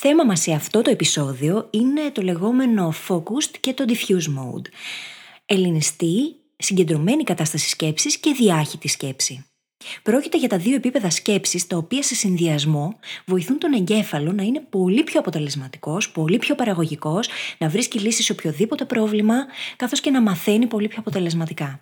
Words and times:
Θέμα 0.00 0.24
μας 0.24 0.40
σε 0.40 0.52
αυτό 0.52 0.82
το 0.82 0.90
επεισόδιο 0.90 1.68
είναι 1.70 2.10
το 2.12 2.22
λεγόμενο 2.22 2.94
focused 3.08 3.56
και 3.60 3.72
το 3.72 3.84
diffuse 3.88 4.38
mode. 4.38 4.66
Ελληνιστή, 5.46 6.34
συγκεντρωμένη 6.56 7.24
κατάσταση 7.24 7.68
σκέψης 7.68 8.18
και 8.18 8.32
διάχυτη 8.32 8.88
σκέψη. 8.88 9.44
Πρόκειται 10.02 10.38
για 10.38 10.48
τα 10.48 10.58
δύο 10.58 10.74
επίπεδα 10.74 11.10
σκέψης 11.10 11.66
τα 11.66 11.76
οποία 11.76 12.02
σε 12.02 12.14
συνδυασμό 12.14 12.98
βοηθούν 13.26 13.58
τον 13.58 13.72
εγκέφαλο 13.72 14.32
να 14.32 14.42
είναι 14.42 14.60
πολύ 14.60 15.04
πιο 15.04 15.20
αποτελεσματικός, 15.20 16.10
πολύ 16.10 16.38
πιο 16.38 16.54
παραγωγικός, 16.54 17.28
να 17.58 17.68
βρίσκει 17.68 17.98
λύσεις 17.98 18.24
σε 18.24 18.32
οποιοδήποτε 18.32 18.84
πρόβλημα, 18.84 19.36
καθώς 19.76 20.00
και 20.00 20.10
να 20.10 20.20
μαθαίνει 20.20 20.66
πολύ 20.66 20.88
πιο 20.88 20.98
αποτελεσματικά. 21.00 21.80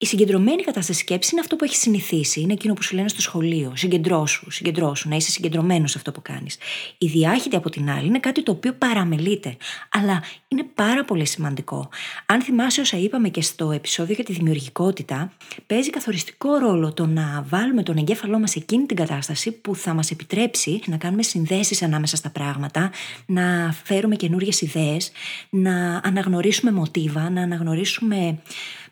Η 0.00 0.06
συγκεντρωμένη 0.06 0.62
κατάσταση 0.62 0.98
σκέψης 0.98 1.32
είναι 1.32 1.40
αυτό 1.40 1.56
που 1.56 1.64
έχεις 1.64 1.78
συνηθίσει. 1.78 2.40
Είναι 2.40 2.52
εκείνο 2.52 2.74
που 2.74 2.82
σου 2.82 2.94
λένε 2.94 3.08
στο 3.08 3.20
σχολείο. 3.20 3.72
Συγκεντρώσου, 3.76 4.50
συγκεντρώσου, 4.50 5.08
να 5.08 5.16
είσαι 5.16 5.30
συγκεντρωμένος 5.30 5.90
σε 5.90 5.98
αυτό 5.98 6.12
που 6.12 6.22
κάνεις. 6.22 6.58
Η 6.98 7.06
διάχυτη 7.06 7.56
από 7.56 7.70
την 7.70 7.90
άλλη 7.90 8.06
είναι 8.06 8.18
κάτι 8.18 8.42
το 8.42 8.52
οποίο 8.52 8.72
παραμελείται. 8.72 9.56
Αλλά 9.90 10.22
είναι 10.48 10.62
πάρα 10.74 11.04
πολύ 11.04 11.26
σημαντικό. 11.26 11.88
Αν 12.26 12.42
θυμάσαι 12.42 12.80
όσα 12.80 12.96
είπαμε 12.96 13.28
και 13.28 13.42
στο 13.42 13.70
επεισόδιο 13.70 14.14
για 14.14 14.24
τη 14.24 14.32
δημιουργικότητα, 14.32 15.32
παίζει 15.66 15.90
καθοριστικό 15.90 16.56
ρόλο 16.56 16.92
το 16.92 17.06
να 17.06 17.44
βάλουμε 17.48 17.82
τον 17.82 17.96
εγκέφαλό 17.96 18.38
μας 18.38 18.50
σε 18.50 18.58
εκείνη 18.58 18.86
την 18.86 18.96
κατάσταση 18.96 19.52
που 19.52 19.74
θα 19.74 19.94
μας 19.94 20.10
επιτρέψει 20.10 20.80
να 20.86 20.96
κάνουμε 20.96 21.22
συνδέσεις 21.22 21.82
ανάμεσα 21.82 22.16
στα 22.16 22.30
πράγματα, 22.30 22.90
να 23.26 23.74
φέρουμε 23.84 24.16
καινούριες 24.16 24.60
ιδέες, 24.60 25.10
να 25.50 26.00
αναγνωρίσουμε 26.04 26.72
μοτίβα, 26.72 27.30
να 27.30 27.42
αναγνωρίσουμε 27.42 28.38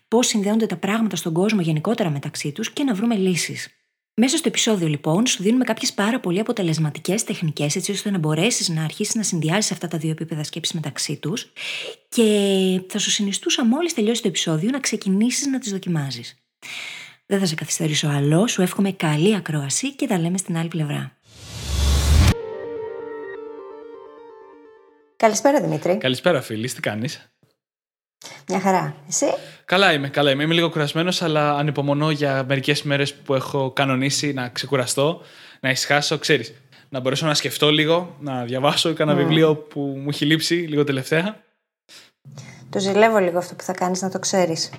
πώς 0.07 0.27
συνδέονται 0.27 0.65
τα 0.65 0.77
πράγματα 0.77 1.15
στον 1.15 1.33
κόσμο 1.33 1.61
γενικότερα 1.61 2.09
μεταξύ 2.09 2.51
τους 2.51 2.71
και 2.71 2.83
να 2.83 2.93
βρούμε 2.93 3.15
λύσεις. 3.15 3.67
Μέσα 4.19 4.37
στο 4.37 4.47
επεισόδιο, 4.47 4.87
λοιπόν, 4.87 5.27
σου 5.27 5.43
δίνουμε 5.43 5.63
κάποιες 5.63 5.93
πάρα 5.93 6.19
πολύ 6.19 6.39
αποτελεσματικές 6.39 7.23
τεχνικές, 7.23 7.75
έτσι 7.75 7.91
ώστε 7.91 8.11
να 8.11 8.17
μπορέσεις 8.17 8.69
να 8.69 8.83
αρχίσεις 8.83 9.15
να 9.15 9.23
συνδυάσει 9.23 9.73
αυτά 9.73 9.87
τα 9.87 9.97
δύο 9.97 10.09
επίπεδα 10.09 10.43
σκέψης 10.43 10.75
μεταξύ 10.75 11.15
τους 11.17 11.51
και 12.09 12.81
θα 12.87 12.99
σου 12.99 13.09
συνιστούσα 13.09 13.65
μόλις 13.65 13.93
τελειώσει 13.93 14.21
το 14.21 14.27
επεισόδιο 14.27 14.69
να 14.69 14.79
ξεκινήσεις 14.79 15.47
να 15.47 15.59
τις 15.59 15.71
δοκιμάζεις. 15.71 16.37
Δεν 17.25 17.39
θα 17.39 17.45
σε 17.45 17.55
καθυστερήσω 17.55 18.07
άλλο, 18.07 18.47
σου 18.47 18.61
εύχομαι 18.61 18.91
καλή 18.91 19.35
ακρόαση 19.35 19.95
και 19.95 20.07
τα 20.07 20.19
λέμε 20.19 20.37
στην 20.37 20.57
άλλη 20.57 20.67
πλευρά. 20.67 21.17
Καλησπέρα 25.17 25.61
Δημήτρη. 25.61 25.97
Καλησπέρα 25.97 26.41
φίλη, 26.41 26.69
τι 26.69 26.79
κάνεις; 26.79 27.29
Μια 28.47 28.59
χαρά. 28.59 28.95
Εσύ; 29.07 29.25
Καλά 29.67 29.93
είμαι, 29.93 30.09
καλά 30.09 30.31
είμαι. 30.31 30.43
Είμαι 30.43 30.53
λίγο 30.53 30.69
κουρασμένος, 30.69 31.21
αλλά 31.21 31.55
ανυπομονώ 31.55 32.11
για 32.11 32.45
μερικές 32.47 32.83
μέρες 32.83 33.13
που 33.13 33.33
έχω 33.33 33.71
κανονίσει 33.71 34.33
να 34.33 34.49
ξεκουραστώ, 34.49 35.21
να 35.59 35.69
ησυχάσω. 35.69 36.17
Ξέρεις, 36.17 36.53
να 36.89 36.99
μπορέσω 36.99 37.25
να 37.25 37.33
σκεφτώ 37.33 37.71
λίγο, 37.71 38.15
να 38.19 38.43
διαβάσω 38.43 38.93
κανένα 38.93 39.17
βιβλίο 39.17 39.55
που 39.55 39.79
μου 39.79 40.09
έχει 40.09 40.25
λείψει 40.25 40.53
λίγο 40.53 40.83
τελευταία. 40.83 41.43
Το 42.69 42.79
ζηλεύω 42.79 43.17
λίγο 43.17 43.37
αυτό 43.37 43.55
που 43.55 43.63
θα 43.63 43.73
κάνεις 43.73 44.01
να 44.01 44.09
το 44.09 44.19
ξέρεις. 44.19 44.69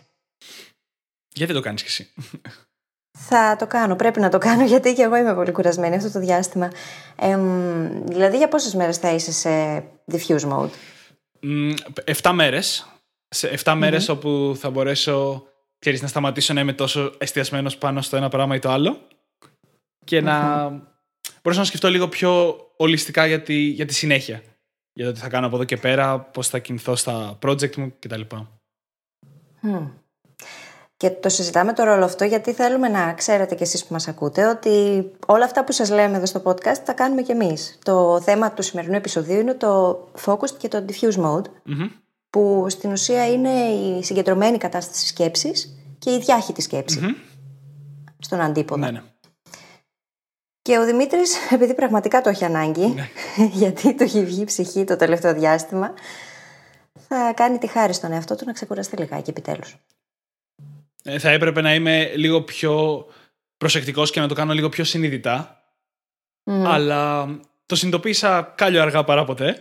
Γιατί 1.35 1.53
το 1.53 1.61
κάνεις 1.61 1.83
κι 1.83 1.89
εσύ; 1.89 2.13
Θα 3.19 3.57
το 3.59 3.67
κάνω, 3.67 3.97
πρέπει 3.97 4.21
να 4.21 4.29
το 4.29 4.39
κάνω 4.39 4.65
γιατί 4.73 4.95
και 4.95 5.03
εγώ 5.03 5.17
είμαι 5.17 5.35
πολύ 5.35 5.53
κουρασμένη 5.53 5.97
αυτό 5.97 6.11
το 6.11 6.19
διάστημα. 6.19 6.73
Ε, 7.17 7.39
δηλαδή 8.05 8.37
για 8.37 8.49
πόσες 8.49 8.75
μέρες 8.75 8.97
θα 8.97 9.11
είσαι 9.11 9.33
σε 9.33 9.85
diffuse 10.13 10.51
mode? 10.51 10.71
Εφτά 12.05 12.33
μέρες 12.33 12.87
σε 13.29 13.59
7 13.65 13.75
μέρες 13.77 14.09
όπου 14.09 14.57
θα 14.59 14.71
μπορέσω 14.71 15.47
ξέρεις, 15.79 16.03
να 16.03 16.09
σταματήσω 16.09 16.53
να 16.53 16.61
είμαι 16.61 16.73
τόσο 16.73 17.13
εστιασμένος 17.19 17.77
πάνω 17.77 18.03
στο 18.03 18.17
ένα 18.17 18.29
πράγμα 18.29 18.55
ή 18.55 18.59
το 18.59 18.71
άλλο 18.71 19.01
και 20.05 20.21
να 20.21 20.69
μπορέσω 21.43 21.61
να 21.61 21.65
σκεφτώ 21.65 21.89
λίγο 21.89 22.09
πιο 22.09 22.61
ολιστικά 22.77 23.27
για 23.27 23.43
τη, 23.43 23.55
για 23.55 23.87
τη 23.87 23.95
συνέχεια. 23.95 24.43
Για 24.93 25.07
το 25.07 25.13
τι 25.13 25.19
θα 25.19 25.29
κάνω 25.29 25.47
από 25.47 25.57
εδώ 25.57 25.65
και 25.65 25.77
πέρα, 25.77 26.19
πώς 26.19 26.49
θα 26.49 26.59
κινηθώ 26.59 26.97
στα 26.97 27.39
project 27.47 27.77
μου 27.77 27.95
κτλ. 27.99 28.21
Mm. 29.63 29.91
Και 30.97 31.11
το 31.11 31.29
συζητάμε 31.29 31.73
το 31.73 31.85
ρόλο 31.85 32.05
αυτό 32.05 32.25
γιατί 32.25 32.53
θέλουμε 32.53 32.89
να 32.89 33.13
ξέρετε 33.13 33.55
κι 33.55 33.63
εσείς 33.63 33.85
που 33.85 33.93
μας 33.93 34.09
ακούτε 34.09 34.47
ότι 34.47 35.05
όλα 35.27 35.45
αυτά 35.45 35.65
που 35.65 35.73
σας 35.73 35.91
λέμε 35.91 36.17
εδώ 36.17 36.27
στο 36.27 36.43
podcast 36.45 36.79
τα 36.85 36.93
κάνουμε 36.93 37.23
κι 37.23 37.31
εμείς. 37.31 37.79
Το 37.85 38.21
θέμα 38.21 38.53
του 38.53 38.63
σημερινού 38.63 38.95
επεισοδίου 38.95 39.41
είναι 39.41 39.55
το 39.55 40.05
focused 40.25 40.57
και 40.59 40.69
το 40.69 40.85
diffuse 40.89 41.25
mode 41.25 41.45
που 42.31 42.67
στην 42.69 42.93
ουσία 42.93 43.33
είναι 43.33 43.51
η 43.65 44.03
συγκεντρωμένη 44.03 44.59
κατάσταση 44.59 45.07
σκέψης 45.07 45.79
και 45.99 46.11
η 46.15 46.19
διάχυτη 46.19 46.63
στον 48.19 48.41
αντίποδα. 48.41 48.91
Ναι, 48.91 48.91
ναι. 48.91 49.03
Και 50.63 50.79
ο 50.79 50.85
Δημήτρης, 50.85 51.37
επειδή 51.55 51.75
πραγματικά 51.75 52.21
το 52.21 52.29
έχει 52.29 52.45
ανάγκη, 52.45 52.87
ναι. 52.87 53.09
γιατί 53.61 53.95
το 53.95 54.05
έχει 54.05 54.25
βγει 54.25 54.41
η 54.41 54.45
ψυχή 54.45 54.85
το 54.85 54.97
τελευταίο 54.97 55.35
διάστημα, 55.35 55.95
θα 57.09 57.33
κάνει 57.37 57.59
τη 57.59 57.67
χάρη 57.67 57.93
στον 57.93 58.13
εαυτό 58.13 58.37
του 58.37 58.45
να 58.47 58.53
ξεκουραστεί 58.53 58.97
λιγάκι 58.97 59.31
επιτέλους. 59.31 59.77
Ε, 61.03 61.19
θα 61.19 61.31
έπρεπε 61.31 61.61
να 61.61 61.75
είμαι 61.75 62.13
λίγο 62.17 62.43
πιο 62.43 63.07
προσεκτικός 63.57 64.11
και 64.11 64.21
να 64.21 64.29
το 64.29 64.35
κάνω 64.35 64.53
λίγο 64.53 64.69
πιο 64.69 64.85
συνειδητά. 64.85 65.63
Αλλά 66.45 67.27
το 67.67 67.77
συνειδητοποίησα 67.77 68.53
κάλλιο 68.57 68.83
αργά 68.83 69.05
παρά 69.05 69.25
ποτέ. 69.25 69.61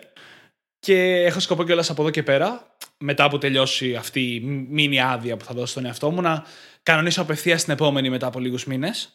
Και 0.80 1.24
έχω 1.26 1.40
σκοπό 1.40 1.64
κιόλας 1.64 1.90
από 1.90 2.02
εδώ 2.02 2.12
και 2.12 2.24
πέρα, 2.24 2.76
μετά 2.98 3.30
που 3.30 3.38
τελειώσει 3.38 3.96
αυτή 3.96 4.36
η 4.36 4.40
μήνυ 4.70 5.02
άδεια 5.02 5.38
που 5.38 5.46
θα 5.46 5.54
δώσω 5.54 5.68
στον 5.68 5.86
εαυτό 5.86 6.12
μου, 6.12 6.22
να 6.22 6.44
κανονίσω 6.84 7.22
απευθείας 7.22 7.64
την 7.64 7.74
επόμενη 7.74 8.10
μετά 8.10 8.28
από 8.28 8.40
λίγους 8.40 8.66
μήνες, 8.66 9.10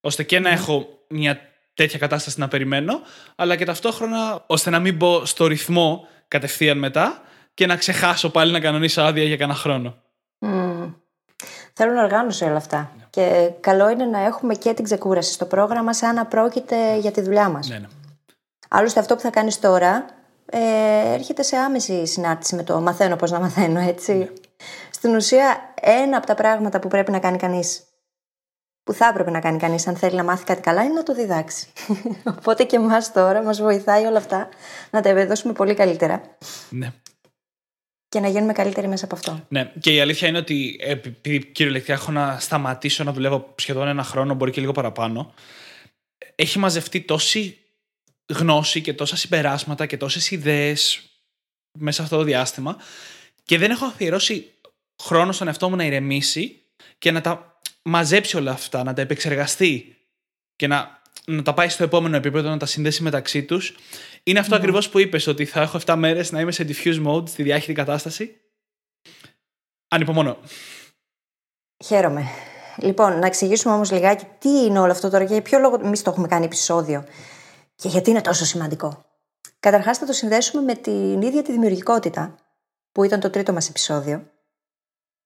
ώστε 0.00 0.22
και 0.22 0.38
να 0.38 0.50
έχω 0.50 0.88
μια 1.08 1.40
τέτοια 1.74 1.98
κατάσταση 1.98 2.40
να 2.40 2.48
περιμένω, 2.48 3.00
αλλά 3.36 3.56
και 3.56 3.64
ταυτόχρονα 3.64 4.44
ώστε 4.46 4.70
να 4.70 4.78
μην 4.78 4.96
μπω 4.96 5.24
στο 5.24 5.46
ρυθμό 5.46 6.08
κατευθείαν 6.28 6.78
μετά 6.78 7.22
και 7.54 7.66
να 7.66 7.76
ξεχάσω 7.76 8.30
πάλι 8.30 8.52
να 8.52 8.60
κανονίσω 8.60 9.02
άδεια 9.02 9.24
για 9.24 9.36
κανένα 9.36 9.58
χρόνο. 9.58 9.96
Mm. 10.46 10.94
Θέλουν 11.72 11.96
οργάνωση 11.96 12.44
όλα 12.44 12.56
αυτά. 12.56 12.92
Ναι. 12.98 13.04
Και 13.10 13.50
καλό 13.60 13.90
είναι 13.90 14.04
να 14.04 14.18
έχουμε 14.18 14.54
και 14.54 14.74
την 14.74 14.84
ξεκούραση 14.84 15.32
στο 15.32 15.44
πρόγραμμα, 15.44 15.94
σαν 15.94 16.14
να 16.14 16.26
πρόκειται 16.26 16.96
για 16.98 17.10
τη 17.10 17.20
δουλειά 17.20 17.48
μας. 17.48 17.68
Ναι, 17.68 17.78
ναι. 17.78 17.86
Άλλωστε, 18.68 19.00
αυτό 19.00 19.14
που 19.14 19.20
θα 19.20 19.30
κάνεις 19.30 19.60
τώρα 19.60 20.04
ε, 20.50 21.12
έρχεται 21.12 21.42
σε 21.42 21.56
άμεση 21.56 22.06
συνάρτηση 22.06 22.54
με 22.54 22.62
το 22.62 22.80
μαθαίνω 22.80 23.16
πώς 23.16 23.30
να 23.30 23.40
μαθαίνω, 23.40 23.80
έτσι. 23.80 24.14
Ναι. 24.14 24.28
Στην 24.90 25.14
ουσία, 25.14 25.74
ένα 25.80 26.16
από 26.16 26.26
τα 26.26 26.34
πράγματα 26.34 26.78
που 26.78 26.88
πρέπει 26.88 27.10
να 27.10 27.18
κάνει 27.18 27.38
κανείς, 27.38 27.82
που 28.82 28.92
θα 28.92 29.06
έπρεπε 29.06 29.30
να 29.30 29.40
κάνει 29.40 29.58
κανείς 29.58 29.86
αν 29.86 29.96
θέλει 29.96 30.16
να 30.16 30.24
μάθει 30.24 30.44
κάτι 30.44 30.60
καλά, 30.60 30.82
είναι 30.82 30.94
να 30.94 31.02
το 31.02 31.14
διδάξει. 31.14 31.66
Οπότε 32.38 32.64
και 32.64 32.76
εμάς 32.76 33.12
τώρα 33.12 33.42
μας 33.42 33.60
βοηθάει 33.60 34.04
όλα 34.04 34.18
αυτά 34.18 34.48
να 34.90 35.00
τα 35.00 35.08
ευεδώσουμε 35.08 35.52
πολύ 35.52 35.74
καλύτερα. 35.74 36.36
Ναι. 36.68 36.92
Και 38.08 38.20
να 38.20 38.28
γίνουμε 38.28 38.52
καλύτεροι 38.52 38.88
μέσα 38.88 39.04
από 39.04 39.14
αυτό. 39.14 39.40
Ναι, 39.48 39.72
και 39.80 39.94
η 39.94 40.00
αλήθεια 40.00 40.28
είναι 40.28 40.38
ότι 40.38 40.76
επειδή 40.80 41.44
κυριολεκτικά 41.44 41.92
έχω 41.92 42.12
να 42.12 42.38
σταματήσω 42.40 43.04
να 43.04 43.12
δουλεύω 43.12 43.52
σχεδόν 43.54 43.88
ένα 43.88 44.02
χρόνο, 44.02 44.34
μπορεί 44.34 44.50
και 44.50 44.60
λίγο 44.60 44.72
παραπάνω, 44.72 45.34
έχει 46.34 46.58
μαζευτεί 46.58 47.00
τόση 47.00 47.58
γνώση 48.28 48.80
και 48.80 48.94
τόσα 48.94 49.16
συμπεράσματα 49.16 49.86
και 49.86 49.96
τόσες 49.96 50.30
ιδέες 50.30 51.10
μέσα 51.78 51.96
σε 51.96 52.02
αυτό 52.02 52.16
το 52.16 52.22
διάστημα 52.22 52.76
και 53.44 53.58
δεν 53.58 53.70
έχω 53.70 53.84
αφιερώσει 53.84 54.50
χρόνο 55.02 55.32
στον 55.32 55.46
εαυτό 55.46 55.68
μου 55.68 55.76
να 55.76 55.84
ηρεμήσει 55.84 56.62
και 56.98 57.10
να 57.10 57.20
τα 57.20 57.60
μαζέψει 57.82 58.36
όλα 58.36 58.50
αυτά, 58.50 58.82
να 58.84 58.92
τα 58.92 59.00
επεξεργαστεί 59.00 59.96
και 60.56 60.66
να, 60.66 61.00
να 61.24 61.42
τα 61.42 61.54
πάει 61.54 61.68
στο 61.68 61.84
επόμενο 61.84 62.16
επίπεδο, 62.16 62.48
να 62.48 62.56
τα 62.56 62.66
συνδέσει 62.66 63.02
μεταξύ 63.02 63.42
τους. 63.42 63.74
Είναι 64.22 64.38
αυτό 64.38 64.54
mm. 64.54 64.58
ακριβώς 64.58 64.88
που 64.88 64.98
είπες, 64.98 65.26
ότι 65.26 65.44
θα 65.44 65.60
έχω 65.60 65.80
7 65.86 65.94
μέρες 65.98 66.32
να 66.32 66.40
είμαι 66.40 66.52
σε 66.52 66.66
diffuse 66.68 67.06
mode, 67.06 67.28
στη 67.28 67.42
διάχυτη 67.42 67.72
κατάσταση. 67.72 68.40
Ανυπομονώ. 69.88 70.38
Χαίρομαι. 71.84 72.24
Λοιπόν, 72.76 73.18
να 73.18 73.26
εξηγήσουμε 73.26 73.74
όμως 73.74 73.90
λιγάκι 73.90 74.24
τι 74.38 74.48
είναι 74.48 74.78
όλο 74.78 74.92
αυτό 74.92 75.10
τώρα 75.10 75.24
και 75.24 75.32
για 75.32 75.42
ποιο 75.42 75.58
λόγο 75.58 75.80
εμείς 75.84 76.02
το 76.02 76.10
έχουμε 76.10 76.28
κάνει 76.28 76.44
επεισόδιο. 76.44 77.04
Και 77.76 77.88
γιατί 77.88 78.10
είναι 78.10 78.20
τόσο 78.20 78.44
σημαντικό; 78.44 79.04
Καταρχάς, 79.60 79.98
θα 79.98 80.06
το 80.06 80.12
συνδέσουμε 80.12 80.62
με 80.62 80.74
την 80.74 81.22
ίδια 81.22 81.42
τη 81.42 81.52
δημιουργικότητα, 81.52 82.34
που 82.92 83.04
ήταν 83.04 83.20
το 83.20 83.30
τρίτο 83.30 83.52
μας 83.52 83.68
επεισόδιο. 83.68 84.22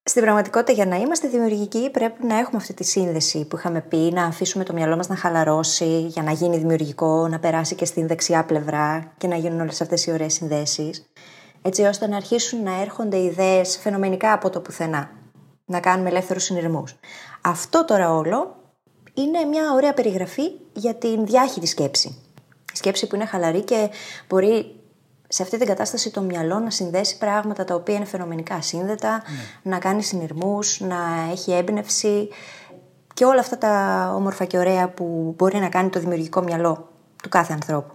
Στην 0.03 0.21
πραγματικότητα, 0.21 0.71
για 0.71 0.85
να 0.85 0.95
είμαστε 0.95 1.27
δημιουργικοί, 1.27 1.89
πρέπει 1.89 2.25
να 2.25 2.37
έχουμε 2.37 2.57
αυτή 2.57 2.73
τη 2.73 2.83
σύνδεση 2.83 3.45
που 3.45 3.57
είχαμε 3.57 3.81
πει, 3.81 3.97
να 3.97 4.25
αφήσουμε 4.25 4.63
το 4.63 4.73
μυαλό 4.73 4.95
μας 4.95 5.07
να 5.07 5.15
χαλαρώσει, 5.15 5.99
για 5.99 6.23
να 6.23 6.31
γίνει 6.31 6.57
δημιουργικό, 6.57 7.27
να 7.27 7.39
περάσει 7.39 7.75
και 7.75 7.85
στην 7.85 8.07
δεξιά 8.07 8.45
πλευρά 8.45 9.13
και 9.17 9.27
να 9.27 9.35
γίνουν 9.35 9.59
όλες 9.59 9.81
αυτές 9.81 10.05
οι 10.05 10.11
ωραίες 10.11 10.33
συνδέσεις. 10.33 11.11
έτσι 11.61 11.81
ώστε 11.83 12.07
να 12.07 12.15
αρχίσουν 12.15 12.63
να 12.63 12.81
έρχονται 12.81 13.17
ιδέες 13.17 13.77
φαινομενικά 13.77 14.33
από 14.33 14.49
το 14.49 14.59
πουθενά, 14.61 15.09
να 15.65 15.79
κάνουμε 15.79 16.09
ελεύθερους 16.09 16.43
συνειρμούς. 16.43 16.95
Αυτό 17.41 17.85
τώρα 17.85 18.13
όλο 18.13 18.55
είναι 19.13 19.43
μια 19.43 19.71
ωραία 19.73 19.93
περιγραφή 19.93 20.51
για 20.73 20.95
την 20.95 21.25
διάχυτη 21.25 21.65
σκέψη. 21.65 22.30
Σκέψη 22.73 23.07
που 23.07 23.15
είναι 23.15 23.25
χαλαρή 23.25 23.61
και 23.61 23.89
μπορεί 24.27 24.75
σε 25.27 25.43
αυτή 25.43 25.57
την 25.57 25.67
κατάσταση 25.67 26.11
το 26.11 26.21
μυαλό 26.21 26.59
να 26.59 26.69
συνδέσει 26.69 27.17
πράγματα 27.17 27.63
τα 27.63 27.75
οποία 27.75 27.95
είναι 27.95 28.05
φαινομενικά 28.05 28.55
ασύνδετα, 28.55 29.11
ναι. 29.11 29.71
να 29.71 29.79
κάνει 29.79 30.03
συνειρμούς, 30.03 30.79
να 30.79 30.97
έχει 31.31 31.51
έμπνευση 31.51 32.29
και 33.13 33.25
όλα 33.25 33.39
αυτά 33.39 33.57
τα 33.57 34.13
όμορφα 34.15 34.45
και 34.45 34.57
ωραία 34.57 34.89
που 34.89 35.33
μπορεί 35.37 35.57
να 35.57 35.69
κάνει 35.69 35.89
το 35.89 35.99
δημιουργικό 35.99 36.41
μυαλό 36.41 36.89
του 37.23 37.29
κάθε 37.29 37.53
ανθρώπου. 37.53 37.93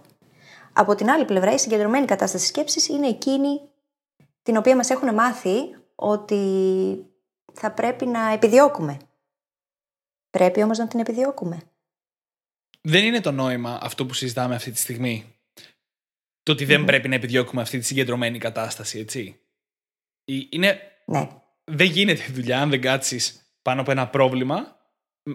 Από 0.73 0.95
την 0.95 1.09
άλλη 1.09 1.25
πλευρά, 1.25 1.53
η 1.53 1.57
συγκεντρωμένη 1.57 2.05
κατάσταση 2.05 2.45
σκέψης 2.45 2.87
είναι 2.87 3.07
εκείνη 3.07 3.61
την 4.43 4.57
οποία 4.57 4.75
μας 4.75 4.89
έχουν 4.89 5.13
μάθει 5.13 5.55
ότι 5.95 6.41
θα 7.53 7.71
πρέπει 7.71 8.05
να 8.05 8.31
επιδιώκουμε. 8.31 8.97
Πρέπει 10.29 10.63
όμως 10.63 10.77
να 10.77 10.87
την 10.87 10.99
επιδιώκουμε. 10.99 11.57
Δεν 12.87 13.05
είναι 13.05 13.21
το 13.21 13.31
νόημα 13.31 13.79
αυτό 13.81 14.05
που 14.05 14.13
συζητάμε 14.13 14.55
αυτή 14.55 14.71
τη 14.71 14.79
στιγμή. 14.79 15.35
Το 16.43 16.51
ότι 16.51 16.65
δεν 16.65 16.85
πρέπει 16.85 17.07
να 17.07 17.15
επιδιώκουμε 17.15 17.61
αυτή 17.61 17.79
τη 17.79 17.85
συγκεντρωμένη 17.85 18.37
κατάσταση, 18.37 18.99
έτσι. 18.99 19.39
Είναι... 20.49 20.81
Ναι. 21.05 21.27
Δεν 21.63 21.87
γίνεται 21.87 22.25
δουλειά 22.31 22.61
αν 22.61 22.69
δεν 22.69 22.81
κάτσεις 22.81 23.51
πάνω 23.61 23.81
από 23.81 23.91
ένα 23.91 24.07
πρόβλημα 24.07 24.77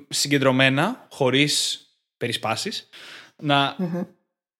συγκεντρωμένα, 0.09 1.07
χωρίς 1.11 1.87
περισπάσεις, 2.17 2.89
να, 3.37 3.77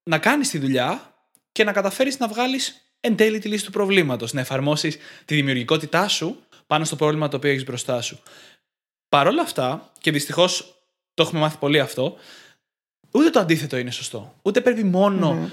να 0.03 0.19
κάνεις 0.19 0.49
τη 0.49 0.59
δουλειά 0.59 1.15
και 1.53 1.65
να 1.65 1.73
καταφέρεις 1.73 2.19
να 2.19 2.29
βγάλεις 2.29 2.95
εν 3.01 3.17
τέλει 3.17 3.39
τη 3.39 3.49
λύση 3.49 3.65
του 3.65 3.71
προβλήματος, 3.71 4.33
να 4.33 4.41
εφαρμόσεις 4.41 4.99
τη 5.25 5.35
δημιουργικότητά 5.35 6.09
σου 6.09 6.47
πάνω 6.67 6.85
στο 6.85 6.97
πρόβλημα 6.97 7.29
το 7.29 7.37
οποίο 7.37 7.51
έχεις 7.51 7.65
μπροστά 7.65 8.03
σου. 8.03 8.23
Παρ' 9.09 9.27
όλα 9.27 9.43
αυτά, 9.43 9.93
και 9.99 10.11
δυστυχώς 10.11 10.83
το 11.15 11.23
έχουμε 11.23 11.41
μάθει 11.41 11.59
πολύ 11.59 11.81
αυτό, 11.81 12.19
ούτε 13.13 13.31
το 13.31 13.41
αντίθετο 13.41 13.77
είναι 13.77 13.91
σωστό. 13.91 14.35
Ούτε 14.43 14.61
πρέπει 14.61 14.83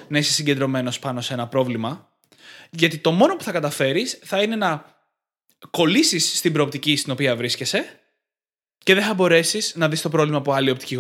να 0.08 0.18
είσαι 0.18 0.32
συγκεντρωμένος 0.32 1.00
πάνω 1.00 1.22
σε 1.22 1.34
ένα 1.34 1.48
πρόβλημα, 1.48 2.10
γιατί 2.70 2.98
το 2.98 3.12
μόνο 3.12 3.36
που 3.36 3.44
θα 3.44 3.52
καταφέρεις 3.52 4.20
θα 4.24 4.42
είναι 4.42 4.56
να 4.56 4.98
κολλήσεις 5.70 6.38
στην 6.38 6.54
προοπτική 6.54 6.96
στην 6.96 7.12
οποία 7.12 7.36
βρίσκεσαι 7.36 8.00
και 8.78 8.94
δεν 8.94 9.04
θα 9.04 9.14
μπορέσεις 9.14 9.76
να 9.76 9.90
δεις 9.90 10.02
το 10.02 10.10
πρόβλημα 10.10 10.38
από 10.38 10.52
άλλη 10.52 10.70
οπτική 10.70 10.96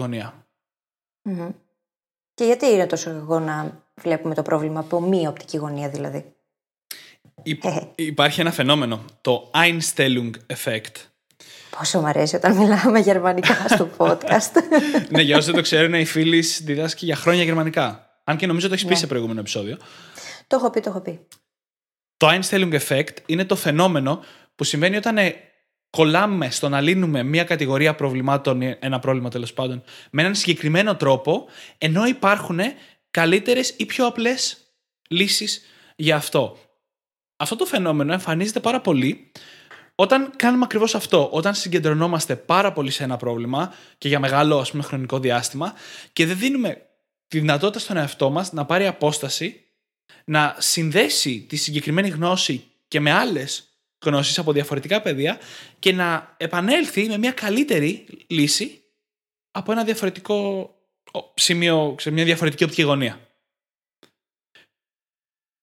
Και 2.34 2.44
γιατί 2.44 2.66
είναι 2.66 2.88
τόσο 2.88 3.10
εγώ 3.10 3.40
να 3.40 3.84
βλέπουμε 4.02 4.34
το 4.34 4.42
πρόβλημα 4.42 4.80
από 4.80 5.02
μία 5.02 5.30
οπτική 5.30 5.58
γωνία, 5.58 5.90
δηλαδή; 5.90 6.36
υπάρχει 7.96 8.42
ένα 8.42 8.52
φαινόμενο, 8.52 9.06
το 9.22 9.52
Einstellung 9.54 10.32
Effect. 10.48 11.09
Πόσο 11.78 12.00
μου 12.00 12.08
αρέσει 12.08 12.36
όταν 12.36 12.58
μιλάμε 12.58 13.00
γερμανικά 13.00 13.68
στο 13.68 13.90
podcast. 13.98 14.52
ναι, 15.10 15.22
για 15.22 15.38
όσοι 15.38 15.46
δεν 15.46 15.56
το 15.56 15.62
ξέρουν, 15.62 15.94
η 15.94 16.06
φίλη 16.06 16.40
διδάσκει 16.40 17.06
για 17.06 17.16
χρόνια 17.16 17.44
γερμανικά. 17.44 18.10
Αν 18.24 18.38
και 18.38 18.48
νομίζω 18.48 18.68
το 18.68 18.74
έχεις 18.74 18.86
πει 18.86 18.92
ναι. 18.92 19.00
σε 19.00 19.08
προηγούμενο 19.08 19.40
επεισόδιο. 19.40 19.78
Το 20.48 20.56
έχω 20.56 20.70
πει, 20.70 20.80
το 20.80 20.90
έχω 20.90 21.02
πει. 21.02 21.28
Το 22.18 22.28
Einstellung 22.28 22.80
Effect 22.80 23.14
είναι 23.26 23.46
το 23.46 23.56
φαινόμενο 23.56 24.24
που 24.56 24.64
συμβαίνει 24.64 24.98
όταν 24.98 25.18
ε, 25.18 25.36
κολλάμε 25.90 26.50
στο 26.50 26.70
να 26.70 26.82
λύνουμε 26.82 27.24
μια 27.24 27.44
κατηγορία 27.44 27.96
προβλημάτων, 27.96 28.62
ένα 28.80 29.00
πρόβλημα 29.00 29.30
τέλος 29.30 29.54
πάντων, 29.54 29.84
με 30.12 30.22
έναν 30.22 30.36
συγκεκριμένο 30.36 30.96
τρόπο, 30.96 31.48
ενώ 31.78 32.06
υπάρχουν 32.06 32.60
καλύτερες 33.12 33.74
ή 33.78 33.86
πιο 33.86 34.06
απλές 34.06 34.58
λύσεις 35.10 35.62
για 35.96 36.16
αυτό. 36.16 36.58
Αυτό 37.38 37.56
το 37.56 37.66
φαινόμενο 37.66 38.14
εμφανίζεται 38.14 38.60
πάρα 38.60 38.82
πολύ 38.82 39.32
όταν 40.00 40.32
κάνουμε 40.36 40.64
ακριβώς 40.64 40.96
αυτό. 40.96 41.30
Όταν 41.32 41.56
συγκεντρωνόμαστε 41.56 42.36
πάρα 42.36 42.74
πολύ 42.74 42.92
σε 42.92 43.04
ένα 43.04 43.18
πρόβλημα 43.18 43.74
και 43.98 44.08
για 44.08 44.20
μεγάλο 44.20 44.60
ας 44.60 44.72
πούμε, 44.72 44.84
χρονικό 44.84 45.20
διάστημα 45.20 45.74
και 46.14 46.26
δεν 46.26 46.38
δίνουμε 46.38 46.88
τη 47.28 47.40
δυνατότητα 47.40 47.80
στον 47.80 47.98
εαυτό 47.98 48.30
μας 48.30 48.54
να 48.54 48.66
πάρει 48.66 48.88
απόσταση, 48.88 49.64
να 50.26 50.56
συνδέσει 50.60 51.46
τη 51.50 51.56
συγκεκριμένη 51.56 52.10
γνώση 52.10 52.64
και 52.88 53.00
με 53.00 53.12
άλλες 53.12 53.70
γνώσεις 54.06 54.40
από 54.40 54.52
διαφορετικά 54.52 55.02
πεδία 55.02 55.40
και 55.80 55.94
να 55.94 56.36
επανέλθει 56.38 57.08
με 57.08 57.18
μια 57.18 57.32
καλύτερη 57.32 58.06
λύση 58.28 58.84
από 59.52 59.72
ένα 59.72 59.84
διαφορετικό 59.84 60.70
σημείο, 61.34 61.96
σε 62.00 62.12
μια 62.12 62.24
διαφορετική 62.24 62.64
οπτική 62.64 62.82
γωνία. 62.82 63.20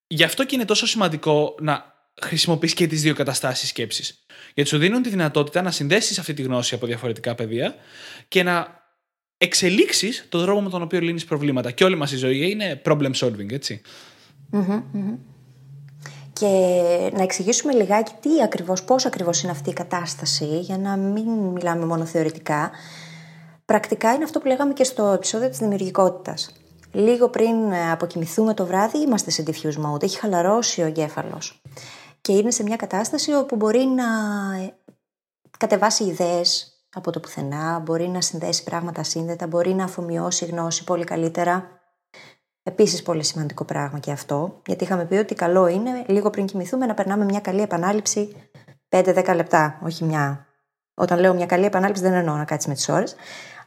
Γι' 0.06 0.25
αυτό 0.25 0.44
και 0.44 0.55
είναι 0.55 0.65
τόσο 0.65 0.87
σημαντικό 0.87 1.56
να 1.61 1.96
χρησιμοποιείς 2.23 2.75
και 2.75 2.87
τις 2.87 3.03
δύο 3.03 3.15
καταστάσεις 3.15 3.69
σκέψης. 3.69 4.27
Γιατί 4.55 4.71
σου 4.71 4.79
δίνουν 4.79 5.03
τη 5.03 5.09
δυνατότητα 5.09 5.63
να 5.63 5.71
συνδέσεις 5.71 6.19
αυτή 6.19 6.35
τη 6.35 6.43
γνώση 6.43 6.75
από 6.75 6.87
διαφορετικά 6.87 7.35
πεδία 7.35 7.75
και 8.29 8.43
να 8.43 8.85
εξελίξεις 9.39 10.27
τον 10.29 10.43
τρόπο 10.43 10.61
με 10.61 10.71
τον 10.71 10.83
οποίο 10.83 11.01
λύνεις 11.01 11.25
προβλήματα. 11.25 11.71
Και 11.71 11.85
όλη 11.85 11.97
μας 11.97 12.13
η 12.13 12.17
ζωή 12.17 12.51
είναι 12.51 12.83
problem 12.85 13.11
solving, 13.13 13.53
ετσι 13.53 13.81
και 16.39 16.47
να 17.13 17.23
εξηγήσουμε 17.23 17.73
λιγάκι 17.73 18.13
τι 18.21 18.43
ακριβώς, 18.43 18.85
πώς 18.85 19.07
ακριβώς 19.07 19.43
είναι 19.43 19.53
αυτή 19.53 19.71
η 19.71 19.73
κατάσταση 19.73 20.59
για 20.61 20.79
να 20.79 20.97
μην 20.97 21.29
μιλάμε 21.29 21.85
μόνο 21.85 22.05
θεωρητικά. 22.05 22.71
Πρακτικά 23.65 24.12
είναι 24.12 24.25
αυτό 24.25 24.39
που 24.39 24.47
λέγαμε 24.47 24.73
και 24.73 24.85
στο 24.85 25.07
επεισόδιο 25.07 25.49
της 25.49 25.59
δημιουργικότητας. 25.59 26.53
Λίγο 26.93 27.29
πριν 27.29 27.75
αποκοιμηθούμε 27.93 28.55
το 28.55 28.67
βράδυ 28.67 28.99
είμαστε 28.99 29.31
σε 29.31 29.43
diffuse 29.47 29.93
mode, 29.93 30.03
έχει 30.03 30.19
χαλαρώσει 30.19 30.83
ο 30.83 30.87
εγκέφαλος 30.87 31.62
και 32.26 32.32
είναι 32.32 32.50
σε 32.50 32.62
μια 32.62 32.76
κατάσταση 32.76 33.34
όπου 33.34 33.56
μπορεί 33.56 33.84
να 33.84 34.05
κατεβάσει 35.58 36.05
ιδέες 36.05 36.81
από 36.93 37.11
το 37.11 37.20
πουθενά, 37.20 37.78
μπορεί 37.78 38.08
να 38.08 38.20
συνδέσει 38.20 38.64
πράγματα 38.64 39.02
σύνδετα, 39.02 39.46
μπορεί 39.46 39.75
να 39.75 39.84
αφομοιώσει 39.84 40.44
γνώση 40.44 40.84
πολύ 40.84 41.05
καλύτερα 41.05 41.70
Επίσης, 42.62 43.02
πολύ 43.02 43.25
σημαντικό 43.25 43.64
πράγμα 43.64 43.99
και 43.99 44.12
αυτό, 44.12 44.62
γιατί 44.67 44.84
είχαμε 44.84 45.05
πει 45.05 45.14
ότι 45.14 45.34
καλό 45.34 45.67
είναι 45.67 46.05
λίγο 46.06 46.31
πριν 46.31 46.46
κοιμηθούμε 46.46 46.87
να 46.87 46.94
περνάμε 46.94 47.25
μια 47.25 47.40
καλή 47.40 47.61
επανάληψη 47.61 48.50
5-10 48.88 49.34
λεπτά, 49.34 49.78
όχι 49.82 50.05
μια. 50.05 50.46
Όταν 50.94 51.19
λέω 51.19 51.34
μια 51.34 51.46
καλή 51.46 51.64
επανάληψη, 51.64 52.02
δεν 52.02 52.12
εννοώ 52.12 52.37
να 52.37 52.44
κάτσεις 52.44 52.69
με 52.69 52.75
τις 52.75 52.88
ώρες, 52.88 53.17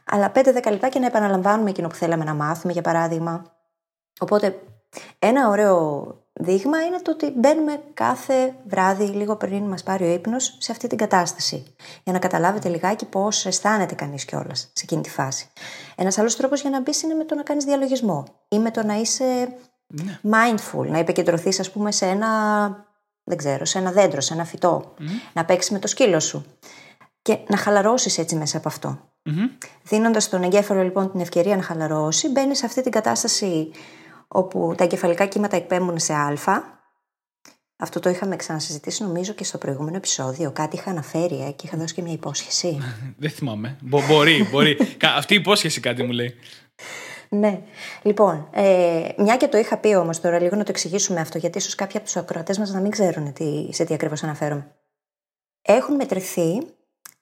αλλά 0.04 0.32
5-10 0.34 0.70
λεπτά 0.70 0.88
και 0.88 0.98
να 0.98 1.06
επαναλαμβάνουμε 1.06 1.70
εκείνο 1.70 1.88
που 1.88 1.94
θέλαμε 1.94 2.24
να 2.24 2.34
μάθουμε, 2.34 2.72
για 2.72 2.82
παράδειγμα. 2.82 3.42
Οπότε, 4.20 4.62
ένα 5.18 5.48
ωραίο 5.48 6.06
δείγμα 6.32 6.82
είναι 6.82 6.98
το 7.02 7.10
ότι 7.10 7.32
μπαίνουμε 7.36 7.82
κάθε 7.94 8.54
βράδυ, 8.66 9.04
λίγο 9.04 9.36
πριν 9.36 9.62
μας 9.62 9.82
πάρει 9.82 10.04
ο 10.04 10.12
ύπνος, 10.12 10.56
σε 10.58 10.72
αυτή 10.72 10.86
την 10.86 10.98
κατάσταση. 10.98 11.74
Για 12.02 12.12
να 12.12 12.18
καταλάβετε 12.18 12.68
λιγάκι 12.68 13.04
πώς 13.04 13.46
αισθάνεται 13.46 13.94
κανείς 13.94 14.24
κιόλας 14.24 14.60
σε 14.60 14.82
εκείνη 14.82 15.02
τη 15.02 15.10
φάση. 15.10 15.48
Ένας 15.96 16.18
άλλος 16.18 16.36
τρόπος 16.36 16.60
για 16.60 16.70
να 16.70 16.80
μπεις 16.80 17.02
είναι 17.02 17.14
με 17.14 17.24
το 17.24 17.34
να 17.34 17.42
κάνεις 17.42 17.64
διαλογισμό 17.64 18.24
ή 18.48 18.58
με 18.58 18.70
το 18.70 18.82
να 18.82 18.94
είσαι 18.94 19.54
ναι. 19.86 20.20
mindful, 20.22 20.86
να 20.86 20.98
επικεντρωθείς, 20.98 21.60
ας 21.60 21.70
πούμε, 21.70 21.92
σε 21.92 22.06
ένα. 22.06 22.28
Δεν 23.24 23.38
ξέρω, 23.38 23.64
σε 23.64 23.78
ένα 23.78 23.92
δέντρο, 23.92 24.20
σε 24.20 24.34
ένα 24.34 24.44
φυτό. 24.44 24.94
Να 25.32 25.44
παίξεις 25.44 25.70
με 25.70 25.78
το 25.78 25.86
σκύλο 25.86 26.20
σου. 26.20 26.44
Και 27.22 27.38
να 27.48 27.56
χαλαρώσεις 27.56 28.18
έτσι 28.18 28.36
μέσα 28.36 28.56
από 28.56 28.68
αυτό. 28.68 28.98
Mm-hmm. 29.24 29.66
Δίνοντας 29.82 30.28
τον 30.28 30.42
εγκέφαλο 30.42 30.82
λοιπόν 30.82 31.10
την 31.10 31.20
ευκαιρία 31.20 31.56
να 31.56 31.62
χαλαρώσει, 31.62 32.28
μπαίνεις 32.28 32.58
σε 32.58 32.66
αυτή 32.66 32.82
την 32.82 32.92
κατάσταση 32.92 33.70
όπου 34.32 34.74
τα 34.76 34.84
εγκεφαλικά 34.84 35.26
κύματα 35.26 35.56
εκπέμπουν 35.56 35.98
σε 35.98 36.12
α. 36.12 36.78
Αυτό 37.76 38.00
το 38.00 38.08
είχαμε 38.08 38.36
ξανασυζητήσει 38.36 39.02
νομίζω 39.02 39.32
και 39.32 39.44
στο 39.44 39.58
προηγούμενο 39.58 39.96
επεισόδιο. 39.96 40.52
Κάτι 40.52 40.76
είχα 40.76 40.90
αναφέρει 40.90 41.42
ε, 41.42 41.50
και 41.50 41.66
είχα 41.66 41.76
δώσει 41.76 41.94
και 41.94 42.02
μια 42.02 42.12
υπόσχεση. 42.12 42.78
Δεν 43.18 43.30
θυμάμαι. 43.30 43.76
μπορεί, 43.80 44.48
μπορεί. 44.50 44.76
Αυτή 45.16 45.34
η 45.34 45.36
υπόσχεση 45.36 45.80
κάτι 45.80 46.02
μου 46.02 46.12
λέει. 46.12 46.34
Ναι. 47.28 47.62
Λοιπόν, 48.02 48.48
ε, 48.52 49.08
μια 49.16 49.36
και 49.36 49.48
το 49.48 49.58
είχα 49.58 49.76
πει 49.76 49.94
όμως 49.94 50.20
τώρα, 50.20 50.40
λίγο 50.40 50.56
να 50.56 50.62
το 50.64 50.70
εξηγήσουμε 50.70 51.20
αυτό, 51.20 51.38
γιατί 51.38 51.58
ίσως 51.58 51.74
κάποιοι 51.74 51.96
από 51.96 52.06
τους 52.06 52.16
ακροατές 52.16 52.58
μας 52.58 52.70
να 52.70 52.80
μην 52.80 52.90
ξέρουν 52.90 53.32
τι, 53.32 53.68
σε 53.70 53.84
τι 53.84 53.94
ακριβώς 53.94 54.22
αναφέρομαι. 54.22 54.74
Έχουν 55.62 55.94
μετρηθεί 55.94 56.62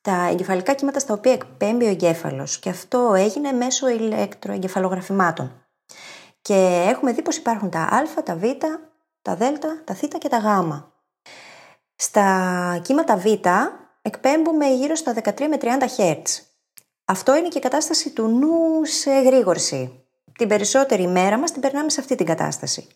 τα 0.00 0.29
εγκεφαλικά 0.31 0.75
κύματα 0.75 0.99
στα 0.99 1.15
οποία 1.15 1.33
εκπέμπει 1.33 1.85
ο 1.85 1.88
εγκέφαλος 1.88 2.59
και 2.59 2.69
αυτό 2.69 3.15
έγινε 3.17 3.53
μέσω 3.53 3.88
ηλεκτροεγκεφαλογραφημάτων. 3.88 5.68
Και 6.49 6.87
έχουμε 6.88 7.12
δει 7.12 7.23
πως 7.23 7.37
υπάρχουν 7.37 7.71
τα 7.71 7.81
α, 7.81 8.23
τα 8.25 8.37
β, 8.37 8.43
τα 9.23 9.37
δ, 9.37 9.43
τα 9.85 9.95
θ 9.95 10.05
και 10.19 10.28
τα 10.28 10.38
γ. 10.38 10.73
Στα 11.97 12.81
κύματα 12.83 13.17
β 13.17 13.25
εκπέμπουμε 14.02 14.67
γύρω 14.67 14.95
στα 14.95 15.14
13 15.14 15.40
με 15.49 15.57
30 15.61 15.67
Hz. 15.97 16.23
Αυτό 17.05 17.37
είναι 17.37 17.49
και 17.49 17.59
η 17.59 17.61
κατάσταση 17.61 18.11
του 18.11 18.28
νου 18.28 18.85
σε 18.85 19.21
γρήγορση. 19.21 20.05
Την 20.38 20.49
περισσότερη 20.49 21.02
ημέρα 21.02 21.38
μας 21.38 21.52
την 21.52 21.61
περνάμε 21.61 21.90
σε 21.90 22.00
αυτή 22.00 22.14
την 22.14 22.26
κατάσταση. 22.26 22.87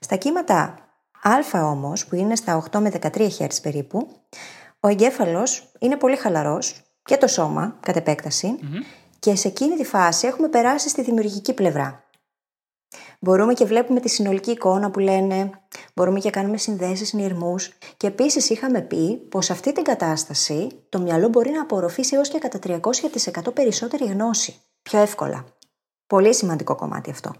Στα 0.00 0.16
κύματα 0.16 0.78
α 1.22 1.64
όμως, 1.64 2.06
που 2.06 2.14
είναι 2.14 2.36
στα 2.36 2.62
8 2.70 2.78
με 2.78 2.92
13 3.00 3.28
Hz 3.38 3.62
περίπου, 3.62 4.08
ο 4.80 4.88
εγκέφαλος 4.88 5.72
είναι 5.78 5.96
πολύ 5.96 6.16
χαλαρός 6.16 6.82
και 7.02 7.16
το 7.16 7.26
σώμα, 7.26 7.76
κατ' 7.80 7.96
επεκταση 7.96 8.58
και 9.18 9.34
σε 9.34 9.48
εκείνη 9.48 9.76
τη 9.76 9.84
φάση 9.84 10.26
έχουμε 10.26 10.48
περάσει 10.48 10.88
στη 10.88 11.02
δημιουργική 11.02 11.52
πλευρά. 11.52 12.07
Μπορούμε 13.20 13.54
και 13.54 13.64
βλέπουμε 13.64 14.00
τη 14.00 14.08
συνολική 14.08 14.50
εικόνα 14.50 14.90
που 14.90 14.98
λένε, 14.98 15.50
μπορούμε 15.94 16.20
και 16.20 16.30
κάνουμε 16.30 16.56
συνδέσεις, 16.56 17.12
νιρμούς 17.12 17.72
και 17.96 18.06
επίσης 18.06 18.50
είχαμε 18.50 18.80
πει 18.80 19.16
πως 19.16 19.44
σε 19.44 19.52
αυτή 19.52 19.72
την 19.72 19.84
κατάσταση 19.84 20.68
το 20.88 20.98
μυαλό 21.00 21.28
μπορεί 21.28 21.50
να 21.50 21.62
απορροφήσει 21.62 22.16
έως 22.16 22.28
και 22.28 22.38
κατά 22.38 22.58
300% 22.62 23.54
περισσότερη 23.54 24.04
γνώση, 24.04 24.60
πιο 24.82 24.98
εύκολα. 24.98 25.44
Πολύ 26.06 26.34
σημαντικό 26.34 26.74
κομμάτι 26.74 27.10
αυτό. 27.10 27.34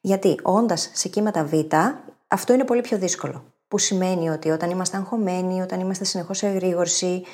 Γιατί 0.00 0.38
όντας 0.42 0.90
σε 0.92 1.08
κύματα 1.08 1.44
Β, 1.44 1.52
αυτό 2.28 2.52
είναι 2.52 2.64
πολύ 2.64 2.80
πιο 2.80 2.98
δύσκολο. 2.98 3.52
Που 3.68 3.78
σημαίνει 3.78 4.28
ότι 4.28 4.50
όταν 4.50 4.70
είμαστε 4.70 4.96
αγχωμένοι, 4.96 5.60
όταν 5.60 5.80
είμαστε 5.80 6.04
συνεχώς 6.04 6.38
σε 6.38 6.46
εγρήγορση, 6.46 7.24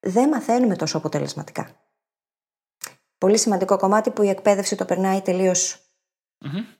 δεν 0.00 0.28
μαθαίνουμε 0.28 0.76
τόσο 0.76 0.96
αποτελεσματικά. 0.96 1.68
Πολύ 3.18 3.38
σημαντικό 3.38 3.76
κομμάτι 3.76 4.10
που 4.10 4.22
η 4.22 4.28
εκπαίδευση 4.28 4.76
το 4.76 4.84
περνάει 4.84 5.20
τελείως. 5.20 5.80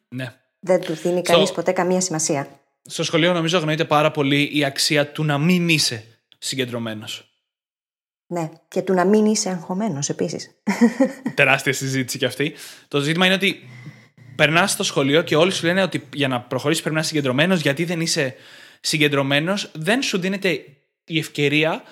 Ναι. 0.09 0.35
Δεν 0.61 0.81
του 0.81 0.93
δίνει 0.95 1.23
κανείς 1.23 1.53
ποτέ 1.53 1.73
καμία 1.73 2.01
σημασία. 2.01 2.61
Στο 2.83 3.05
σχολείο 3.05 3.33
νομίζω 3.33 3.59
αγνοείται 3.59 3.85
πάρα 3.85 4.11
πολύ 4.11 4.51
η 4.53 4.65
αξία 4.65 5.13
του 5.13 5.25
να 5.25 5.39
μην 5.39 5.69
είσαι 5.69 6.05
συγκεντρωμένος. 6.39 7.31
Ναι, 8.27 8.51
και 8.69 8.83
του 8.83 8.93
να 8.93 9.05
μην 9.05 9.27
είσαι 9.27 9.49
αγχωμένος 9.49 10.09
επίσης. 10.09 10.51
Τεράστια 11.35 11.73
συζήτηση 11.73 12.19
κι 12.19 12.25
αυτή. 12.25 12.55
Το 12.89 13.01
ζήτημα 13.01 13.27
είναι 13.27 13.35
ότι 13.35 13.69
περνάς 14.37 14.71
στο 14.71 14.83
σχολείο 14.83 15.23
και 15.23 15.37
όλοι 15.37 15.53
σου 15.53 15.67
λένε 15.67 15.83
ότι 15.83 16.09
για 16.13 16.29
να 16.29 16.41
προχωρήσεις 16.41 16.83
πρέπει 16.83 16.95
να 16.97 17.01
είσαι 17.01 17.11
συγκεντρωμένος, 17.11 17.61
γιατί 17.61 17.85
δεν 17.85 18.01
είσαι 18.01 18.35
συγκεντρωμένος, 18.81 19.71
δεν 19.75 20.03
σου 20.03 20.19
δίνεται 20.19 20.65
η 21.05 21.19
ευκαιρία 21.19 21.83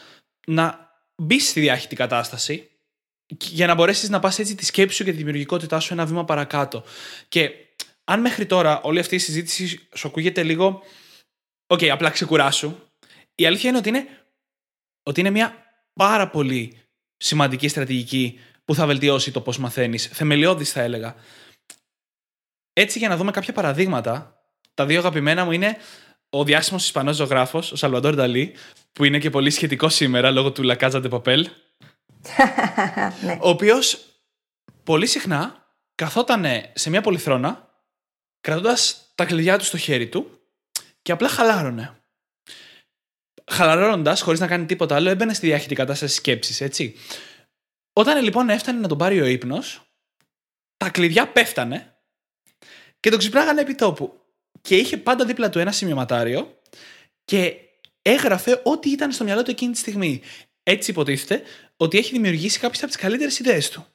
να 0.47 0.91
μπεις 1.17 1.49
στη 1.49 1.61
διάχυτη 1.61 1.97
κατάσταση 1.97 2.69
για 3.39 3.67
να 3.67 3.75
μπορέσεις 3.75 4.09
να 4.09 4.21
πας 4.21 4.39
έτσι 4.39 4.55
τη 4.55 4.65
σκέψη 4.65 4.97
σου 4.97 5.05
και 5.05 5.11
τη 5.11 5.17
δημιουργικότητά 5.17 5.81
σου 5.81 5.93
ένα 5.93 6.07
βήμα 6.07 6.25
παρακάτω. 6.25 6.85
Και 7.29 7.51
αν 8.05 8.21
μέχρι 8.21 8.47
τώρα 8.47 8.81
όλη 8.81 8.99
αυτή 8.99 9.15
η 9.15 9.19
συζήτηση 9.19 9.89
σου 9.95 10.09
ακούγεται 10.09 10.43
λίγο. 10.43 10.83
OK, 11.67 11.79
okay, 11.79 11.89
απλά 11.89 12.11
ξεκουράσου. 12.11 12.77
Η 13.35 13.47
αλήθεια 13.47 13.69
είναι 13.69 13.79
ότι 13.79 13.89
είναι, 13.89 14.07
ότι 15.03 15.21
είναι 15.21 15.31
μια 15.31 15.65
πάρα 15.93 16.31
πολύ 16.31 16.79
σημαντική 17.17 17.69
στρατηγική 17.69 18.41
που 18.65 18.75
θα 18.75 18.87
βελτιώσει 18.87 19.31
το 19.31 19.41
πώς 19.41 19.59
μαθαίνεις. 19.59 20.07
Θεμελιώδης, 20.07 20.73
θα 20.73 20.81
έλεγα. 20.81 21.15
Έτσι, 22.73 22.99
για 22.99 23.09
να 23.09 23.17
δούμε 23.17 23.31
κάποια 23.31 23.53
παραδείγματα, 23.53 24.43
τα 24.75 24.87
δύο 24.87 24.99
αγαπημένα 24.99 25.45
μου 25.45 25.53
είναι 25.53 25.77
ο 26.31 26.45
διάσημος 26.45 26.85
Ισπανός 26.85 27.17
ζωγράφος, 27.17 27.73
ο 27.73 27.77
Σαλβαντόρ 27.77 28.15
Νταλή, 28.15 28.55
που 28.93 29.05
είναι 29.05 29.19
και 29.19 29.31
πολύ 29.31 29.51
σχετικό 29.51 29.89
σήμερα 29.89 30.31
λόγω 30.31 30.53
του 30.53 30.63
Λακάζα 30.63 31.01
Παπέλ. 31.01 31.49
ναι. 33.25 33.39
Ο 33.41 33.49
οποίος 33.49 33.99
πολύ 34.85 35.07
συχνά 35.07 35.67
καθόταν 35.95 36.45
σε 36.73 36.91
μια 36.91 37.01
πολυθρόνα, 37.01 37.74
κρατώντας 38.45 39.11
τα 39.15 39.25
κλειδιά 39.25 39.59
του 39.59 39.65
στο 39.65 39.77
χέρι 39.77 40.09
του 40.09 40.41
και 41.03 41.13
απλά 41.13 41.29
χαλάρωνε. 41.29 41.97
Χαλαρώνοντας, 43.51 44.21
χωρίς 44.21 44.41
να 44.41 44.47
κάνει 44.47 44.67
τίποτα 44.67 44.95
άλλο, 44.95 45.09
έμπαινε 45.09 45.35
στη 45.35 45.47
διάχυτη 45.47 45.75
κατάσταση 45.75 46.15
σκέψης, 46.15 46.61
έτσι. 46.61 46.97
Όταν 47.93 48.23
λοιπόν 48.23 48.49
έφτανε 48.49 48.81
να 48.81 48.89
τον 48.89 48.99
πάρει 48.99 49.21
ο 49.21 49.25
ύπνος, 49.25 49.83
τα 50.77 50.91
κλειδιά 50.91 51.29
πέφτανε 51.29 51.97
και 53.01 53.11
τον 53.11 53.19
ξυπνάγανε 53.19 53.61
επί 53.61 53.75
τόπου. 53.75 54.21
Και 54.61 54.77
είχε 54.77 54.97
πάντα 54.97 55.25
δίπλα 55.25 55.51
του 55.51 55.59
ένα 55.59 55.73
σημειωματάριο 55.73 56.61
και 57.25 57.57
έγραφε 58.03 58.61
ό,τι 58.65 58.91
ήταν 58.91 59.13
στο 59.13 59.25
μυαλό 59.25 59.43
του 59.43 59.51
εκείνη 59.51 59.73
τη 59.73 59.79
στιγμή. 59.79 60.21
Έτσι 60.63 60.91
υποτίθεται 60.91 61.43
ότι 61.77 61.99
έχει 61.99 62.13
δημιουργήσει 62.13 62.59
κάποιες 62.59 62.83
από 62.83 62.93
τις 62.93 63.01
καλύτερες 63.01 63.39
ιδέες 63.39 63.71
του. 63.71 63.87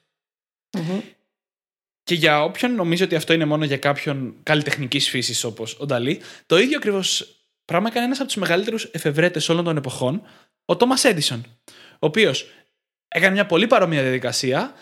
Και 2.10 2.16
για 2.16 2.42
όποιον 2.42 2.74
νομίζει 2.74 3.02
ότι 3.02 3.14
αυτό 3.14 3.32
είναι 3.32 3.44
μόνο 3.44 3.64
για 3.64 3.76
κάποιον 3.76 4.34
καλλιτεχνικής 4.42 5.08
φύσης 5.08 5.44
όπως 5.44 5.76
ο 5.80 5.86
Νταλή, 5.86 6.20
το 6.46 6.58
ίδιο 6.58 6.76
ακριβώς 6.76 7.36
πράγμα 7.64 7.88
έκανε 7.88 8.04
ένας 8.04 8.18
από 8.18 8.26
τους 8.26 8.36
μεγαλύτερους 8.36 8.84
εφευρέτες 8.84 9.48
όλων 9.48 9.64
των 9.64 9.76
εποχών, 9.76 10.22
ο 10.64 10.76
Τόμα 10.76 10.96
Έντισον. 11.02 11.44
Ο 11.92 12.06
οποίος 12.06 12.46
έκανε 13.08 13.34
μια 13.34 13.46
πολύ 13.46 13.66
παρόμοια 13.66 14.02
διαδικασία, 14.02 14.74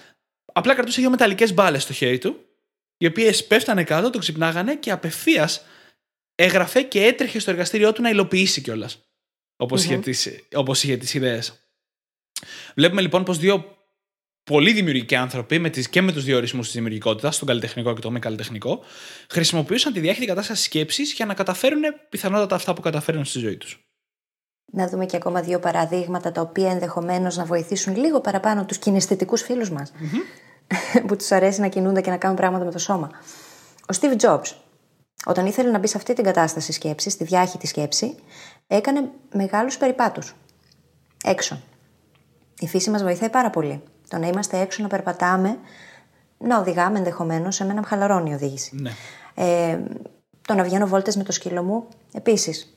απλά 0.52 0.75
κρατούσε 0.75 1.00
δύο 1.00 1.11
μεταλλικές 1.11 1.54
μπάλες 1.54 1.82
στο 1.82 1.92
χέρι 1.92 2.18
του, 2.18 2.44
οι 2.97 3.06
οποίες 3.06 3.47
πέφτανε 3.47 3.85
κάτω, 3.85 4.11
τον 4.11 4.20
ξυπνάγανε 4.20 4.76
και 4.76 4.90
απευθείας 4.90 5.64
έγραφε 6.35 6.82
και 6.82 7.04
έτρεχε 7.04 7.38
στο 7.38 7.50
εργαστήριό 7.50 7.92
του 7.92 8.02
να 8.02 8.11
υλοποιήσει 8.11 8.61
κιόλας. 8.61 8.99
Όπως 9.56 9.80
mm-hmm. 9.80 9.85
είχε 9.85 9.99
τις 9.99 10.28
όπως 10.54 10.82
είχε 10.82 10.97
τις 10.97 11.14
ιδέες. 11.14 11.70
Βλέπουμε 12.75 13.00
λοιπόν 13.00 13.25
πως 13.25 13.38
δύο 13.38 13.77
πολύ 14.49 14.73
δημιουργικοί 14.73 15.14
άνθρωποι 15.14 15.59
με 15.59 15.71
τις, 15.71 15.88
και 15.88 16.02
με 16.02 16.12
τους 16.12 16.25
δύο 16.25 16.37
ορισμού 16.37 16.61
της 16.61 16.73
δημιουργικότητας, 16.73 17.38
τον 17.38 17.49
καλλιτεχνικό 17.49 17.95
και 17.95 18.00
το 18.00 18.11
μη 18.11 18.19
καλλιτεχνικό, 18.19 18.81
χρησιμοποιούσαν 19.28 19.93
τη 19.93 20.00
διάχυτη 20.00 20.26
κατάσταση 20.26 20.62
σκέψης 20.62 21.12
για 21.12 21.26
να 21.26 21.35
καταφέρουν 21.35 21.83
πιθανότατα 22.09 22.55
αυτά 22.55 22.75
που 22.75 22.81
καταφέρουν 22.81 23.25
στη 23.25 23.38
ζωή 23.38 23.57
τους. 23.57 23.81
Να 24.73 24.88
δούμε 24.88 25.07
και 25.07 25.17
ακόμα 25.17 25.40
δύο 25.40 25.59
παραδείγματα 25.59 26.33
τα 26.33 26.40
οποία 26.40 26.71
ενδεχομένως 26.71 27.37
να 27.37 27.45
βοηθήσουν 27.45 27.97
λίγο 27.97 28.21
παραπάνω 28.21 28.64
τους 28.64 28.78
κινηστικού 28.78 29.37
φίλους 29.37 29.71
μας, 29.71 29.93
mm-hmm. 29.93 31.02
που 31.07 31.17
τους 31.17 31.31
αρέσει 31.31 31.61
να 31.61 31.69
κινούνται 31.69 32.00
και 32.00 32.11
να 32.11 32.17
κάνουν 32.17 32.37
πράγματα 32.37 32.64
με 32.64 32.71
το 32.71 32.78
σώμα. 32.78 33.11
Ο 33.81 33.97
Steve 34.00 34.17
Jobs, 34.21 34.52
όταν 35.26 35.47
ήθελε 35.47 35.71
να 35.71 35.78
μπει 35.78 35.87
σε 35.87 35.97
αυτή 35.97 36.12
την 36.12 36.25
κατάσταση 36.25 36.73
σκέψης, 36.73 37.12
στη 37.12 37.25
διάχυτη 37.25 37.67
σκέψη, 37.67 38.14
έκανε 38.67 39.11
μεγάλους 39.33 39.76
περιπάτους. 39.76 40.35
Έξω. 41.25 41.62
Η 42.59 42.67
φύση 42.67 42.90
μας 42.90 43.02
βοηθάει 43.02 43.31
πάρα 43.31 43.50
πολύ. 43.50 43.83
Το 44.09 44.19
να 44.19 44.27
είμαστε 44.27 44.59
έξω, 44.61 44.83
να 44.83 44.88
περπατάμε, 44.88 45.59
να 46.38 46.59
οδηγάμε 46.59 46.99
ενδεχομένως, 46.99 47.55
σε 47.55 47.65
μένα 47.65 47.83
χαλαρώνει 47.87 48.31
η 48.31 48.35
οδήγηση. 48.35 48.77
Ναι. 48.77 48.91
Ε, 49.35 49.79
το 50.47 50.55
να 50.55 50.62
βγαίνω 50.62 50.87
βόλτες 50.87 51.17
με 51.17 51.23
το 51.23 51.33
σκύλο 51.33 51.62
μου, 51.62 51.87
επίσης. 52.12 52.77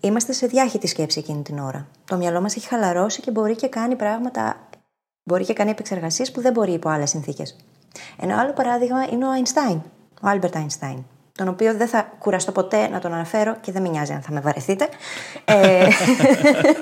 Είμαστε 0.00 0.32
σε 0.32 0.46
διάχυτη 0.46 0.86
σκέψη 0.86 1.18
εκείνη 1.18 1.42
την 1.42 1.58
ώρα. 1.58 1.86
Το 2.04 2.16
μυαλό 2.16 2.40
μας 2.40 2.56
έχει 2.56 2.66
χαλαρώσει 2.66 3.20
και 3.20 3.30
μπορεί 3.30 3.56
και 3.56 3.68
κάνει 3.68 3.96
πράγματα, 3.96 4.68
μπορεί 5.22 5.44
και 5.44 5.52
κάνει 5.52 5.70
επεξεργασίες 5.70 6.30
που 6.32 6.40
δεν 6.40 6.52
μπορεί 6.52 6.72
υπό 6.72 6.88
άλλες 6.88 7.10
συνθήκες. 7.10 7.56
Ένα 8.20 8.40
άλλο 8.40 8.52
παράδειγμα 8.52 9.08
είναι 9.10 9.24
ο 9.24 9.30
Αϊνστάιν, 9.30 9.82
ο 10.22 10.28
Άλμπερτ 10.28 10.56
Αϊνστάιν 10.56 11.04
τον 11.32 11.48
οποίο 11.48 11.76
δεν 11.76 11.88
θα 11.88 12.02
κουραστώ 12.18 12.52
ποτέ 12.52 12.88
να 12.88 13.00
τον 13.00 13.12
αναφέρω 13.12 13.56
και 13.60 13.72
δεν 13.72 13.82
με 13.82 13.88
νοιάζει 13.88 14.12
αν 14.12 14.22
θα 14.22 14.32
με 14.32 14.40
βαρεθείτε. 14.40 14.88
ε, 15.44 15.88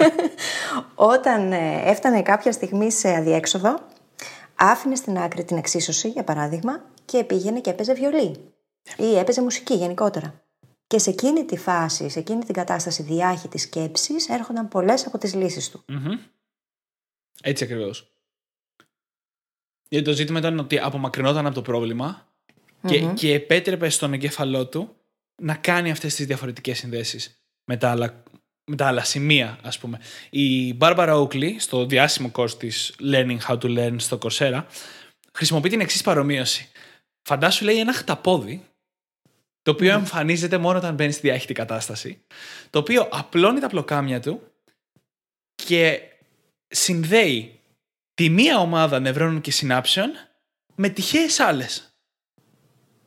όταν 1.15 1.53
ε, 1.53 1.83
έφτανε 1.85 2.23
κάποια 2.23 2.53
στιγμή 2.53 2.93
σε 2.93 3.09
αδιέξοδο, 3.09 3.79
άφηνε 4.55 4.95
στην 4.95 5.19
άκρη 5.19 5.45
την 5.45 5.57
εξίσωση, 5.57 6.09
για 6.09 6.25
παράδειγμα, 6.25 6.85
και 7.05 7.25
πήγαινε 7.25 7.61
και 7.61 7.71
έπαιζε 7.71 7.93
βιολί. 7.93 8.53
Ή 8.97 9.17
έπαιζε 9.19 9.43
μουσική 9.43 9.75
γενικότερα. 9.75 10.43
Και 10.87 10.99
σε 10.99 11.11
εκείνη 11.11 11.45
τη 11.45 11.57
φάση, 11.57 12.09
σε 12.09 12.19
εκείνη 12.19 12.45
την 12.45 12.55
κατάσταση 12.55 13.03
διάχυτη 13.03 13.59
σκέψης, 13.59 14.29
έρχονταν 14.29 14.69
πολλές 14.69 15.07
από 15.07 15.19
τις 15.19 15.35
λύσεις 15.35 15.71
του. 15.71 15.85
Έτσι 17.43 17.65
ακριβώς. 17.65 18.15
Γιατί 19.89 20.05
το 20.05 20.13
ζήτημα 20.13 20.39
ήταν 20.39 20.59
ότι 20.59 20.79
απομακρυνόταν 20.79 21.47
από 21.47 21.55
το 21.55 21.63
πρόβλημα 21.63 22.30
και, 22.87 23.05
mm-hmm. 23.05 23.15
και 23.15 23.35
επέτρεπε 23.35 23.89
στον 23.89 24.13
εγκέφαλό 24.13 24.67
του 24.67 24.97
να 25.43 25.55
κάνει 25.55 25.91
αυτές 25.91 26.15
τις 26.15 26.27
διαφορετικές 26.27 26.79
συνδέσεις 26.79 27.45
με 27.65 27.77
τα 27.77 27.91
άλλα, 27.91 28.23
με 28.65 28.77
τα 28.77 28.87
άλλα 28.87 29.05
σημεία, 29.05 29.59
ας 29.63 29.79
πούμε. 29.79 30.01
Η 30.31 30.77
Barbara 30.81 31.23
Oakley, 31.23 31.55
στο 31.59 31.87
διάσημο 31.87 32.31
course 32.35 32.59
της 32.59 32.95
Learning 33.13 33.39
How 33.49 33.59
to 33.59 33.79
Learn 33.79 33.95
στο 33.97 34.19
Coursera, 34.23 34.65
χρησιμοποιεί 35.33 35.69
την 35.69 35.81
εξής 35.81 36.03
παρομοίωση. 36.03 36.69
Φαντάσου, 37.23 37.65
λέει, 37.65 37.79
ένα 37.79 37.93
χταπόδι, 37.93 38.65
το 39.63 39.71
οποίο 39.71 39.95
mm. 39.95 39.99
εμφανίζεται 39.99 40.59
μόνο 40.59 40.79
όταν 40.79 40.95
μπαίνει 40.95 41.13
στη 41.13 41.21
διάχυτη 41.21 41.53
κατάσταση, 41.53 42.23
το 42.71 42.79
οποίο 42.79 43.09
απλώνει 43.11 43.61
τα 43.61 43.69
πλοκάμια 43.69 44.21
του 44.21 44.43
και 45.55 46.01
συνδέει 46.69 47.61
τη 48.15 48.29
μία 48.29 48.59
ομάδα 48.59 49.01
νευρώνων 49.01 49.41
και 49.41 49.51
συνάψεων 49.51 50.11
με 50.75 50.89
τυχαίες 50.89 51.41
άλλες 51.41 51.90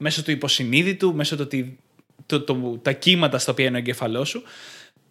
μέσω 0.04 0.24
του 0.24 0.32
υποσυνείδητου, 0.32 1.16
μέσω 1.16 1.36
του 1.36 1.42
ότι 1.46 1.80
το, 2.26 2.42
το, 2.42 2.78
τα 2.78 2.92
κύματα 2.92 3.38
στα 3.40 3.52
οποία 3.52 3.66
είναι 3.66 3.76
ο 3.76 3.80
εγκέφαλός 3.80 4.30
σου, 4.30 4.44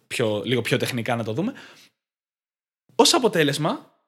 πιο, 0.07 0.41
λίγο 0.45 0.61
πιο 0.61 0.77
τεχνικά 0.77 1.15
να 1.15 1.23
το 1.23 1.33
δούμε, 1.33 1.53
ως 2.95 3.13
αποτέλεσμα 3.13 4.01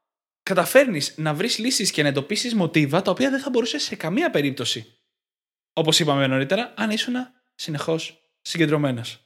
καταφέρνεις 0.43 1.13
να 1.17 1.33
βρεις 1.33 1.57
λύσεις 1.57 1.91
και 1.91 2.01
να 2.01 2.07
εντοπίσεις 2.07 2.53
μοτίβα 2.53 3.01
τα 3.01 3.11
οποία 3.11 3.29
δεν 3.29 3.39
θα 3.39 3.49
μπορούσε 3.49 3.77
σε 3.77 3.95
καμία 3.95 4.29
περίπτωση, 4.29 4.99
όπως 5.73 5.99
είπαμε 5.99 6.27
νωρίτερα, 6.27 6.73
αν 6.77 6.89
ήσουν 6.89 7.15
συνεχώς 7.55 8.21
συγκεντρωμένος. 8.41 9.19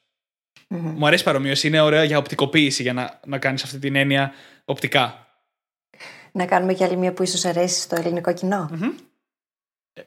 Mm-hmm. 0.70 0.94
Μου 0.96 1.08
αρέσει 1.08 1.24
παρομοίωση, 1.24 1.68
είναι 1.68 1.82
ωραία 1.82 2.04
για 2.04 2.18
οπτικοποίηση, 2.18 2.82
για 2.82 2.94
να, 2.94 3.20
να 3.26 3.38
κάνεις 3.38 3.64
αυτή 3.64 3.80
την 3.80 3.96
έννοια 3.96 4.34
οπτικά. 4.66 5.28
Να 6.32 6.46
κάνουμε 6.46 6.74
κι 6.74 6.84
άλλη 6.84 6.98
μία 6.98 7.14
που 7.14 7.24
ίσως 7.24 7.46
αρέσει 7.46 7.82
στο 7.82 7.96
ελληνικό 7.96 8.34
κοινό. 8.34 8.70
Mm-hmm. 8.74 9.09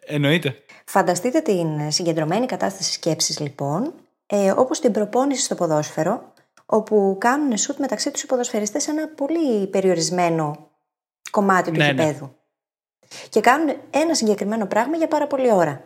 Εννοείται. 0.01 0.57
Φανταστείτε 0.85 1.41
την 1.41 1.91
συγκεντρωμένη 1.91 2.47
κατάσταση 2.47 2.93
σκέψης 2.93 3.39
λοιπόν, 3.39 3.95
ε, 4.27 4.51
όπως 4.51 4.81
την 4.81 4.93
προπόνηση 4.93 5.43
στο 5.43 5.55
ποδόσφαιρο, 5.55 6.33
όπου 6.67 7.17
κάνουν 7.21 7.57
σουτ 7.57 7.79
μεταξύ 7.79 8.11
τους 8.11 8.23
οι 8.23 8.27
ποδοσφαιριστές 8.27 8.83
σε 8.83 8.91
ένα 8.91 9.09
πολύ 9.09 9.67
περιορισμένο 9.67 10.71
κομμάτι 11.31 11.71
του 11.71 11.77
ναι, 11.77 11.93
ναι. 11.93 12.03
γηπέδου. 12.03 12.37
Και 13.29 13.41
κάνουν 13.41 13.77
ένα 13.91 14.15
συγκεκριμένο 14.15 14.67
πράγμα 14.67 14.97
για 14.97 15.09
πάρα 15.09 15.27
πολλή 15.27 15.53
ώρα. 15.53 15.85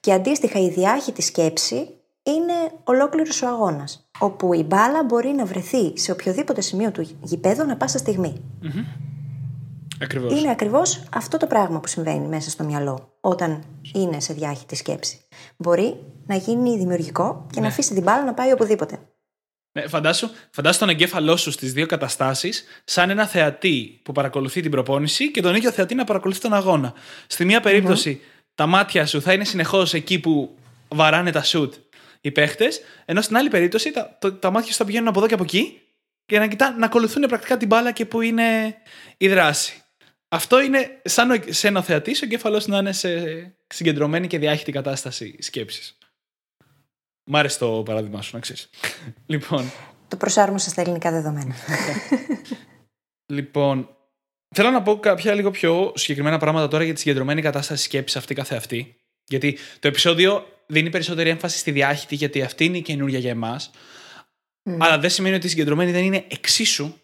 Και 0.00 0.12
αντίστοιχα 0.12 0.58
η 0.58 0.68
διάχυτη 0.68 1.22
σκέψη 1.22 2.00
είναι 2.22 2.52
ολόκληρος 2.84 3.42
ο 3.42 3.46
αγώνας, 3.46 4.08
όπου 4.18 4.52
η 4.52 4.62
μπάλα 4.62 5.04
μπορεί 5.04 5.28
να 5.28 5.44
βρεθεί 5.44 5.98
σε 5.98 6.12
οποιοδήποτε 6.12 6.60
σημείο 6.60 6.90
του 6.90 7.18
γηπέδου 7.22 7.64
να 7.66 7.76
πάσα 7.76 7.98
στιγμή. 7.98 8.42
Ακριβώς. 10.02 10.32
Είναι 10.40 10.50
ακριβώς 10.50 11.02
αυτό 11.12 11.36
το 11.36 11.46
πράγμα 11.46 11.80
που 11.80 11.88
συμβαίνει 11.88 12.26
μέσα 12.26 12.50
στο 12.50 12.64
μυαλό 12.64 13.16
όταν 13.20 13.64
είναι 13.94 14.20
σε 14.20 14.32
διάχυτη 14.32 14.76
σκέψη. 14.76 15.20
Μπορεί 15.56 15.96
να 16.26 16.34
γίνει 16.36 16.78
δημιουργικό 16.78 17.46
και 17.52 17.60
να 17.60 17.66
αφήσει 17.66 17.94
την 17.94 18.02
μπάλα 18.02 18.24
να 18.24 18.34
πάει 18.34 18.52
οπουδήποτε. 18.52 18.98
Ναι, 19.78 19.88
φαντάσου, 19.88 20.30
φαντάσου 20.50 20.78
τον 20.78 20.88
εγκέφαλό 20.88 21.36
σου 21.36 21.50
στις 21.50 21.72
δύο 21.72 21.86
καταστάσεις 21.86 22.64
σαν 22.84 23.10
ένα 23.10 23.26
θεατή 23.26 24.00
που 24.04 24.12
παρακολουθεί 24.12 24.60
την 24.60 24.70
προπόνηση 24.70 25.30
και 25.30 25.40
τον 25.42 25.54
ίδιο 25.54 25.70
θεατή 25.70 25.94
να 25.94 26.04
παρακολουθεί 26.04 26.40
τον 26.40 26.54
αγώνα. 26.54 26.92
Στη 27.26 27.44
μία 27.44 27.60
περίπτωση, 27.60 28.20
τα 28.54 28.66
μάτια 28.66 29.06
σου 29.06 29.22
θα 29.22 29.32
είναι 29.32 29.44
συνεχώς 29.44 29.94
εκεί 29.94 30.18
που 30.18 30.54
βαράνε 30.88 31.30
τα 31.30 31.42
σουτ 31.42 31.74
οι 32.20 32.30
παίχτες, 32.30 32.80
ενώ 33.04 33.20
στην 33.20 33.36
άλλη 33.36 33.48
περίπτωση 33.48 33.90
τα, 33.90 34.16
το- 34.20 34.32
τα 34.32 34.50
μάτια 34.50 34.70
σου 34.72 34.76
θα 34.78 34.84
πηγαίνουν 34.84 35.08
από 35.08 35.18
εδώ 35.18 35.28
και 35.28 35.34
από 35.34 35.42
εκεί 35.42 35.80
και 36.26 36.38
να, 36.38 36.46
κοιτά, 36.46 36.74
να 36.78 36.86
ακολουθούν 36.86 37.22
πρακτικά 37.22 37.56
την 37.56 37.68
μπάλα 37.68 37.92
και 37.92 38.04
που 38.06 38.20
είναι 38.20 38.76
η 39.16 39.28
δράση. 39.28 39.82
Αυτό 40.32 40.60
είναι 40.60 41.00
σαν 41.04 41.30
ο, 41.30 41.34
σε 41.48 41.68
ένα 41.68 41.82
θεατής, 41.82 42.22
ο 42.22 42.24
εγκέφαλός 42.24 42.66
να 42.66 42.78
είναι 42.78 42.92
σε 42.92 43.10
συγκεντρωμένη 43.66 44.26
και 44.26 44.38
διάχυτη 44.38 44.72
κατάσταση 44.72 45.36
σκέψης. 45.38 45.98
Μ' 47.24 47.36
άρεσε 47.36 47.58
το 47.58 47.82
παράδειγμα 47.82 48.22
σου, 48.22 48.30
να 48.34 48.40
ξέρεις. 48.40 48.70
λοιπόν, 49.26 49.72
Το 50.08 50.16
προσάρμοσα 50.16 50.70
στα 50.70 50.80
ελληνικά 50.80 51.10
δεδομένα. 51.10 51.54
Λοιπόν, 53.30 53.96
θέλω 54.54 54.70
να 54.70 54.82
πω 54.82 54.98
κάποια 54.98 55.34
λίγο 55.34 55.50
πιο 55.50 55.92
συγκεκριμένα 55.96 56.38
πράγματα 56.38 56.68
τώρα 56.68 56.84
για 56.84 56.94
τη 56.94 57.00
συγκεντρωμένη 57.00 57.42
κατάσταση 57.42 57.82
σκέψης 57.82 58.16
αυτή 58.16 58.34
καθεαυτή. 58.34 58.96
Γιατί 59.26 59.58
το 59.78 59.88
επεισόδιο 59.88 60.46
δίνει 60.66 60.90
περισσότερη 60.90 61.30
έμφαση 61.30 61.58
στη 61.58 61.70
διάχυτη, 61.70 62.14
γιατί 62.14 62.42
αυτή 62.42 62.64
είναι 62.64 62.76
η 62.76 62.82
καινούργια 62.82 63.18
για 63.18 63.30
εμάς. 63.30 63.70
Αλλά 64.78 64.98
δεν 64.98 65.10
σημαίνει 65.10 65.34
ότι 65.34 65.46
η 65.46 65.48
συγκεντρωμένη 65.48 65.90
δεν 65.92 66.04
είναι 66.04 66.24
εξίσου 66.28 66.94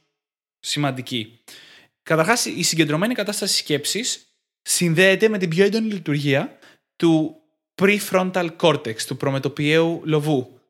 σημαντική. 0.60 1.40
Καταρχάς, 2.06 2.44
η 2.44 2.62
συγκεντρωμένη 2.62 3.14
κατάσταση 3.14 3.56
σκέψης 3.56 4.26
συνδέεται 4.62 5.28
με 5.28 5.38
την 5.38 5.48
πιο 5.48 5.64
έντονη 5.64 5.92
λειτουργία 5.92 6.58
του 6.96 7.36
prefrontal 7.74 8.48
cortex, 8.60 9.02
του 9.02 9.16
προμετωπιαίου 9.16 10.00
λοβού, 10.04 10.60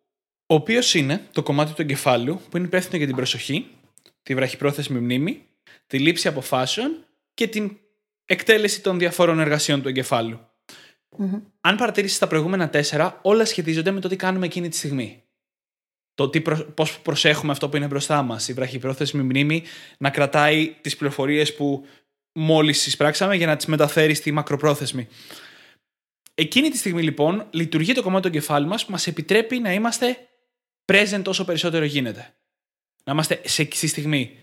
ο 0.47 0.55
οποίος 0.55 0.95
είναι 0.95 1.27
το 1.33 1.43
κομμάτι 1.43 1.73
του 1.73 1.83
εγκεφάλου 1.83 2.41
που 2.51 2.57
είναι 2.57 2.67
υπεύθυνο 2.67 2.97
για 2.97 3.07
την 3.07 3.17
προσοχή, 3.17 3.67
τη 4.23 4.35
βραχυπρόθεσμη 4.35 4.99
μνήμη, 4.99 5.43
τη 5.87 5.99
λήψη 5.99 6.29
αποφάσεων 6.29 7.05
και 7.35 7.47
την 7.47 7.77
εκτέλεση 8.25 8.81
των 8.81 8.99
διαφόρων 8.99 9.41
εργασιών 9.41 9.83
του 9.83 9.89
εγκεφάλου. 9.89 10.41
Αν 11.61 11.77
παρατηρήσεις 11.77 12.19
τα 12.19 12.27
προηγούμενα 12.27 12.69
τέσσερα, 12.69 13.19
όλα 13.23 13.45
σχετίζονται 13.45 13.91
με 13.91 14.01
το 14.01 14.09
τι 14.09 14.17
κάνουμε 14.17 14.47
εκείνη 14.47 14.69
τη 14.69 14.77
στιγμή. 14.77 15.23
Το 16.17 16.29
τι 16.29 16.41
προ... 16.41 16.57
πώς 16.57 16.99
προσέχουμε 16.99 17.53
αυτό 17.53 17.69
που 17.69 17.77
είναι 17.77 17.87
μπροστά 17.87 18.23
μας. 18.23 18.49
Η 18.49 18.53
βραχυπρόθεσμη 18.53 19.23
μνήμη 19.23 19.63
να 19.99 20.11
κρατάει 20.11 20.77
τις 20.81 20.97
πληροφορίες 20.97 21.55
που 21.55 21.87
μόλις 22.33 22.87
εισπράξαμε 22.87 23.37
για 23.37 23.47
να 23.47 23.57
τις 23.57 23.67
μεταφέρει 23.67 24.15
στη 24.15 24.33
μακροπρόθεσμη. 24.33 25.09
Εκείνη 26.35 26.69
τη 26.69 26.77
στιγμή 26.77 27.03
λοιπόν 27.03 27.47
λειτουργεί 27.51 27.93
το 27.93 28.03
κομμάτι 28.03 28.23
του 28.23 28.29
εγκεφάλου 28.29 28.69
μας 28.69 28.85
που 28.85 28.91
μας 28.91 29.07
επιτρέπει 29.07 29.59
να 29.59 29.73
είμαστε 29.73 30.17
present 30.93 31.23
όσο 31.27 31.45
περισσότερο 31.45 31.85
γίνεται. 31.85 32.35
Να 33.05 33.13
είμαστε 33.13 33.41
σε, 33.45 33.69
στη 33.73 33.87
στιγμή. 33.87 34.39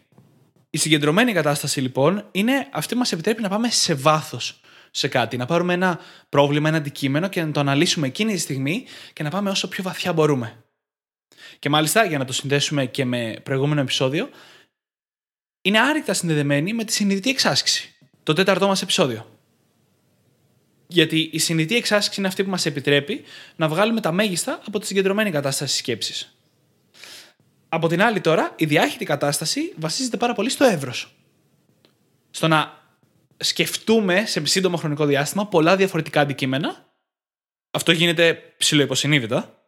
Η 0.69 0.77
συγκεντρωμένη 0.77 1.33
κατάσταση 1.33 1.81
λοιπόν 1.81 2.27
είναι 2.31 2.67
αυτή 2.71 2.93
που 2.93 2.99
μας 2.99 3.11
επιτρέπει 3.11 3.41
να 3.41 3.49
πάμε 3.49 3.69
σε 3.69 3.93
βάθος 3.93 4.61
σε 4.91 5.07
κάτι. 5.07 5.37
Να 5.37 5.45
πάρουμε 5.45 5.73
ένα 5.73 5.99
πρόβλημα, 6.29 6.67
ένα 6.67 6.77
αντικείμενο 6.77 7.27
και 7.27 7.43
να 7.43 7.51
το 7.51 7.59
αναλύσουμε 7.59 8.07
εκείνη 8.07 8.33
τη 8.33 8.39
στιγμή 8.39 8.85
και 9.13 9.23
να 9.23 9.29
πάμε 9.29 9.49
όσο 9.49 9.67
πιο 9.67 9.83
βαθιά 9.83 10.13
μπορούμε. 10.13 10.62
Και 11.60 11.69
μάλιστα, 11.69 12.05
για 12.05 12.17
να 12.17 12.25
το 12.25 12.33
συνδέσουμε 12.33 12.86
και 12.86 13.05
με 13.05 13.36
προηγούμενο 13.43 13.81
επεισόδιο, 13.81 14.30
είναι 15.62 15.80
άρρηκτα 15.80 16.13
συνδεδεμένη 16.13 16.73
με 16.73 16.84
τη 16.84 16.93
συνειδητή 16.93 17.30
εξάσκηση. 17.30 17.95
Το 18.23 18.34
τέταρτό 18.34 18.67
μας 18.67 18.82
επεισόδιο. 18.82 19.39
Γιατί 20.88 21.30
η 21.34 21.39
συνειδητή 21.39 21.75
εξάσκηση 21.75 22.19
είναι 22.19 22.27
αυτή 22.27 22.43
που 22.43 22.49
μας 22.49 22.65
επιτρέπει 22.65 23.23
να 23.56 23.67
βγάλουμε 23.67 24.01
τα 24.01 24.12
μέγιστα 24.12 24.62
από 24.65 24.80
τη 24.80 24.86
συγκεντρωμένη 24.86 25.32
κατάσταση 25.32 25.77
σκέψης. 25.77 26.38
Από 27.69 27.88
την 27.88 28.01
άλλη, 28.01 28.21
τώρα, 28.21 28.54
η 28.58 28.65
διάχυτη 28.65 29.06
κατάσταση 29.06 29.73
βασίζεται 29.75 30.17
πάρα 30.17 30.34
πολύ 30.34 30.49
στο 30.49 30.65
εύρος. 30.65 31.15
Στο 32.32 32.47
να 32.47 32.82
σκεφτούμε 33.38 34.25
σε 34.25 34.45
σύντομο 34.45 34.77
χρονικό 34.77 35.06
διάστημα 35.06 35.47
πολλά 35.47 35.75
διαφορετικά 35.75 36.21
αντικείμενα. 36.21 36.93
Αυτό 37.71 37.91
γίνεται 37.91 38.54
ψηλοϊποσυνείδητα. 38.58 39.62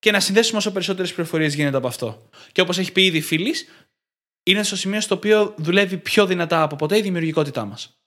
Και 0.00 0.10
να 0.10 0.20
συνδέσουμε 0.20 0.58
όσο 0.58 0.72
περισσότερες 0.72 1.12
πληροφορίες 1.12 1.54
γίνεται 1.54 1.76
από 1.76 1.86
αυτό. 1.86 2.28
Και 2.52 2.60
όπως 2.60 2.78
έχει 2.78 2.92
πει 2.92 3.04
ήδη 3.04 3.16
η 3.16 3.20
φίλης, 3.20 3.66
είναι 4.42 4.62
στο 4.62 4.76
σημείο 4.76 5.00
στο 5.00 5.14
οποίο 5.14 5.54
δουλεύει 5.56 5.96
πιο 5.96 6.26
δυνατά 6.26 6.62
από 6.62 6.76
ποτέ 6.76 6.98
η 6.98 7.00
δημιουργικότητά 7.00 7.64
μας. 7.64 8.00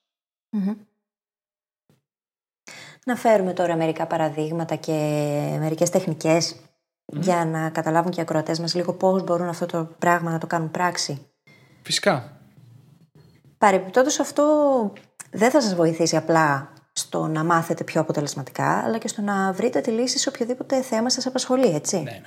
Να 3.06 3.16
φέρουμε 3.16 3.54
τώρα 3.54 3.76
μερικά 3.76 4.08
παραδείγματα 4.08 4.76
και 4.76 4.92
μερικές 5.60 5.90
τεχνικές 5.90 6.56
για 7.06 7.46
να 7.46 7.70
καταλάβουν 7.70 8.12
και 8.12 8.20
οι 8.20 8.24
ακροατές 8.24 8.60
μας 8.60 8.76
λίγο 8.76 8.94
πώς 8.94 9.24
μπορούν 9.24 9.48
αυτό 9.48 9.66
το 9.66 9.96
πράγμα 10.00 10.32
να 10.32 10.38
το 10.38 10.48
κάνουν 10.48 10.72
πράξη. 10.72 11.28
Φυσικά. 11.82 12.38
Παρεμπιπτόντως 13.58 14.20
αυτό 14.20 14.94
δεν 15.32 15.52
θα 15.52 15.62
σας 15.62 15.76
βοηθήσει 15.76 16.16
απλά 16.16 16.73
στο 16.94 17.28
να 17.28 17.44
μάθετε 17.44 17.84
πιο 17.84 18.02
αποτελεσματικά, 18.02 18.84
αλλά 18.84 18.98
και 18.98 19.08
στο 19.08 19.22
να 19.22 19.54
βρείτε 19.54 19.82
τη 19.82 19.92
λύση 19.92 20.18
σε 20.18 20.30
οποιοδήποτε 20.30 20.82
θέμα 20.82 21.10
σας 21.10 21.26
απασχολεί, 21.26 21.68
έτσι. 21.68 21.98
Ναι, 21.98 22.12
ναι. 22.12 22.22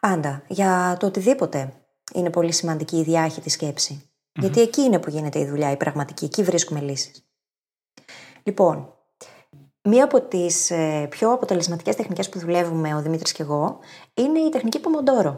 Πάντα. 0.00 0.42
Για 0.48 0.96
το 1.00 1.06
οτιδήποτε 1.06 1.72
είναι 2.14 2.30
πολύ 2.30 2.52
σημαντική 2.52 2.96
η 2.96 3.02
διάχυτη 3.02 3.50
σκεψη 3.50 4.10
Γιατί 4.40 4.60
εκεί 4.60 4.80
είναι 4.80 4.98
που 4.98 5.10
γίνεται 5.10 5.38
η 5.38 5.46
δουλειά, 5.46 5.70
η 5.70 5.76
πραγματική. 5.76 6.24
Εκεί 6.24 6.42
βρίσκουμε 6.42 6.80
λύσεις. 6.80 7.26
Λοιπόν, 8.42 8.94
μία 9.82 10.04
από 10.04 10.20
τις 10.20 10.70
ε, 10.70 11.06
πιο 11.10 11.32
αποτελεσματικές 11.32 11.96
τεχνικές 11.96 12.28
που 12.28 12.38
δουλεύουμε 12.38 12.94
ο 12.94 13.02
Δημήτρης 13.02 13.32
και 13.32 13.42
εγώ 13.42 13.78
είναι 14.14 14.38
η 14.38 14.48
τεχνική 14.48 14.80
Pomodoro. 14.82 15.36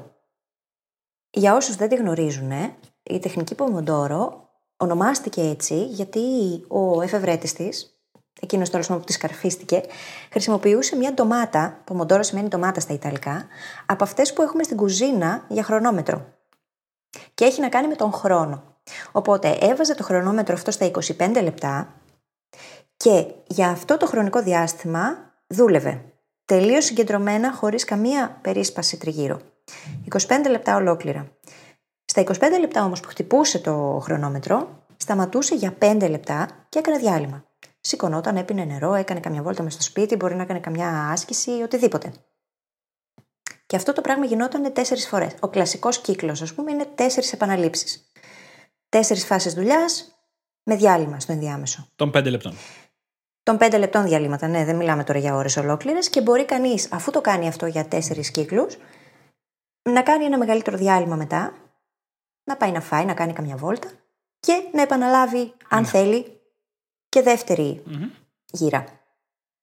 Για 1.30 1.54
όσους 1.54 1.76
δεν 1.76 1.88
τη 1.88 1.94
γνωρίζουν, 1.94 2.50
ε, 2.50 2.76
η 3.02 3.18
τεχνική 3.18 3.54
Pomodoro 3.58 4.28
ονομάστηκε 4.76 5.40
έτσι 5.40 5.84
γιατί 5.84 6.20
ο 6.68 7.02
εφευρέτης 7.02 7.52
της, 7.52 7.95
εκείνος 8.40 8.70
τέλος 8.70 8.86
πάντων 8.86 9.00
που 9.02 9.06
τη 9.06 9.12
σκαρφίστηκε, 9.12 9.80
χρησιμοποιούσε 10.30 10.96
μια 10.96 11.12
ντομάτα, 11.12 11.78
Pomodoro 11.88 12.20
σημαίνει 12.20 12.48
ντομάτα 12.48 12.80
στα 12.80 12.92
Ιταλικά, 12.92 13.46
από 13.86 14.04
αυτές 14.04 14.32
που 14.32 14.42
έχουμε 14.42 14.62
στην 14.62 14.76
κουζίνα 14.76 15.44
για 15.48 15.62
χρονόμετρο. 15.62 16.26
Και 17.34 17.44
έχει 17.44 17.60
να 17.60 17.68
κάνει 17.68 17.88
με 17.88 17.94
τον 17.94 18.12
χρόνο. 18.12 18.62
Οπότε 19.12 19.58
έβαζε 19.60 19.94
το 19.94 20.02
χρονόμετρο 20.02 20.54
αυτό 20.54 20.70
στα 20.70 20.90
25 21.18 21.42
λεπτά 21.42 21.94
και 22.96 23.26
για 23.46 23.68
αυτό 23.68 23.96
το 23.96 24.06
χρονικό 24.06 24.42
διάστημα 24.42 25.32
δούλευε. 25.46 26.04
Τελείως 26.44 26.84
συγκεντρωμένα, 26.84 27.52
χωρίς 27.52 27.84
καμία 27.84 28.38
περίσπαση 28.42 28.96
τριγύρω. 28.96 29.40
25 30.28 30.50
λεπτά 30.50 30.76
ολόκληρα. 30.76 31.26
Στα 32.04 32.22
25 32.22 32.58
λεπτά 32.60 32.84
όμως 32.84 33.00
που 33.00 33.08
χτυπούσε 33.08 33.58
το 33.58 34.00
χρονόμετρο, 34.02 34.84
σταματούσε 34.96 35.54
για 35.54 35.74
5 35.78 36.06
λεπτά 36.10 36.48
και 36.68 36.78
έκανε 36.78 36.98
διάλειμμα. 36.98 37.44
Σηκωνόταν, 37.86 38.36
έπινε 38.36 38.64
νερό, 38.64 38.94
έκανε 38.94 39.20
καμιά 39.20 39.42
βόλτα 39.42 39.62
μες 39.62 39.72
στο 39.72 39.82
σπίτι, 39.82 40.16
μπορεί 40.16 40.34
να 40.34 40.42
έκανε 40.42 40.60
καμιά 40.60 41.10
άσκηση, 41.10 41.50
οτιδήποτε. 41.50 42.12
Και 43.66 43.76
αυτό 43.76 43.92
το 43.92 44.00
πράγμα 44.00 44.24
γινόταν 44.24 44.72
τέσσερις 44.72 45.08
φορές. 45.08 45.34
Ο 45.40 45.48
κλασικός 45.48 45.98
κύκλος, 45.98 46.42
ας 46.42 46.54
πούμε, 46.54 46.72
είναι 46.72 46.84
τέσσερις 46.84 47.32
επαναλήψεις. 47.32 48.10
Τέσσερις 48.88 49.26
φάσεις 49.26 49.54
δουλειάς 49.54 50.18
με 50.62 50.76
διάλειμμα 50.76 51.20
στο 51.20 51.32
ενδιάμεσο. 51.32 51.88
Των 51.96 52.10
5 52.10 52.30
λεπτών. 52.30 52.56
Των 53.42 53.58
5 53.58 53.78
λεπτών 53.78 54.04
διαλύματα, 54.04 54.46
ναι, 54.46 54.64
δεν 54.64 54.76
μιλάμε 54.76 55.04
τώρα 55.04 55.18
για 55.18 55.34
ώρες 55.34 55.56
ολόκληρες. 55.56 56.10
Και 56.10 56.20
μπορεί 56.20 56.44
κανείς, 56.44 56.92
αφού 56.92 57.10
το 57.10 57.20
κάνει 57.20 57.48
αυτό 57.48 57.66
για 57.66 57.86
τέσσερις 57.86 58.30
κύκλους, 58.30 58.76
να 59.82 60.02
κάνει 60.02 60.24
ένα 60.24 60.38
μεγαλύτερο 60.38 60.76
διάλειμμα 60.76 61.16
μετά, 61.16 61.54
να 62.44 62.56
πάει 62.56 62.72
να 62.72 62.80
φάει, 62.80 63.04
να 63.04 63.14
κάνει 63.14 63.32
καμιά 63.32 63.56
βόλτα 63.56 63.88
και 64.40 64.68
να 64.72 64.82
επαναλάβει, 64.82 65.52
αν 65.68 65.84
θέλει, 65.84 66.35
και 67.16 67.22
δευτερη 67.22 67.82
γύρα. 68.52 68.84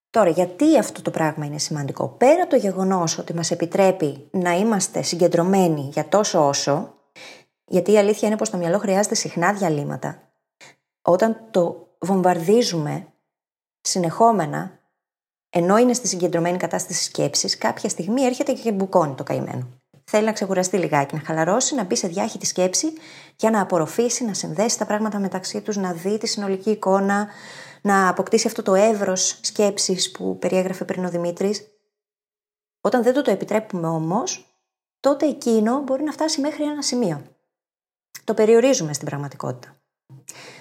Τώρα, 0.10 0.30
γιατί 0.30 0.78
αυτό 0.78 1.02
το 1.02 1.12
πράγμα 1.12 1.46
είναι 1.46 1.58
σημαντικό; 1.58 2.08
Πέρα 2.08 2.42
από 2.42 2.50
το 2.50 2.56
γεγονός 2.56 3.18
ότι 3.18 3.34
μας 3.34 3.52
επιτρέπει 3.52 4.28
να 4.32 4.52
είμαστε 4.52 5.02
συγκεντρωμένοι 5.02 5.90
για 5.94 6.08
τόσο 6.08 6.48
όσο, 6.48 6.94
γιατί 7.66 7.92
η 7.92 7.98
αλήθεια 7.98 8.28
είναι 8.28 8.38
πως 8.38 8.50
το 8.50 8.58
μυαλό 8.58 8.78
χρειάζεται 8.78 9.16
συχνά 9.16 9.54
διαλύματα, 9.54 10.32
όταν 11.02 11.48
το 11.52 11.88
βομβαρδίζουμε 12.00 13.08
συνεχόμενα, 13.82 14.80
ενώ 15.50 15.78
είναι 15.78 15.94
στη 15.94 16.08
συγκεντρωμένη 16.08 16.58
κατάσταση 16.58 17.04
σκέψης, 17.04 17.58
κάποια 17.58 17.90
στιγμή 17.90 18.22
έρχεται 18.24 18.54
και 18.54 18.72
μπουκώνει 18.72 19.16
το 19.16 19.24
καημένο. 19.24 19.68
Θέλει 20.04 20.26
να 20.26 20.32
ξεκουραστεί 20.32 20.78
λιγάκι, 20.78 21.16
να 21.16 21.22
χαλαρώσει, 21.22 21.76
να 21.76 21.84
μπει 21.84 21.96
σε 21.96 22.08
διάχυτη 22.08 22.46
σκέψη 22.46 22.94
για 23.36 23.50
να 23.50 23.62
απορροφήσει, 23.62 24.26
να 24.26 24.34
συνδέσει 24.34 24.78
τα 24.78 24.86
πράγματα 24.86 25.20
μεταξύ 25.20 25.62
τους, 25.62 25.78
να 25.78 25.94
δει 25.94 26.18
τη 26.18 26.28
συνολική 26.28 26.70
εικόνα, 26.70 27.28
να 27.82 28.08
αποκτήσει 28.08 28.48
αυτό 28.48 28.62
το 28.62 28.74
εύρος 28.76 29.40
σκέψης 29.42 30.12
που 30.12 30.38
περιέγραφε 30.40 30.86
πριν 30.86 31.06
ο 31.06 31.10
Δημήτρης. 31.10 31.68
Όταν 32.82 33.04
δεν 33.04 33.14
του 33.14 33.22
το 33.22 33.32
επιτρέπουμε 33.32 33.88
όμως, 33.88 34.58
τότε 35.00 35.26
εκείνο 35.26 35.82
μπορεί 35.82 36.04
να 36.04 36.12
φτάσει 36.12 36.42
μέχρι 36.42 36.64
ένα 36.64 36.82
σημείο. 36.82 37.22
Το 38.24 38.34
περιορίζουμε 38.34 38.94
στην 38.94 39.08
πραγματικότητα. 39.08 39.76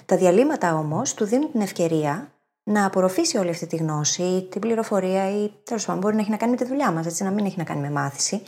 Τα 0.06 0.16
διαλύματα 0.16 0.74
όμως 0.74 1.14
του 1.14 1.24
δίνουν 1.24 1.50
την 1.50 1.60
ευκαιρία 1.60 2.32
να 2.62 2.86
απορροφήσει 2.86 3.36
όλη 3.36 3.50
αυτή 3.50 3.66
τη 3.66 3.76
γνώση, 3.76 4.48
την 4.50 4.60
πληροφορία 4.60 5.42
ή 5.42 5.50
τέλος 5.64 5.84
πάντων 5.84 6.00
μπορεί 6.00 6.14
να 6.14 6.20
έχει 6.20 6.30
να 6.30 6.36
κάνει 6.36 6.50
με 6.50 6.56
τη 6.56 6.64
δουλειά 6.64 6.90
μας, 6.92 7.06
έτσι 7.06 7.24
να 7.24 7.30
μην 7.30 7.44
έχει 7.44 7.58
να 7.58 7.64
κάνει 7.64 7.80
με 7.80 7.90
μάθηση 7.90 8.42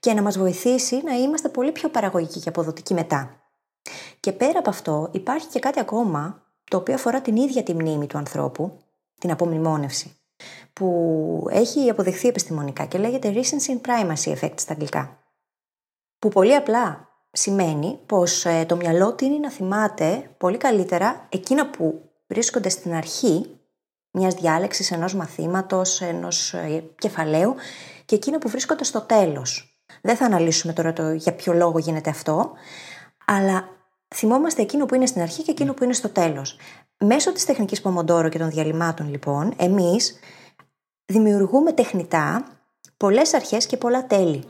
και 0.00 0.12
να 0.12 0.22
μας 0.22 0.38
βοηθήσει 0.38 1.02
να 1.04 1.12
είμαστε 1.12 1.48
πολύ 1.48 1.72
πιο 1.72 1.88
παραγωγικοί 1.88 2.40
και 2.40 2.48
αποδοτικοί 2.48 2.94
μετά. 2.94 3.45
Και 4.26 4.32
πέρα 4.32 4.58
από 4.58 4.70
αυτό, 4.70 5.08
υπάρχει 5.12 5.46
και 5.46 5.58
κάτι 5.58 5.80
ακόμα 5.80 6.42
το 6.70 6.76
οποίο 6.76 6.94
αφορά 6.94 7.20
την 7.20 7.36
ίδια 7.36 7.62
τη 7.62 7.74
μνήμη 7.74 8.06
του 8.06 8.18
ανθρώπου, 8.18 8.78
την 9.18 9.30
απομνημόνευση, 9.30 10.16
που 10.72 11.46
έχει 11.50 11.90
αποδειχθεί 11.90 12.28
επιστημονικά 12.28 12.84
και 12.84 12.98
λέγεται 12.98 13.32
recency 13.34 13.70
and 13.70 13.80
primacy 13.90 14.38
effect 14.38 14.54
στα 14.56 14.72
αγγλικά. 14.72 15.18
Που 16.18 16.28
πολύ 16.28 16.54
απλά 16.54 17.08
σημαίνει 17.30 17.98
πως 18.06 18.44
ε, 18.44 18.64
το 18.68 18.76
μυαλό 18.76 19.14
τίνει 19.14 19.38
να 19.38 19.50
θυμάται 19.50 20.30
πολύ 20.38 20.56
καλύτερα 20.56 21.26
εκείνα 21.28 21.70
που 21.70 22.10
βρίσκονται 22.26 22.68
στην 22.68 22.94
αρχή 22.94 23.60
μιας 24.10 24.34
διάλεξης 24.34 24.90
ενός 24.90 25.14
μαθήματος, 25.14 26.00
ενός 26.00 26.54
ε, 26.54 26.84
κεφαλαίου 26.98 27.54
και 28.04 28.14
εκείνα 28.14 28.38
που 28.38 28.48
βρίσκονται 28.48 28.84
στο 28.84 29.00
τέλος. 29.00 29.80
Δεν 30.02 30.16
θα 30.16 30.24
αναλύσουμε 30.24 30.72
τώρα 30.72 30.92
το 30.92 31.12
για 31.12 31.34
ποιο 31.34 31.52
λόγο 31.52 31.78
γίνεται 31.78 32.10
αυτό, 32.10 32.52
αλλά 33.26 33.75
θυμόμαστε 34.14 34.62
εκείνο 34.62 34.86
που 34.86 34.94
είναι 34.94 35.06
στην 35.06 35.22
αρχή 35.22 35.42
και 35.42 35.50
εκείνο 35.50 35.74
που 35.74 35.84
είναι 35.84 35.92
στο 35.92 36.08
τέλος. 36.08 36.58
Μέσω 36.98 37.32
της 37.32 37.44
τεχνικής 37.44 37.80
Πομοντόρο 37.80 38.28
και 38.28 38.38
των 38.38 38.50
διαλυμάτων 38.50 39.10
λοιπόν, 39.10 39.54
εμείς 39.56 40.18
δημιουργούμε 41.04 41.72
τεχνητά 41.72 42.44
πολλές 42.96 43.34
αρχές 43.34 43.66
και 43.66 43.76
πολλά 43.76 44.06
τέλη. 44.06 44.44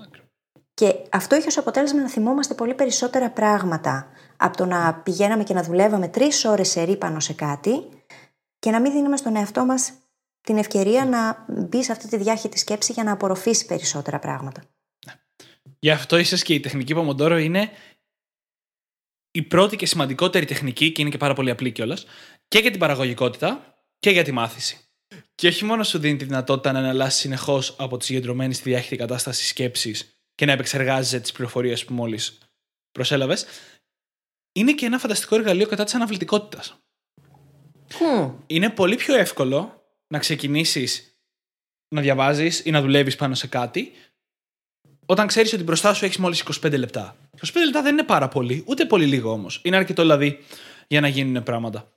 Και 0.74 0.94
αυτό 1.10 1.34
έχει 1.34 1.46
ως 1.46 1.58
αποτέλεσμα 1.58 2.00
να 2.00 2.08
θυμόμαστε 2.08 2.54
πολύ 2.54 2.74
περισσότερα 2.74 3.30
πράγματα 3.30 4.06
από 4.36 4.56
το 4.56 4.64
να 4.64 4.94
πηγαίναμε 4.94 5.42
και 5.42 5.54
να 5.54 5.62
δουλεύαμε 5.62 6.08
τρεις 6.08 6.44
ώρες 6.44 6.68
σε 6.68 6.82
ρήπανο 6.82 7.20
σε 7.20 7.32
κάτι 7.32 7.88
και 8.58 8.70
να 8.70 8.80
μην 8.80 8.92
δίνουμε 8.92 9.16
στον 9.16 9.36
εαυτό 9.36 9.64
μας 9.64 9.92
την 10.40 10.56
ευκαιρία 10.56 11.04
να 11.04 11.44
μπει 11.48 11.82
σε 11.82 11.92
αυτή 11.92 12.08
τη 12.08 12.16
διάχυτη 12.16 12.58
σκέψη 12.58 12.92
για 12.92 13.04
να 13.04 13.12
απορροφήσει 13.12 13.66
περισσότερα 13.66 14.18
πράγματα. 14.18 14.62
Γι' 15.78 15.90
αυτό 15.90 16.16
ίσως 16.16 16.42
και 16.42 16.54
η 16.54 16.60
τεχνική 16.60 16.94
Πομοντόρο 16.94 17.38
είναι 17.38 17.70
η 19.36 19.42
πρώτη 19.42 19.76
και 19.76 19.86
σημαντικότερη 19.86 20.46
τεχνική, 20.46 20.92
και 20.92 21.00
είναι 21.00 21.10
και 21.10 21.16
πάρα 21.16 21.34
πολύ 21.34 21.50
απλή 21.50 21.72
κιόλας, 21.72 22.06
και 22.48 22.58
για 22.58 22.70
την 22.70 22.80
παραγωγικότητα 22.80 23.78
και 23.98 24.10
για 24.10 24.24
τη 24.24 24.32
μάθηση. 24.32 24.80
Και 25.34 25.48
όχι 25.48 25.64
μόνο 25.64 25.82
σου 25.82 25.98
δίνει 25.98 26.16
τη 26.16 26.24
δυνατότητα 26.24 26.72
να 26.72 26.78
εναλλάσσεις 26.78 27.20
συνεχώς 27.20 27.76
από 27.78 27.96
τη 27.96 28.04
συγκεντρωμένη 28.04 28.54
στη 28.54 28.68
διάχυτη 28.68 28.96
κατάσταση 28.96 29.46
σκέψης 29.46 30.20
και 30.34 30.46
να 30.46 30.52
επεξεργάζεσαι 30.52 31.20
τις 31.20 31.32
πληροφορίες 31.32 31.84
που 31.84 31.94
μόλις 31.94 32.38
προσέλαβες, 32.92 33.46
είναι 34.52 34.72
και 34.72 34.86
ένα 34.86 34.98
φανταστικό 34.98 35.34
εργαλείο 35.34 35.66
κατά 35.66 35.84
της 35.84 35.94
αναβλητικότητας. 35.94 36.76
Είναι 38.46 38.70
πολύ 38.70 38.96
πιο 38.96 39.14
εύκολο 39.14 39.82
να 40.08 40.18
ξεκινήσεις 40.18 41.20
να 41.94 42.00
διαβάζεις 42.00 42.64
ή 42.64 42.70
να 42.70 42.80
δουλεύεις 42.80 43.16
πάνω 43.16 43.34
σε 43.34 43.46
κάτι 43.46 43.92
όταν 45.06 45.26
ξέρεις 45.26 45.52
ότι 45.52 45.62
μπροστά 45.62 45.94
σου 45.94 46.04
έχεις 46.04 46.16
μόλις 46.16 46.44
25 46.64 46.78
λεπτά. 46.78 47.16
25 47.46 47.50
λεπτά 47.64 47.82
δεν 47.82 47.92
είναι 47.92 48.02
πάρα 48.02 48.28
πολύ, 48.28 48.64
ούτε 48.66 48.84
πολύ 48.84 49.06
λίγο 49.06 49.30
όμως. 49.30 49.60
Είναι 49.64 49.76
αρκετό 49.76 50.02
δηλαδή 50.02 50.38
για 50.86 51.00
να 51.00 51.08
γίνουν 51.08 51.42
πράγματα. 51.42 51.88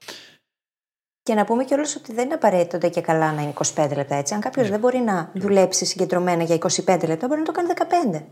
Και 1.24 1.34
να 1.34 1.46
πούμε 1.46 1.64
κιόλας 1.64 1.96
ότι 1.96 2.14
δεν 2.14 2.26
είναι 2.26 2.34
απαραίτητο 2.34 2.90
και 2.90 3.02
καλά 3.02 3.32
να 3.34 3.42
είναι 3.42 3.54
25 3.76 3.92
λεπτά 3.96 4.16
έτσι. 4.16 4.34
Αν 4.34 4.40
κάποιος 4.40 4.66
ναι. 4.66 4.72
δεν 4.72 4.80
μπορεί 4.80 4.98
να 4.98 5.32
δουλέψει 5.36 5.86
συγκεντρωμένα 5.86 6.44
για 6.44 6.56
25 6.56 7.08
λεπτά, 7.08 7.28
μπορεί 7.28 7.40
να 7.40 7.46
το 7.46 7.52
κάνει 7.52 7.68
15 8.14 8.24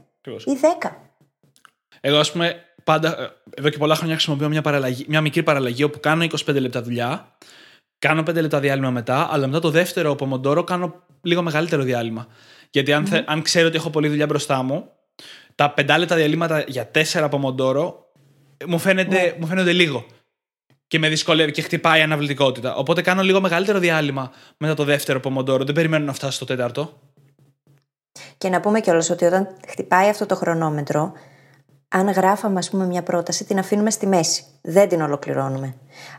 ή 0.45 0.57
10. 0.81 0.89
Εγώ, 2.01 2.17
ας 2.17 2.31
πούμε, 2.31 2.63
πάντα, 2.83 3.21
ε, 3.21 3.29
εδώ 3.55 3.69
και 3.69 3.77
πολλά 3.77 3.95
χρόνια 3.95 4.15
χρησιμοποιώ 4.15 4.49
μια, 4.49 4.61
παραλλαγή, 4.61 5.05
μια 5.07 5.21
μικρή 5.21 5.43
παραλλαγή 5.43 5.83
όπου 5.83 5.99
κάνω 5.99 6.23
25 6.23 6.59
λεπτά 6.59 6.81
δουλειά, 6.81 7.37
κάνω 7.99 8.21
5 8.21 8.33
λεπτά 8.33 8.59
διάλειμμα 8.59 8.91
μετά, 8.91 9.27
αλλά 9.31 9.47
μετά 9.47 9.59
το 9.59 9.69
δεύτερο 9.69 10.15
Pomodoro 10.19 10.65
κάνω 10.65 11.03
λίγο 11.21 11.41
μεγαλύτερο 11.41 11.83
διάλειμμα. 11.83 12.27
Γιατί 12.77 12.93
αν, 12.93 13.07
mm 13.11 13.23
αν 13.25 13.41
ξέρω 13.41 13.67
ότι 13.67 13.75
έχω 13.75 13.89
πολλή 13.89 14.07
δουλειά 14.07 14.25
μπροστά 14.25 14.63
μου, 14.63 14.89
τα 15.55 15.73
5 15.77 15.95
λεπτά 15.99 16.15
διαλύματα 16.15 16.63
για 16.67 16.91
4 16.93 17.29
Pomodoro 17.29 17.93
μου, 18.67 18.79
φαίνεται, 18.79 19.33
mm. 19.33 19.39
μου 19.39 19.47
φαίνονται 19.47 19.71
λίγο. 19.71 20.05
Και 20.87 20.99
με 20.99 21.09
δυσκολεύει 21.09 21.51
και 21.51 21.61
χτυπάει 21.61 21.99
η 21.99 22.03
αναβλητικότητα. 22.03 22.75
Οπότε 22.75 23.01
κάνω 23.01 23.21
λίγο 23.21 23.41
μεγαλύτερο 23.41 23.79
διάλειμμα 23.79 24.31
μετά 24.57 24.73
το 24.73 24.83
δεύτερο 24.83 25.19
Pomodoro. 25.23 25.65
Δεν 25.65 25.73
περιμένω 25.73 26.05
να 26.05 26.13
φτάσει 26.13 26.35
στο 26.35 26.45
τέταρτο. 26.45 26.99
Και 28.37 28.49
να 28.49 28.59
πούμε 28.59 28.79
κιόλας 28.79 29.09
ότι 29.09 29.25
όταν 29.25 29.47
χτυπάει 29.67 30.09
αυτό 30.09 30.25
το 30.25 30.35
χρονόμετρο, 30.35 31.11
αν 31.87 32.09
γράφαμε, 32.09 32.59
ας 32.59 32.69
πούμε, 32.69 32.85
μια 32.85 33.03
πρόταση, 33.03 33.45
την 33.45 33.59
αφήνουμε 33.59 33.89
στη 33.89 34.07
μέση. 34.07 34.43
Δεν 34.61 34.89
την 34.89 35.01
ολοκληρώνουμε. 35.01 35.75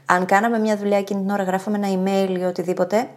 Αν 0.06 0.24
κάναμε 0.24 0.58
μια 0.58 0.76
δουλειά 0.76 0.98
εκείνη 0.98 1.20
την 1.20 1.30
ώρα, 1.30 1.42
γράφαμε 1.42 1.76
ένα 1.76 1.88
email 1.88 2.38
ή 2.38 2.42
οτιδήποτε, 2.42 3.08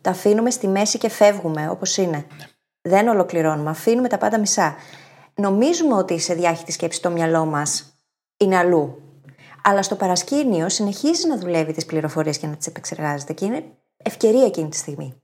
τα 0.00 0.10
αφήνουμε 0.10 0.50
στη 0.50 0.68
μέση 0.68 0.98
και 0.98 1.08
φεύγουμε 1.08 1.68
όπως 1.68 1.96
είναι. 1.96 2.26
Ναι. 2.38 2.44
Δεν 2.88 3.08
ολοκληρώνουμε. 3.08 3.70
Αφήνουμε 3.70 4.08
τα 4.08 4.18
πάντα 4.18 4.38
μισά. 4.38 4.76
Νομίζουμε 5.34 5.94
ότι 5.94 6.18
σε 6.18 6.34
διάχυτη 6.34 6.72
σκέψη 6.72 7.02
το 7.02 7.10
μυαλό 7.10 7.44
μας 7.44 7.98
είναι 8.36 8.56
αλλού. 8.56 9.02
Αλλά 9.62 9.82
στο 9.82 9.94
παρασκήνιο 9.94 10.68
συνεχίζει 10.68 11.28
να 11.28 11.38
δουλεύει 11.38 11.72
τις 11.72 11.86
πληροφορίες 11.86 12.38
και 12.38 12.46
να 12.46 12.56
τις 12.56 12.66
επεξεργάζεται 12.66 13.32
και 13.32 13.44
είναι 13.44 13.64
ευκαιρία 13.96 14.44
εκείνη 14.44 14.68
τη 14.68 14.76
στιγμή. 14.76 15.14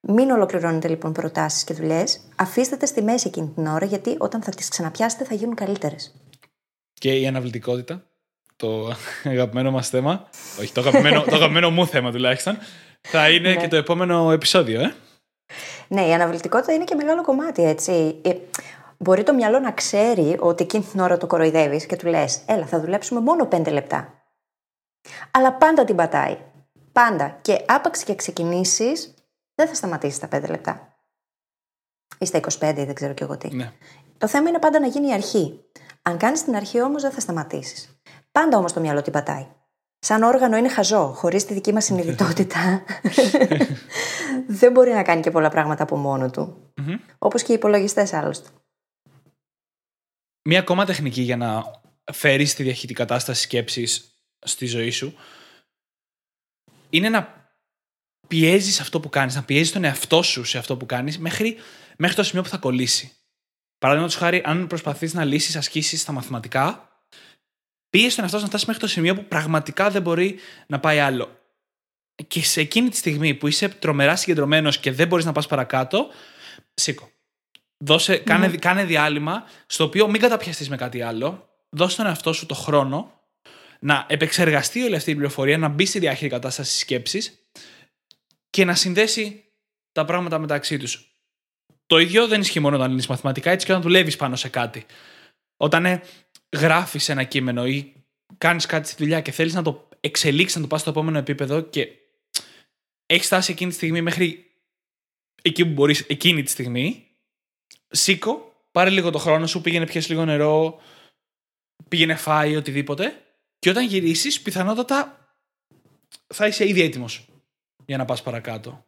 Μην 0.00 0.30
ολοκληρώνετε 0.30 0.88
λοιπόν 0.88 1.12
προτάσεις 1.12 1.64
και 1.64 1.74
δουλειές. 1.74 2.20
Αφήστε 2.36 2.76
τα 2.76 2.86
στη 2.86 3.02
μέση 3.02 3.28
εκείνη 3.28 3.48
την 3.54 3.66
ώρα, 3.66 3.86
γιατί 3.86 4.16
όταν 4.18 4.42
θα 4.42 4.50
τις 4.50 4.68
ξαναπιάσετε 4.68 5.24
θα 5.24 5.34
γίνουν 5.34 5.54
καλύτερες. 5.54 6.14
Και 6.92 7.18
η 7.18 7.26
αναβλητικότητα, 7.26 8.02
το 8.56 8.94
αγαπημένο 9.24 9.70
μας 9.70 9.88
θέμα. 9.88 10.28
Όχι, 10.60 10.72
το 10.72 10.80
αγαπημένο, 10.80 11.22
το 11.22 11.34
αγαπημένο 11.34 11.70
μου 11.70 11.86
θέμα 11.86 12.10
τουλάχιστον. 12.10 12.58
Θα 13.00 13.30
είναι 13.30 13.48
ναι. 13.48 13.56
και 13.56 13.68
το 13.68 13.76
επόμενο 13.76 14.30
επεισόδιο, 14.30 14.80
ε. 14.80 14.94
Ναι, 15.88 16.06
η 16.06 16.12
αναβλητικότητα 16.12 16.72
είναι 16.72 16.84
και 16.84 16.94
μεγάλο 16.94 17.22
κομμάτι, 17.22 17.64
έτσι. 17.64 18.20
Ε, 18.22 18.34
μπορεί 18.98 19.22
το 19.22 19.34
μυαλό 19.34 19.58
να 19.58 19.72
ξέρει 19.72 20.36
ότι 20.40 20.62
εκείνη 20.62 20.84
την 20.84 21.00
ώρα 21.00 21.16
το 21.16 21.26
κοροϊδεύεις 21.26 21.86
και 21.86 21.96
του 21.96 22.06
λες: 22.06 22.40
Έλα, 22.46 22.66
θα 22.66 22.80
δουλέψουμε 22.80 23.20
μόνο 23.20 23.46
πέντε 23.46 23.70
λεπτά. 23.70 24.14
Αλλά 25.30 25.52
πάντα 25.52 25.84
την 25.84 25.96
πατάει. 25.96 26.36
Πάντα. 26.92 27.38
Και 27.42 27.64
άπαξ 27.66 28.04
και 28.04 28.14
ξεκινήσεις, 28.14 29.14
δεν 29.54 29.68
θα 29.68 29.74
σταματήσει 29.74 30.20
τα 30.20 30.28
5 30.36 30.48
λεπτά. 30.48 30.94
Ή 32.18 32.26
στα 32.26 32.38
25, 32.38 32.48
δεν 32.58 32.94
ξέρω 32.94 33.12
κι 33.12 33.22
εγώ 33.22 33.36
τι. 33.36 33.54
Ναι. 33.54 33.72
Το 34.18 34.28
θέμα 34.28 34.48
είναι 34.48 34.58
πάντα 34.58 34.80
να 34.80 34.86
γίνει 34.86 35.08
η 35.08 35.12
αρχή. 35.12 35.64
Αν 36.02 36.16
κάνεις 36.16 36.44
την 36.44 36.56
αρχή 36.56 36.82
όμως, 36.82 37.02
δεν 37.02 37.10
θα 37.10 37.20
σταματήσεις. 37.20 38.00
Πάντα 38.32 38.58
όμως 38.58 38.72
το 38.72 38.80
μυαλό 38.80 39.02
την 39.02 39.12
πατάει. 39.12 39.46
Σαν 39.98 40.22
όργανο 40.22 40.56
είναι 40.56 40.68
χαζό. 40.68 41.12
Χωρίς 41.16 41.44
τη 41.44 41.54
δική 41.54 41.72
μας 41.72 41.84
συνειδητότητα, 41.84 42.58
δεν 44.46 44.72
μπορεί 44.72 44.90
να 44.90 45.02
κάνει 45.02 45.20
και 45.20 45.30
πολλά 45.30 45.48
πράγματα 45.48 45.82
από 45.82 45.96
μόνο 45.96 46.30
του. 46.30 46.72
mm 46.80 46.98
Όπως 47.18 47.42
και 47.42 47.52
οι 47.52 47.54
υπολογιστές 47.54 48.12
άλλωστε. 48.12 48.48
Μία 50.48 50.58
ακόμα 50.58 50.84
τεχνική 50.84 51.22
για 51.22 51.36
να 51.36 51.70
φέρεις 52.12 52.54
τη 52.54 52.62
διαχείριτη 52.62 52.94
κατάσταση 52.94 53.42
σκέψης 53.42 54.14
στη 54.46 54.66
ζωή 54.66 54.90
σου 54.90 55.14
είναι 56.90 57.08
να 57.08 57.48
πιέζεις 58.28 58.80
αυτό 58.80 59.00
που 59.00 59.08
κάνεις, 59.08 59.34
να 59.34 59.42
πιέζεις 59.44 59.72
τον 59.72 59.84
εαυτό 59.84 60.22
σου 60.22 60.44
σε 60.44 60.58
αυτό 60.58 60.76
που 60.76 60.86
κάνεις 60.86 61.18
μέχρι, 61.18 61.56
μέχρι 61.98 62.16
το 62.16 62.22
σημείο 62.22 62.42
που 62.42 62.48
θα 62.48 62.56
κολλήσει. 62.56 63.12
Παραδείγματος 63.78 64.18
χάρη, 64.18 64.42
αν 64.44 64.66
προσπαθείς 64.66 65.14
να 65.14 65.24
λύσεις 65.24 65.56
ασκήσεις 65.56 66.00
στα 66.00 66.12
μαθηματικά, 66.12 66.88
πίεζει 67.90 68.14
τον 68.14 68.24
εαυτό 68.24 68.36
σου 68.36 68.42
να 68.42 68.48
φτάσεις 68.48 68.66
μέχρι 68.66 68.82
το 68.82 68.88
σημείο 68.88 69.14
που 69.14 69.24
πραγματικά 69.24 69.90
δεν 69.90 70.02
μπορεί 70.02 70.38
να 70.66 70.80
πάει 70.80 70.98
άλλο. 70.98 71.39
Και 72.26 72.42
σε 72.42 72.60
εκείνη 72.60 72.88
τη 72.88 72.96
στιγμή 72.96 73.34
που 73.34 73.46
είσαι 73.46 73.68
τρομερά 73.68 74.16
συγκεντρωμένος 74.16 74.78
και 74.78 74.92
δεν 74.92 75.08
μπορείς 75.08 75.24
να 75.24 75.32
πας 75.32 75.46
παρακάτω, 75.46 76.08
σήκω. 76.74 77.10
Δώσε, 77.84 78.16
κάνε, 78.16 78.46
ναι. 78.46 78.56
κάνε 78.56 78.84
διάλειμμα 78.84 79.44
στο 79.66 79.84
οποίο 79.84 80.08
μην 80.08 80.20
καταπιαστείς 80.20 80.68
με 80.68 80.76
κάτι 80.76 81.02
άλλο. 81.02 81.48
Δώσε 81.70 81.96
τον 81.96 82.06
εαυτό 82.06 82.32
σου 82.32 82.46
το 82.46 82.54
χρόνο 82.54 83.20
να 83.80 84.06
επεξεργαστεί 84.08 84.82
όλη 84.82 84.96
αυτή 84.96 85.10
η 85.10 85.14
πληροφορία, 85.14 85.58
να 85.58 85.68
μπει 85.68 85.86
στη 85.86 85.98
διάχυτη 85.98 86.28
κατάσταση 86.28 86.78
σκέψης 86.78 87.46
και 88.50 88.64
να 88.64 88.74
συνδέσει 88.74 89.44
τα 89.92 90.04
πράγματα 90.04 90.38
μεταξύ 90.38 90.76
τους. 90.76 91.14
Το 91.86 91.98
ίδιο 91.98 92.28
δεν 92.28 92.40
ισχύει 92.40 92.60
μόνο 92.60 92.76
όταν 92.76 92.90
λύνει 92.90 93.04
μαθηματικά, 93.08 93.50
έτσι 93.50 93.66
και 93.66 93.72
όταν 93.72 93.84
δουλεύεις 93.84 94.16
πάνω 94.16 94.36
σε 94.36 94.48
κάτι. 94.48 94.86
Όταν 95.56 95.86
ε, 95.86 96.02
γράφεις 96.56 97.08
ένα 97.08 97.24
κείμενο 97.24 97.66
ή 97.66 97.92
κάνεις 98.38 98.66
κάτι 98.66 98.88
στη 98.88 99.02
δουλειά 99.02 99.20
και 99.20 99.30
θέλεις 99.30 99.54
να 99.54 99.62
το 99.62 99.88
εξελίξεις, 100.00 100.56
να 100.56 100.62
το 100.62 100.68
πας 100.68 100.80
στο 100.80 100.90
επόμενο 100.90 101.18
επίπεδο 101.18 101.60
και 101.60 101.88
έχει 103.10 103.24
φτάσει 103.24 103.52
εκείνη 103.52 103.70
τη 103.70 103.76
στιγμή 103.76 104.02
μέχρι 104.02 104.50
εκεί 105.42 105.66
που 105.66 105.72
μπορείς 105.72 106.00
εκείνη 106.00 106.42
τη 106.42 106.50
στιγμή, 106.50 107.06
σήκω, 107.88 108.64
πάρε 108.70 108.90
λίγο 108.90 109.10
το 109.10 109.18
χρόνο 109.18 109.46
σου, 109.46 109.60
πήγαινε 109.60 109.86
πιες 109.86 110.08
λίγο 110.08 110.24
νερό, 110.24 110.80
πήγαινε 111.88 112.14
φάει 112.14 112.56
οτιδήποτε 112.56 113.22
και 113.58 113.70
όταν 113.70 113.86
γυρίσεις, 113.86 114.42
πιθανότατα 114.42 115.28
θα 116.26 116.46
είσαι 116.46 116.68
ήδη 116.68 116.82
έτοιμος 116.82 117.28
για 117.86 117.96
να 117.96 118.04
πας 118.04 118.22
παρακάτω. 118.22 118.86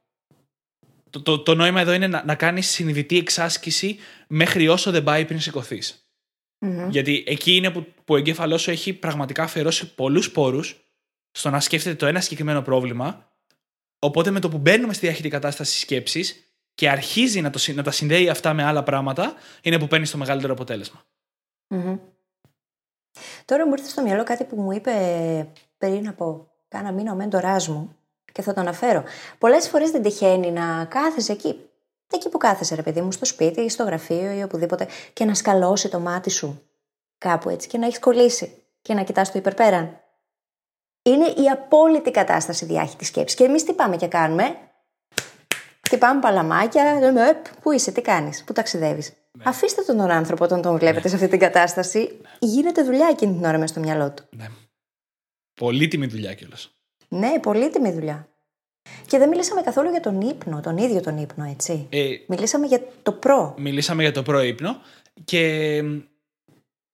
Το, 1.11 1.23
το, 1.23 1.39
το 1.39 1.55
νόημα 1.55 1.81
εδώ 1.81 1.93
είναι 1.93 2.07
να, 2.07 2.25
να 2.25 2.35
κάνεις 2.35 2.69
συνειδητή 2.69 3.19
εξάσκηση 3.19 3.99
μέχρι 4.29 4.69
όσο 4.69 4.91
δεν 4.91 5.03
πάει 5.03 5.25
πριν 5.25 5.41
σηκωθείς. 5.41 6.07
Γιατί 6.91 7.25
εκεί 7.27 7.57
είναι 7.57 7.71
που, 7.71 7.85
που 8.05 8.15
ο 8.15 8.17
εγκέφαλός 8.17 8.63
σου 8.63 8.71
έχει 8.71 8.93
πραγματικά 8.93 9.43
αφιερώσει 9.43 9.95
πολλούς 9.95 10.31
πόρους 10.31 10.77
στο 11.31 11.51
να 11.51 11.61
σκέφτεται 11.61 11.97
το 11.97 12.07
ένα 12.07 12.21
συγκεκριμένο 12.21 12.63
πρόβλημα. 12.63 13.32
Οπότε 14.05 14.31
με 14.31 14.41
το 14.41 14.49
που 14.49 14.59
μπαίνουμε 14.59 14.93
στη 14.93 15.07
διάχυτη 15.07 15.29
κατάσταση 15.29 15.79
σκέψης 15.79 16.55
και 16.75 16.91
αρχίζει 16.91 17.41
να, 17.41 17.51
το, 17.51 17.59
να 17.75 17.83
τα 17.83 17.91
συνδέει 17.91 18.29
αυτά 18.29 18.53
με 18.53 18.65
άλλα 18.65 18.83
πράγματα, 18.83 19.35
είναι 19.63 19.79
που 19.79 19.87
παίρνεις 19.87 20.11
το 20.11 20.19
μεγαλύτερο 20.19 20.55
Τώρα 23.45 23.67
μου 23.67 23.73
ήρθε 23.73 23.89
στο 23.89 24.03
μυαλό 24.03 24.25
κάτι 24.25 24.45
που 24.45 24.61
μου 24.61 24.73
είπε 24.73 24.93
πριν 25.79 26.09
από 26.09 26.51
κάνα 26.69 26.93
μήνα 26.93 27.13
ο 27.13 27.15
μέντοράς 27.15 27.69
μου 27.69 27.97
και 28.33 28.43
θα 28.43 28.55
το 28.55 28.61
αναφέρω. 28.61 29.05
Πολλές 29.39 29.69
φορές 29.69 29.91
δεν 29.91 30.03
τυχαίνει 30.03 30.51
να 30.51 30.85
κάθεσαι 30.85 31.33
εκεί, 31.33 31.57
εκεί 32.15 32.29
που 32.29 32.39
κάθεσαι, 32.39 32.75
ρε 32.75 32.83
παιδί 32.83 33.01
μου, 33.01 33.13
στο 33.13 33.25
σπίτι 33.25 33.61
ή 33.61 33.69
στο 33.69 33.85
γραφείο 33.85 34.33
ή 34.39 34.43
οπουδήποτε, 34.43 34.89
και 35.13 35.25
να 35.25 35.35
σκαλώσει 35.35 35.89
το 35.89 36.01
μάτι 36.01 36.31
σου 36.31 36.63
κάπου 37.19 37.49
έτσι 37.49 37.69
και 37.69 37.79
να 37.79 37.87
έχεις 37.87 37.99
κολλήσει 37.99 38.63
και 38.83 38.95
να 38.95 39.03
κοιτάς 39.03 39.33
το 39.33 39.39
υπερπέραν. 39.39 40.02
Είναι 41.03 41.27
η 41.27 41.49
απόλυτη 41.53 42.11
κατάσταση 42.11 42.65
διάχυτη 42.65 43.05
σκέψης. 43.05 43.39
Και 43.39 43.45
εμείς 43.45 43.65
τι 43.65 43.73
πάμε 43.73 43.97
και 43.97 44.07
κάνουμε; 44.07 44.57
Χτυπάμε 45.93 46.21
παλαμάκια, 46.21 46.99
λέμε, 47.01 47.43
πού 47.63 47.73
είσαι, 47.73 47.93
τι 47.93 48.01
κάνεις, 48.01 48.45
πού 48.45 48.53
ταξιδεύεις. 48.53 49.13
Ναι. 49.39 49.45
Αφήστε 49.47 49.83
τον 49.83 49.97
τον 49.97 50.11
άνθρωπο 50.11 50.45
όταν 50.45 50.63
τον 50.63 50.79
βλέπετε 50.79 51.09
σε 51.09 51.15
αυτή 51.15 51.29
την 51.29 51.39
κατάσταση. 51.39 51.99
Ναι. 51.99 52.49
Γίνεται 52.49 52.83
δουλειά 52.83 53.09
εκείνη 53.11 53.35
την 53.35 53.45
ώρα 53.45 53.59
μες 53.59 53.71
στο 53.71 53.81
μυαλό 53.81 54.11
του. 54.11 54.25
Ναι. 54.37 54.47
Πολύτιμη 55.55 56.07
δουλειά 56.07 56.35
κιόλας. 56.35 56.71
Ναι, 57.09 57.39
πολύτιμη 57.41 57.93
δουλειά. 57.93 58.29
Και 59.07 59.19
δεν 59.19 59.29
μιλήσαμε 59.29 59.63
καθόλου 59.63 59.91
για 59.91 60.01
τον 60.01 60.21
ύπνο, 60.21 60.61
τον 60.61 60.77
ίδιο 60.77 61.01
τον 61.01 61.17
ύπνο, 61.17 61.45
έτσι. 61.45 61.87
Ε, 61.91 62.09
μιλήσαμε 62.29 62.67
για 62.67 62.81
το 63.03 63.13
προ. 63.13 63.55
Μιλήσαμε 63.59 64.03
για 64.03 64.13
το 64.13 64.23
προ 64.23 64.43
ύπνο 64.43 64.81
και 65.25 65.83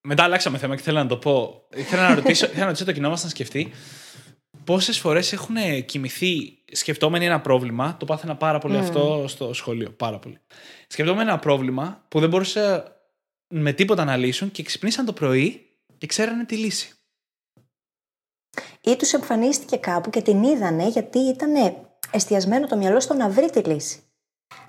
μετά 0.01 0.23
αλλάξαμε 0.23 0.57
θέμα 0.57 0.75
και 0.75 0.81
θέλω 0.81 0.97
να 0.97 1.07
το 1.07 1.17
πω. 1.17 1.67
Ήθελα 1.75 2.09
να 2.09 2.15
ρωτήσω, 2.15 2.45
ήθελα 2.45 2.59
να 2.59 2.65
ρωτήσω 2.65 2.85
το 2.85 2.91
κοινό 2.91 3.09
μας 3.09 3.23
να 3.23 3.29
σκεφτεί 3.29 3.71
πόσες 4.69 4.99
φορές 4.99 5.33
έχουν 5.33 5.55
κοιμηθεί 5.85 6.57
σκεφτόμενοι 6.71 7.25
ένα 7.25 7.41
πρόβλημα. 7.41 7.95
Το 7.99 8.05
πάθαινα 8.05 8.35
πάρα 8.35 8.59
πολύ 8.59 8.75
mm. 8.77 8.79
αυτό 8.79 9.23
στο 9.27 9.53
σχολείο. 9.53 9.89
Πάρα 9.89 10.19
πολύ. 10.19 10.39
Σκεφτόμενοι 10.87 11.29
ένα 11.29 11.39
πρόβλημα 11.39 12.03
που 12.07 12.19
δεν 12.19 12.29
μπορούσε 12.29 12.83
με 13.47 13.73
τίποτα 13.73 14.03
να 14.05 14.17
λύσουν 14.17 14.51
και 14.51 14.63
ξυπνήσαν 14.63 15.05
το 15.05 15.13
πρωί 15.13 15.67
και 15.97 16.07
ξέρανε 16.07 16.45
τη 16.45 16.55
λύση. 16.55 16.93
Ή 18.81 18.95
τους 18.95 19.13
εμφανίστηκε 19.13 19.77
κάπου 19.77 20.09
και 20.09 20.21
την 20.21 20.43
είδανε 20.43 20.87
γιατί 20.87 21.19
ήταν 21.19 21.51
εστιασμένο 22.11 22.67
το 22.67 22.77
μυαλό 22.77 22.99
στο 22.99 23.13
να 23.13 23.29
βρει 23.29 23.49
τη 23.49 23.59
λύση. 23.59 23.99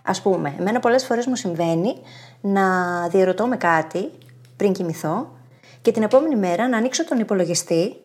Α 0.02 0.22
πούμε, 0.22 0.54
εμένα 0.58 0.80
πολλές 0.80 1.04
φορές 1.04 1.26
μου 1.26 1.36
συμβαίνει 1.36 1.94
να 2.40 3.08
διαρωτώ 3.08 3.46
με 3.46 3.56
κάτι 3.56 4.10
πριν 4.56 4.72
κοιμηθώ 4.72 5.36
και 5.82 5.92
την 5.92 6.02
επόμενη 6.02 6.36
μέρα 6.36 6.68
να 6.68 6.76
ανοίξω 6.76 7.04
τον 7.04 7.18
υπολογιστή 7.18 8.04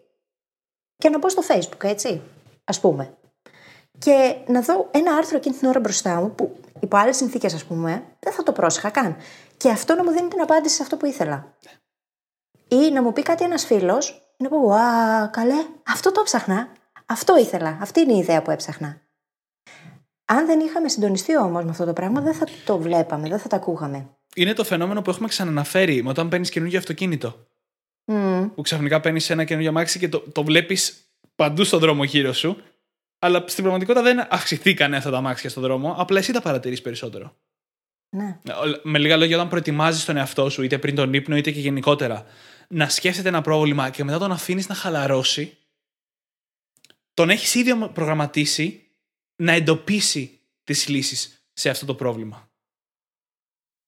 και 0.98 1.10
να 1.10 1.20
πω 1.20 1.30
στο 1.30 1.42
facebook, 1.48 1.84
έτσι, 1.84 2.22
ας 2.64 2.80
πούμε. 2.80 3.18
Και 3.98 4.36
να 4.48 4.62
δω 4.62 4.90
ένα 4.92 5.16
άρθρο 5.16 5.38
εκείνη 5.38 5.56
την 5.56 5.68
ώρα 5.68 5.80
μπροστά 5.80 6.16
μου 6.16 6.36
που 6.36 6.58
υπό 6.80 6.98
άλλες 6.98 7.16
συνθήκες, 7.16 7.54
ας 7.54 7.66
πούμε, 7.66 8.04
δεν 8.20 8.34
θα 8.34 8.44
το 8.44 8.52
πρόσεχα 8.52 8.90
καν. 8.90 9.16
Και 9.58 9.70
αυτό 9.70 9.96
να 9.96 10.04
μου 10.04 10.12
δίνει 10.12 10.28
την 10.28 10.42
απάντηση 10.42 10.76
σε 10.76 10.82
αυτό 10.82 10.98
που 10.98 11.06
ήθελα. 11.06 11.54
Ή 12.68 12.92
να 12.92 13.02
μου 13.02 13.14
πει 13.14 13.22
κάτι 13.22 13.44
ένας 13.44 13.66
φίλος, 13.66 14.34
να 14.38 14.50
πω, 14.50 14.72
Α, 14.72 15.28
καλέ, 15.28 15.66
αυτό 15.88 16.12
το 16.12 16.24
ψάχνα. 16.24 16.68
Αυτό 17.06 17.38
ήθελα. 17.38 17.78
Αυτή 17.82 18.00
είναι 18.00 18.14
η 18.14 18.18
ιδέα 18.18 18.42
που 18.42 18.52
έψαχνα. 18.52 19.02
Αν 20.26 20.46
δεν 20.46 20.60
είχαμε 20.60 20.90
συντονιστεί 20.90 21.38
όμως 21.38 21.64
με 21.64 21.70
αυτό 21.70 21.86
το 21.86 21.94
πράγμα, 21.94 22.22
δεν 22.22 22.34
θα 22.34 22.48
το 22.66 22.78
βλέπαμε, 22.78 23.28
δεν 23.30 23.40
θα 23.40 23.48
το 23.48 23.56
ακούγαμε 23.56 24.16
είναι 24.36 24.54
το 24.54 24.64
φαινόμενο 24.64 25.02
που 25.02 25.10
έχουμε 25.10 25.28
ξαναναφέρει 25.28 26.04
με 26.04 26.10
όταν 26.10 26.30
παίρνεις 26.30 26.50
καινούργιο 26.50 26.80
αυτοκίνητο. 26.80 27.48
Mm. 28.06 28.50
Που 28.56 28.62
ξαφνικά 28.62 29.00
παίρνεις 29.00 29.30
ένα 29.30 29.44
καινούργιο 29.44 29.70
αμάξι 29.70 30.00
και 30.00 30.10
το, 30.10 30.20
το 30.20 30.44
βλέπεις 30.44 31.10
παντού 31.36 31.64
στον 31.64 31.80
δρόμο 31.80 32.04
γύρω 32.04 32.34
σου. 32.34 32.58
Αλλά 33.20 33.44
στην 33.48 33.64
πραγματικότητα 33.64 34.04
δεν 34.04 34.28
αυξηθήκαν 34.30 34.94
αυτά 34.94 35.10
τα 35.10 35.18
αμάξια 35.18 35.50
στον 35.50 35.64
δρόμο, 35.64 35.96
απλά 35.98 36.20
εσύ 36.20 36.32
τα 36.32 36.42
παρατηρείς 36.42 36.82
περισσότερο. 36.82 37.36
Ναι. 38.10 38.40
Με 38.84 39.00
λίγα 39.00 39.18
λόγια, 39.18 39.36
όταν 39.36 39.50
προετοιμάζεις 39.50 40.06
τον 40.06 40.18
εαυτό 40.18 40.50
σου, 40.50 40.64
είτε 40.64 40.78
πριν 40.78 40.96
τον 40.96 41.14
ύπνο, 41.14 41.38
είτε 41.38 41.52
και 41.52 41.60
γενικότερα, 41.60 42.26
να 42.68 42.90
σκέφτεται 42.90 43.28
ένα 43.28 43.42
πρόβλημα 43.42 43.90
και 43.90 44.04
μετά 44.04 44.18
τον 44.18 44.32
αφήνεις 44.32 44.68
να 44.68 44.76
χαλαρώσει, 44.76 45.58
τον 47.14 47.30
έχεις 47.30 47.56
ήδη 47.56 47.76
προγραμματίσει 47.94 48.88
να 49.36 49.52
εντοπίσει 49.52 50.40
τις 50.64 50.88
λύσεις 50.88 51.46
σε 51.54 51.70
αυτό 51.70 51.86
το 51.86 51.96
πρόβλημα. 51.96 52.50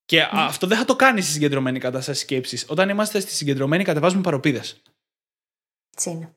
Και 0.08 0.24
mm. 0.24 0.30
αυτό 0.32 0.68
δεν 0.68 0.78
θα 0.78 0.86
το 0.86 0.96
κάνει 0.96 1.22
στη 1.22 1.32
συγκεντρωμένη 1.32 1.80
κατάσταση 1.80 2.20
σκέψης. 2.20 2.66
Όταν 2.68 2.90
είμαστε 2.90 3.20
στη 3.20 3.32
συγκεντρωμένη, 3.32 3.84
κατεβάζουμε 3.84 4.22
παροπίδες. 4.22 4.82
Τσίνα. 5.96 6.36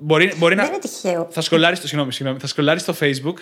Μπορεί, 0.00 0.34
μπορεί 0.36 0.54
δεν 0.54 0.64
να. 0.64 0.70
είναι 0.70 0.78
τυχαίο. 0.78 1.28
Θα 1.30 1.40
σκολάρει 1.40 1.78
το, 1.78 1.86
συγγνώμη, 1.86 2.12
συγγνώμη, 2.12 2.40
θα 2.40 2.46
σκολάρεις 2.46 2.84
το 2.84 2.96
Facebook 3.00 3.34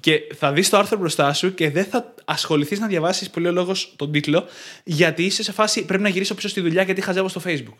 και 0.00 0.34
θα 0.34 0.52
δεις 0.52 0.68
το 0.68 0.76
άρθρο 0.76 0.98
μπροστά 0.98 1.32
σου 1.32 1.54
και 1.54 1.70
δεν 1.70 1.84
θα 1.84 2.14
ασχοληθείς 2.24 2.78
να 2.78 2.86
διαβάσεις 2.86 3.30
πολύ 3.30 3.48
ο 3.48 3.52
λόγος 3.52 3.94
τον 3.96 4.12
τίτλο, 4.12 4.48
γιατί 4.84 5.24
είσαι 5.24 5.42
σε 5.42 5.52
φάση 5.52 5.84
πρέπει 5.84 6.02
να 6.02 6.08
γυρίσω 6.08 6.34
πίσω 6.34 6.48
στη 6.48 6.60
δουλειά 6.60 6.82
γιατί 6.82 7.00
χαζεύω 7.00 7.28
στο 7.28 7.40
Facebook. 7.44 7.76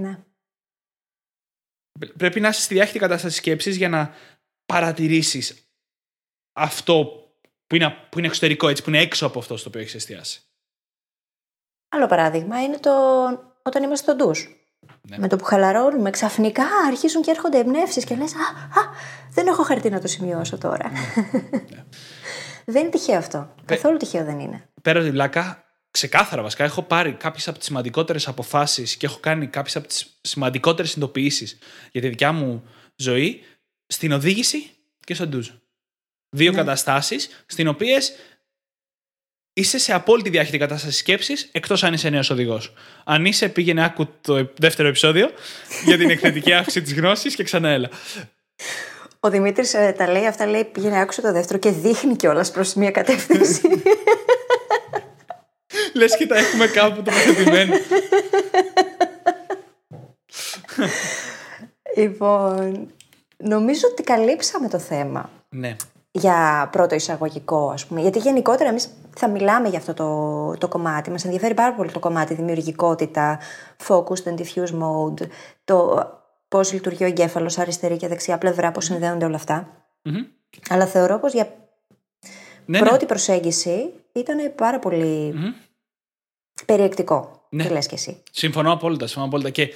Ναι. 0.00 0.18
Πρέπει 2.16 2.40
να 2.40 2.48
είσαι 2.48 2.60
στη 2.60 2.74
διάχυτη 2.74 2.98
κατάσταση 2.98 3.36
σκέψης 3.36 3.76
για 3.76 3.88
να 3.88 4.14
παρατηρήσεις 4.66 5.70
αυτό 6.52 7.25
που 7.66 7.74
είναι, 7.74 7.96
που 8.10 8.18
είναι 8.18 8.26
εξωτερικό, 8.26 8.68
έτσι, 8.68 8.82
που 8.82 8.90
είναι 8.90 9.00
έξω 9.00 9.26
από 9.26 9.38
αυτό 9.38 9.56
στο 9.56 9.68
οποίο 9.68 9.80
έχεις 9.80 9.94
εστιάσει. 9.94 10.40
Άλλο 11.88 12.06
παράδειγμα 12.06 12.62
είναι 12.62 12.78
το 12.78 12.90
όταν 13.62 13.82
είμαστε 13.82 14.12
στο 14.12 14.24
ντους. 14.24 14.48
Ναι. 15.08 15.18
Με 15.18 15.28
το 15.28 15.36
που 15.36 15.44
χαλαρώνουμε, 15.44 16.10
ξαφνικά 16.10 16.64
αρχίζουν 16.86 17.22
και 17.22 17.30
έρχονται 17.30 17.58
εμπνεύσεις 17.58 18.04
και 18.04 18.16
λες: 18.16 18.32
α, 18.34 18.80
α, 18.80 18.84
δεν 19.30 19.46
έχω 19.46 19.62
χαρτί 19.62 19.90
να 19.90 20.00
το 20.00 20.06
σημειώσω 20.06 20.58
τώρα. 20.58 20.90
Ναι. 20.90 21.22
ναι. 21.50 21.84
δεν 22.72 22.82
είναι 22.82 22.90
τυχαίο 22.90 23.18
αυτό. 23.18 23.54
Πε... 23.64 23.74
Καθόλου 23.74 23.96
τυχαίο 23.96 24.24
δεν 24.24 24.38
είναι. 24.38 24.68
Πέρα 24.82 24.96
από 24.98 25.06
την 25.06 25.14
πλάκα, 25.14 25.64
ξεκάθαρα 25.90 26.42
βασικά, 26.42 26.64
έχω 26.64 26.82
πάρει 26.82 27.12
κάποιες 27.12 27.48
από 27.48 27.58
τις 27.58 27.66
σημαντικότερες 27.66 28.28
αποφάσεις 28.28 28.96
και 28.96 29.06
έχω 29.06 29.18
κάνει 29.20 29.46
κάποιες 29.46 29.76
από 29.76 29.86
τις 29.86 30.18
σημαντικότερες 30.20 30.90
συνειδητοποιήσεις 30.90 31.58
για 31.92 32.00
τη 32.00 32.08
δικιά 32.08 32.32
μου 32.32 32.64
ζωή 32.96 33.42
στην 33.86 34.12
οδήγηση 34.12 34.70
και 35.04 35.14
στο 35.14 35.26
ντουζ. 35.26 35.50
Δύο 36.30 36.50
ναι. 36.50 36.56
καταστάσεις, 36.56 37.44
στι 37.46 37.66
οποίες 37.66 38.12
είσαι 39.58 39.78
σε 39.78 39.92
απόλυτη 39.92 40.30
διάχυτη 40.30 40.58
κατάσταση 40.58 40.98
σκέψης, 40.98 41.48
εκτός 41.52 41.84
αν 41.84 41.92
είσαι 41.92 42.08
νέος 42.08 42.30
οδηγός. 42.30 42.72
Αν 43.04 43.24
είσαι, 43.24 43.48
πήγαινε 43.48 43.84
άκου 43.84 44.08
το 44.20 44.50
δεύτερο 44.58 44.88
επεισόδιο 44.88 45.30
για 45.86 45.96
την 45.96 46.10
εκθετική 46.10 46.52
αύξηση 46.52 46.82
της 46.82 46.94
γνώσης 46.94 47.34
και 47.34 47.42
ξανά 47.42 47.68
έλα. 47.68 47.88
Ο 49.20 49.30
Δημήτρης 49.30 49.74
ε, 49.74 49.94
τα 49.96 50.10
λέει 50.10 50.26
αυτά, 50.26 50.46
λέει 50.46 50.64
πήγαινε 50.64 51.00
άκουσε 51.00 51.20
το 51.20 51.32
δεύτερο 51.32 51.58
και 51.58 51.70
δείχνει 51.70 52.16
κιόλας 52.16 52.50
προς 52.50 52.74
μία 52.74 52.90
κατεύθυνση. 52.90 53.60
Λες 55.94 56.16
και 56.16 56.26
τα 56.26 56.36
έχουμε 56.36 56.66
κάπου 56.66 57.02
τοποθετημένο. 57.02 57.74
λοιπόν, 61.96 62.90
νομίζω 63.36 63.88
ότι 63.90 64.02
καλύψαμε 64.02 64.68
το 64.68 64.78
θέμα. 64.78 65.30
Ναι 65.48 65.76
για 66.18 66.68
πρώτο 66.72 66.94
εισαγωγικό, 66.94 67.70
ας 67.70 67.86
πούμε. 67.86 68.00
Γιατί 68.00 68.18
γενικότερα 68.18 68.68
εμείς 68.68 68.88
θα 69.16 69.28
μιλάμε 69.28 69.68
για 69.68 69.78
αυτό 69.78 69.94
το, 69.94 70.58
το 70.58 70.68
κομμάτι. 70.68 71.10
Μας 71.10 71.24
ενδιαφέρει 71.24 71.54
πάρα 71.54 71.74
πολύ 71.74 71.90
το 71.90 71.98
κομμάτι 71.98 72.34
δημιουργικότητα, 72.34 73.40
focused 73.86 74.24
and 74.24 74.34
diffuse 74.34 74.80
mode, 74.82 75.26
το 75.64 76.08
πώς 76.48 76.72
λειτουργεί 76.72 77.04
ο 77.04 77.06
εγκέφαλος, 77.06 77.58
αριστερή 77.58 77.96
και 77.96 78.08
δεξιά 78.08 78.38
πλευρά, 78.38 78.72
πώς 78.72 78.84
συνδέονται 78.84 79.24
όλα 79.24 79.40
Αλλά 80.68 80.86
θεωρώ 80.86 81.18
πως 81.18 81.32
για 81.32 81.54
ναι, 82.64 82.80
ναι. 82.80 82.86
πρώτη 82.86 83.06
προσέγγιση 83.06 83.92
ήταν 84.12 84.54
πάρα 84.54 84.78
πολύ 84.78 85.34
περιεκτικό. 86.66 87.46
Ναι. 87.48 87.64
Τι 87.64 87.72
λες 87.72 87.86
και 87.86 87.94
εσύ. 87.94 88.22
Συμφωνώ 88.30 88.72
απόλυτα, 88.72 89.06
συμφωνώ 89.06 89.26
απόλυτα. 89.26 89.50
Και 89.50 89.72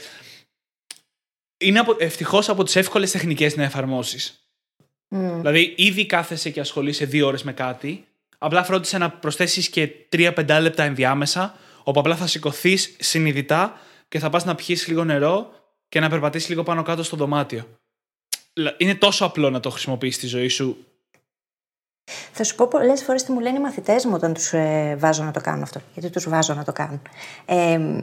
είναι 1.58 1.82
ευτυχώς 1.98 2.48
από 2.48 2.64
τις 2.64 2.76
εύκολες 2.76 3.10
τεχνικές 3.10 3.56
να 3.56 3.62
εφαρμόσεις. 3.62 4.49
Mm. 5.10 5.32
Δηλαδή, 5.36 5.74
ήδη 5.76 6.06
κάθεσαι 6.06 6.50
και 6.50 6.60
ασχολείσαι 6.60 7.04
δύο 7.04 7.26
ώρες 7.26 7.42
με 7.42 7.52
κάτι. 7.52 8.04
Απλά 8.38 8.64
φρόντισε 8.64 8.98
να 8.98 9.10
προσθέσεις 9.10 9.68
και 9.68 9.88
τρία-πεντά 10.08 10.60
λεπτά 10.60 10.82
ενδιάμεσα, 10.82 11.54
όπου 11.82 12.00
απλά 12.00 12.16
θα 12.16 12.26
σηκωθείς 12.26 12.96
συνειδητά 12.98 13.80
και 14.08 14.18
θα 14.18 14.30
πας 14.30 14.44
να 14.44 14.54
πιεις 14.54 14.86
λίγο 14.86 15.04
νερό 15.04 15.50
και 15.88 16.00
να 16.00 16.08
περπατήσεις 16.08 16.48
λίγο 16.48 16.62
πάνω 16.62 16.82
κάτω 16.82 17.02
στο 17.02 17.16
δωμάτιο. 17.16 17.66
Είναι 18.76 18.94
τόσο 18.94 19.24
απλό 19.24 19.50
να 19.50 19.60
το 19.60 19.70
χρησιμοποιήσει 19.70 20.18
στη 20.18 20.26
ζωή 20.26 20.48
σου. 20.48 20.84
Θα 22.32 22.44
σου 22.44 22.54
πω 22.54 22.68
πολλές 22.68 23.02
φορές 23.02 23.22
τι 23.22 23.32
μου 23.32 23.40
λένε 23.40 23.58
οι 23.58 23.60
μαθητές 23.60 24.04
μου 24.04 24.12
όταν 24.14 24.34
τους 24.34 24.52
ε, 24.52 24.96
βάζω 24.98 25.24
να 25.24 25.30
το 25.30 25.40
κάνουν 25.40 25.62
αυτό. 25.62 25.80
Γιατί 25.92 26.10
τους 26.10 26.28
βάζω 26.28 26.54
να 26.54 26.64
το 26.64 26.72
κάνουν. 26.72 27.02
Ε, 27.44 28.02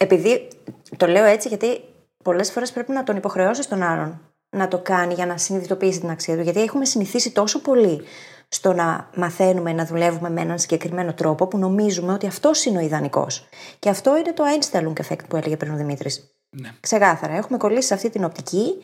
επειδή 0.00 0.48
το 0.96 1.06
λέω 1.06 1.24
έτσι, 1.24 1.48
γιατί 1.48 1.80
πολλές 2.24 2.50
φορές 2.50 2.72
πρέπει 2.72 2.92
να 2.92 3.04
τον 3.04 3.16
υποχρεώσεις 3.16 3.68
τον 3.68 3.82
άλλον 3.82 4.33
να 4.54 4.68
το 4.68 4.78
κάνει 4.78 5.14
για 5.14 5.26
να 5.26 5.36
συνειδητοποιήσει 5.38 6.00
την 6.00 6.10
αξία 6.10 6.36
του. 6.36 6.42
Γιατί 6.42 6.62
έχουμε 6.62 6.84
συνηθίσει 6.84 7.30
τόσο 7.30 7.60
πολύ 7.60 8.02
στο 8.48 8.72
να 8.72 9.10
μαθαίνουμε 9.16 9.72
να 9.72 9.86
δουλεύουμε 9.86 10.30
με 10.30 10.40
έναν 10.40 10.58
συγκεκριμένο 10.58 11.14
τρόπο 11.14 11.46
που 11.46 11.58
νομίζουμε 11.58 12.12
ότι 12.12 12.26
αυτός 12.26 12.64
είναι 12.64 12.78
ο 12.78 12.80
ιδανικός. 12.80 13.48
Και 13.78 13.88
αυτό 13.88 14.16
είναι 14.16 14.32
το 14.32 14.44
Einstein 14.44 14.92
effect 15.02 15.24
που 15.28 15.36
έλεγε 15.36 15.56
πριν 15.56 15.72
ο 15.72 15.76
Δημήτρης. 15.76 16.34
Ναι. 16.50 16.70
Ξεκάθαρα. 16.80 17.36
Έχουμε 17.36 17.58
κολλήσει 17.58 17.86
σε 17.86 17.94
αυτή 17.94 18.10
την 18.10 18.24
οπτική 18.24 18.74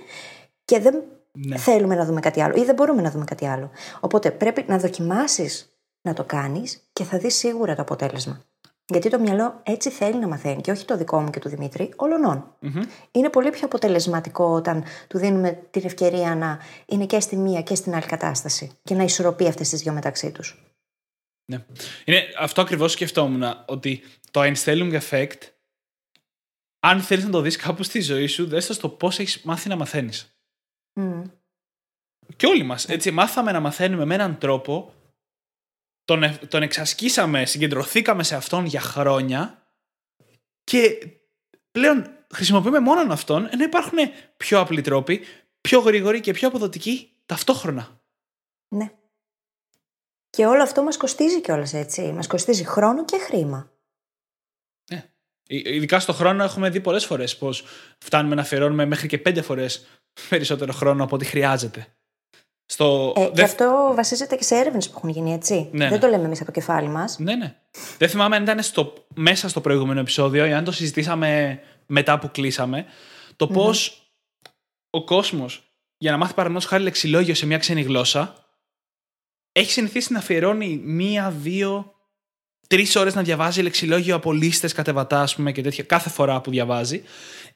και 0.64 0.80
δεν 0.80 1.02
Ναι. 1.32 1.56
θέλουμε 1.56 1.94
να 1.94 2.04
δούμε 2.04 2.20
κάτι 2.20 2.42
άλλο 2.42 2.54
ή 2.56 2.64
δεν 2.64 2.74
μπορούμε 2.74 3.02
να 3.02 3.10
δούμε 3.10 3.24
κάτι 3.24 3.46
άλλο. 3.46 3.70
Οπότε 4.00 4.30
πρέπει 4.30 4.64
να 4.68 4.78
δοκιμάσεις 4.78 5.72
να 6.02 6.12
το 6.12 6.24
κάνεις 6.24 6.82
και 6.92 7.04
θα 7.04 7.18
δεις 7.18 7.34
σίγουρα 7.34 7.74
το 7.74 7.82
αποτέλεσμα. 7.82 8.44
Γιατί 8.90 9.10
το 9.10 9.18
μυαλό 9.18 9.60
έτσι 9.62 9.90
θέλει 9.90 10.18
να 10.18 10.28
μαθαίνει 10.28 10.60
και 10.60 10.70
όχι 10.70 10.84
το 10.84 10.96
δικό 10.96 11.20
μου 11.20 11.30
και 11.30 11.38
του 11.38 11.48
Δημήτρη, 11.48 11.92
ολονών. 11.96 12.56
Είναι 13.10 13.28
πολύ 13.28 13.50
πιο 13.50 13.60
αποτελεσματικό 13.64 14.44
όταν 14.44 14.84
του 15.08 15.18
δίνουμε 15.18 15.62
την 15.70 15.82
ευκαιρία 15.84 16.34
να 16.34 16.60
είναι 16.86 17.06
και 17.06 17.20
στη 17.20 17.36
μία 17.36 17.62
και 17.62 17.74
στην 17.74 17.94
άλλη 17.94 18.06
κατάσταση 18.06 18.70
και 18.82 18.94
να 18.94 19.02
ισορροπεί 19.02 19.46
αυτές 19.46 19.68
τις 19.68 19.82
δύο 19.82 19.92
μεταξύ 19.92 20.32
τους. 20.32 20.64
Ναι. 21.44 21.64
Είναι, 22.04 22.22
αυτό 22.38 22.60
ακριβώς 22.60 22.92
σκεφτόμουν. 22.92 23.42
Ότι 23.66 24.02
το 24.30 24.40
Einstellung 24.42 25.00
effect, 25.00 25.38
αν 26.80 27.00
θέλεις 27.00 27.24
να 27.24 27.30
το 27.30 27.40
δεις 27.40 27.56
κάπου 27.56 27.82
στη 27.82 28.00
ζωή 28.00 28.26
σου, 28.26 28.46
δες 28.46 28.66
το 28.66 28.72
στο 28.72 28.88
πώς 28.88 29.18
έχεις 29.18 29.42
μάθει 29.42 29.68
να 29.68 29.76
μαθαίνεις. 29.76 30.34
Και 32.36 32.46
όλοι 32.46 32.62
μας. 32.62 32.88
Έτσι, 32.88 33.10
μάθαμε 33.10 33.52
να 33.52 33.60
μαθαίνουμε 33.60 34.04
με 34.04 34.14
έναν 34.14 34.38
τρόπο. 34.38 34.92
Τον, 36.04 36.22
ε- 36.22 36.38
τον 36.48 36.62
εξασκήσαμε, 36.62 37.44
συγκεντρωθήκαμε 37.44 38.22
σε 38.22 38.36
αυτόν 38.36 38.64
για 38.64 38.80
χρόνια. 38.80 39.66
Και 40.64 40.98
πλέον 41.70 42.10
χρησιμοποιούμε 42.34 42.80
μόνον 42.80 43.10
αυτόν, 43.10 43.48
ενώ 43.50 43.64
υπάρχουν 43.64 43.98
πιο 44.36 44.60
απλοί 44.60 44.80
τρόποι, 44.80 45.24
πιο 45.60 45.80
γρήγοροι 45.80 46.20
και 46.20 46.32
πιο 46.32 46.48
αποδοτικοί 46.48 47.12
ταυτόχρονα. 47.26 48.00
Ναι. 48.68 48.90
Και 50.30 50.46
όλο 50.46 50.62
αυτό 50.62 50.82
μας 50.82 50.96
κοστίζει 50.96 51.40
κιόλας 51.40 51.72
έτσι. 51.74 52.12
Μας 52.12 52.26
κοστίζει 52.26 52.64
χρόνο 52.64 53.04
και 53.04 53.18
χρήμα. 53.18 53.72
Ναι. 54.90 55.10
Ε- 55.46 55.74
Ειδικά 55.74 56.00
στο 56.00 56.12
χρόνο 56.12 56.42
έχουμε 56.44 56.70
δει 56.70 56.80
πολλές 56.80 57.06
φορές 57.06 57.36
πως 57.36 57.64
φτάνουμε 57.98 58.34
να 58.34 58.40
αφιερώνουμε 58.40 58.84
μέχρι 58.84 59.08
και 59.08 59.18
πέντε 59.18 59.42
φορές 59.42 59.86
περισσότερο 60.28 60.72
χρόνο 60.72 61.04
από 61.04 61.14
ό,τι 61.14 61.24
χρειάζεται. 61.24 61.94
Στο 62.72 63.12
Ε, 63.16 63.20
και 63.24 63.30
δε- 63.32 63.42
αυτό 63.42 63.92
βασίζεται 63.94 64.36
και 64.36 64.42
σε 64.42 64.54
έρευνες 64.54 64.88
που 64.88 64.94
έχουν 64.96 65.08
γίνει, 65.08 65.32
έτσι. 65.32 65.68
Ναι, 65.72 65.78
Δεν 65.84 65.90
ναι. 65.92 65.98
το 65.98 66.06
λέμε 66.06 66.24
εμείς 66.24 66.36
από 66.40 66.46
το 66.52 66.52
κεφάλι 66.60 66.88
μας. 66.88 67.18
Ναι, 67.18 67.34
ναι. 67.34 67.54
Δεν 67.98 68.08
θυμάμαι 68.08 68.36
αν 68.36 68.42
ήταν 68.42 68.62
στο, 68.62 68.92
μέσα 69.14 69.48
στο 69.48 69.60
προηγούμενο 69.60 70.00
επεισόδιο 70.00 70.46
ή 70.46 70.52
αν 70.52 70.64
το 70.64 70.72
συζητήσαμε 70.72 71.60
μετά 71.86 72.18
που 72.18 72.30
κλείσαμε. 72.30 72.84
Το 73.36 73.46
πώς 73.46 74.02
ο 74.90 75.04
κόσμος 75.04 75.74
για 75.98 76.10
να 76.10 76.16
μάθει 76.16 76.34
παραδείγματο 76.34 76.68
χάρη 76.68 76.82
λεξιλόγιο 76.82 77.34
σε 77.34 77.46
μια 77.46 77.58
ξένη 77.58 77.82
γλώσσα 77.82 78.34
έχει 79.52 79.70
συνηθίσει 79.70 80.12
να 80.12 80.18
αφιερώνει 80.18 80.80
μία, 80.84 81.30
δύο, 81.30 81.94
τρεις 82.66 82.96
ώρες 82.96 83.14
να 83.14 83.22
διαβάζει 83.22 83.62
λεξιλόγιο 83.62 84.14
από 84.14 84.32
λίστες 84.32 84.72
κατεβατά, 84.72 85.20
ας 85.20 85.34
πούμε, 85.34 85.52
και 85.52 85.62
τέτοια 85.62 85.84
κάθε 85.84 86.10
φορά 86.10 86.40
που 86.40 86.50
διαβάζει. 86.50 87.02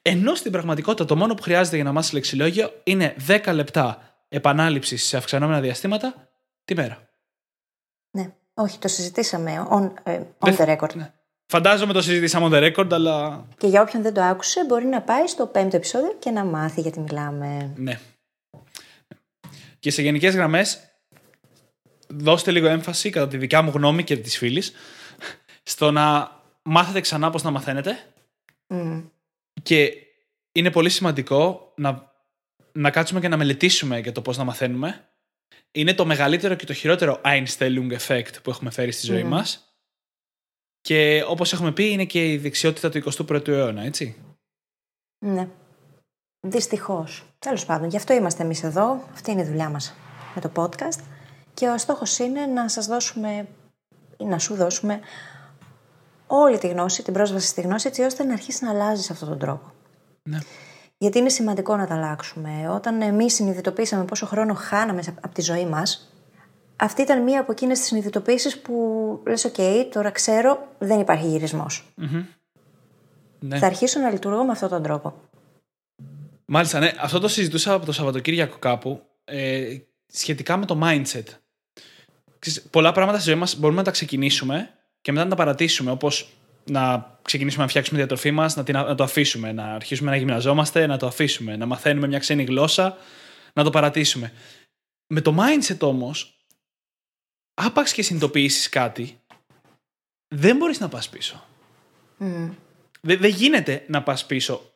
Ενώ 0.03 0.35
στην 0.35 0.53
πραγματικότητα 0.53 1.05
το 1.05 1.17
μόνο 1.17 1.35
που 1.35 1.43
χρειάζεται 1.43 1.77
για 1.77 1.85
να 1.85 1.93
μάθεις 1.93 2.13
λεξιλόγιο 2.13 2.71
είναι 2.85 3.15
10 3.27 3.53
λεπτά 3.55 4.14
επανάληψης 4.35 5.05
σε 5.07 5.17
αυξανόμενα 5.17 5.61
διαστήματα 5.61 6.29
τη 6.65 6.75
μέρα. 6.75 7.09
Ναι. 8.11 8.33
Όχι, 8.55 8.79
το 8.79 8.89
συζητήσαμε 8.89 9.67
on, 9.71 9.93
ε, 10.03 10.21
on 10.39 10.53
Δεν- 10.53 10.57
the 10.59 10.79
record. 10.79 10.95
Ναι. 10.95 11.13
Φαντάζομαι 11.47 11.93
το 11.93 12.03
συζητήσαμε 12.03 12.49
on 12.51 12.53
the 12.53 12.75
record, 12.75 12.93
αλλά 12.93 13.47
Και 13.57 13.67
για 13.67 13.83
όποιον 13.83 14.03
δεν 14.03 14.15
το 14.15 14.23
άκουσε, 14.23 14.65
μπορεί 14.65 14.85
να 14.87 15.03
πάει 15.03 15.27
στο 15.27 15.47
πέμπτο 15.47 15.77
επεισόδιο 15.77 16.17
και 16.19 16.31
να 16.31 16.45
μάθει 16.45 16.81
γιατί 16.81 17.01
μιλάμε. 17.01 17.73
Ναι. 17.77 18.01
Και 19.79 19.91
σε 19.91 20.03
γενικές 20.03 20.35
γραμμές, 20.35 20.79
δώστε 22.09 22.51
λίγο 22.51 22.67
έμφαση, 22.67 23.11
κατά 23.11 23.29
τη 23.29 23.37
δικιά 23.37 23.63
μου 23.63 23.71
γνώμη 23.75 24.05
και 24.05 24.17
της 24.17 24.39
φίλης, 24.39 24.73
στο 25.63 25.91
να 25.91 26.31
μάθετε 26.63 27.01
ξανά 27.01 27.31
πώς 27.31 27.43
να 27.43 27.51
μαθαίνετε. 27.51 27.99
Μμ. 28.67 29.01
Και 29.63 29.93
είναι 30.53 30.71
πολύ 30.71 30.91
σημαντικό 30.91 31.73
να, 31.77 32.13
να 32.79 32.91
κάτσουμε 32.91 33.21
και 33.21 33.29
να 33.29 33.37
μελετήσουμε 33.37 33.99
για 33.99 34.13
το 34.13 34.23
πώς 34.23 34.37
να 34.37 34.45
μαθαίνουμε. 34.45 35.09
Είναι 35.73 35.95
το 35.95 36.07
μεγαλύτερο 36.07 36.55
και 36.55 36.67
το 36.67 36.73
χειρότερο 36.73 37.21
Einstellung 37.25 37.99
effect 37.99 38.43
που 38.43 38.51
έχουμε 38.51 38.71
φέρει 38.71 38.93
στη 38.93 39.07
ζωή 39.07 39.23
Μμμ. 39.23 39.29
μας. 39.29 39.75
Και 40.81 41.25
όπως 41.29 41.53
έχουμε 41.53 41.73
πει, 41.73 41.91
είναι 41.91 42.05
και 42.05 42.33
η 42.33 42.37
δεξιότητα 42.37 42.91
του 42.91 42.97
21ου 42.97 43.49
αιώνα, 43.49 43.83
έτσι. 43.83 44.17
Ναι. 45.19 45.49
Δυστυχώς. 46.41 47.25
Τέλος 47.39 47.65
πάντων, 47.67 47.89
γι' 47.89 47.97
αυτό 47.97 48.13
είμαστε 48.13 48.43
εμείς 48.43 48.63
εδώ. 48.63 49.09
Αυτή 49.13 49.31
είναι 49.31 49.43
η 49.43 49.45
δουλειά 49.45 49.69
μας 49.69 49.95
με 50.35 50.41
το 50.41 50.51
podcast. 50.55 51.01
Και 51.55 51.69
ο 51.69 51.79
στόχος 51.79 52.19
είναι 52.19 52.47
να 52.47 52.69
σας 52.69 52.87
δώσουμε 52.87 53.49
ή 54.17 54.25
να 54.25 54.39
σου 54.39 54.55
δώσουμε 54.55 55.01
όλη 56.27 56.59
τη 56.59 56.69
γνώση, 56.69 57.03
την 57.03 57.13
πρόσβαση 57.13 57.47
στη 57.47 57.61
γνώση, 57.61 57.89
έτσι 57.89 58.03
ώστε 58.03 58.25
να 58.25 58.33
αρχίσεις 58.33 58.61
να 58.61 58.71
αλλάζεις 58.71 59.11
αυτόν 59.11 59.29
τον 59.29 59.39
τρόπο. 59.39 59.73
Ναι. 60.23 60.39
Γιατί 61.05 61.19
είναι 61.19 61.29
σημαντικό 61.29 61.77
να 61.77 61.87
τα 61.87 61.95
αλλάξουμε. 61.95 62.69
Όταν 62.69 63.03
εμείς 63.03 63.35
συνειδητοποίησαμε 63.35 64.05
πόσο 64.05 64.27
χρόνο 64.27 64.55
χάναμε 64.55 65.03
από 65.21 65.35
τη 65.35 65.43
ζωή 65.43 65.67
μας, 65.67 66.13
αυτή 66.77 67.03
ήταν 67.03 67.23
μία 67.23 67.41
από 67.41 67.53
εκείνες 67.53 67.79
τις 67.79 67.87
συνειδητοποίησεις 67.87 68.59
που 68.61 68.75
λες: 69.27 69.53
OK, 69.53 69.63
τώρα 69.93 70.11
ξέρω, 70.11 70.69
δεν 70.79 71.01
υπάρχει 71.01 71.27
γυρισμός. 71.27 71.85
Ναι. 73.39 73.59
Θα 73.59 73.67
αρχίσω 73.67 74.01
να 74.01 74.11
λειτουργώ 74.11 74.45
με 74.45 74.53
αυτόν 74.53 74.69
τον 74.69 74.83
τρόπο. 74.83 75.15
Μάλιστα, 76.45 76.79
ναι. 76.79 76.93
Αυτό 76.99 77.19
το 77.19 77.29
συζητούσα 77.29 77.73
από 77.73 77.87
το 77.87 77.93
Σαββατοκύριακο 77.93 78.57
κάπου 78.59 79.03
ε, 79.25 79.77
σχετικά 80.07 80.57
με 80.57 80.67
το 80.67 80.79
mindset. 80.83 81.25
Ξέρεις, 82.39 82.63
πολλά 82.71 82.93
πράγματα 82.93 83.19
στη 83.19 83.29
ζωή 83.31 83.39
μας 83.39 83.57
μπορούμε 83.57 83.79
να 83.79 83.85
τα 83.85 83.91
ξεκινήσουμε 83.91 84.71
και 85.01 85.13
μετά 85.13 85.25
να 85.25 85.31
τα 85.31 85.37
παρατήσουμε. 85.37 85.91
Όπως 85.91 86.33
να 86.65 87.13
ξεκινήσουμε 87.23 87.63
να 87.63 87.69
φτιάξουμε 87.69 87.99
τη 87.99 88.05
διατροφή 88.07 88.31
μας, 88.31 88.57
να, 88.57 88.63
την- 88.65 88.75
να 88.75 88.95
το 88.95 89.03
αφήσουμε. 89.05 89.53
Να 89.53 89.75
αρχίσουμε 89.75 90.11
να 90.11 90.17
γυμναζόμαστε, 90.17 90.87
να 90.87 90.97
το 90.99 91.07
αφήσουμε. 91.07 91.57
Να 91.57 91.67
μαθαίνουμε 91.67 92.07
μια 92.07 92.19
ξένη 92.19 92.45
γλώσσα, 92.45 92.97
να 93.53 93.65
το 93.65 93.71
παρατήσουμε. 93.71 94.33
Με 95.07 95.21
το 95.21 95.37
mindset 95.39 95.79
όμως, 95.79 96.39
άπαξ 97.55 97.93
και 97.93 98.03
συνειδητοποιήσεις 98.03 98.69
κάτι, 98.69 99.21
δεν 100.35 100.57
μπορείς 100.57 100.81
να 100.81 100.89
πας 100.89 101.09
πίσω. 101.09 101.45
Δεν 103.01 103.19
δεν 103.19 103.31
γίνεται 103.31 103.85
να 103.89 104.03
πας 104.03 104.27
πίσω. 104.27 104.73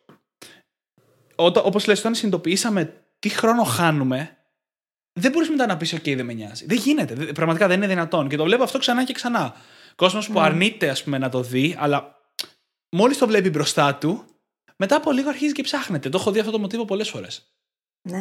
Όταν, 1.35 1.63
όπως 1.67 1.87
λες, 1.87 1.99
όταν 1.99 2.15
συνειδητοποιήσαμε 2.15 3.03
τι 3.19 3.29
χρόνο 3.29 3.63
χάνουμε, 3.63 4.37
δεν 5.21 5.33
μπορείς 5.33 5.49
μετά 5.51 5.67
να 5.67 5.77
πεις 5.77 5.93
«ΟΚ, 5.93 6.03
δεν 6.05 6.25
με 6.25 6.33
νοιάζει». 6.33 6.67
Δεν 6.67 6.77
γίνεται. 6.77 7.15
Δεν- 7.15 7.33
Πραγματικά 7.33 7.67
δεν 7.67 7.77
είναι 7.77 7.87
δυνατόν. 7.87 8.29
Και 8.29 8.37
το 8.37 8.45
βλέπω 8.45 8.63
αυτό 8.63 8.79
ξανά 8.79 9.05
και 9.05 9.13
ξανά. 9.13 9.55
Κόσμος 9.99 10.29
που 10.29 10.41
αρνείται, 10.41 10.91
ας 10.91 11.03
πούμε, 11.03 11.19
να 11.19 11.29
το 11.29 11.43
δει, 11.43 11.77
αλλά 11.79 12.17
μόλις 12.91 13.19
το 13.19 13.27
βλέπει 13.27 13.51
μπροστά 13.51 13.95
του, 13.95 14.25
μετά 14.77 14.97
από 14.97 15.13
λίγο 15.13 15.29
αρχίζει 15.29 15.53
και 15.53 15.63
ψάχνεται. 15.63 16.09
Το 16.09 16.19
έχω 16.19 16.31
δει 16.31 16.39
αυτό 16.39 16.51
το 16.51 16.59
μοτίβο 16.59 16.85
πολλές 16.85 17.11
φορές. 17.11 17.53
Ναι. 18.09 18.19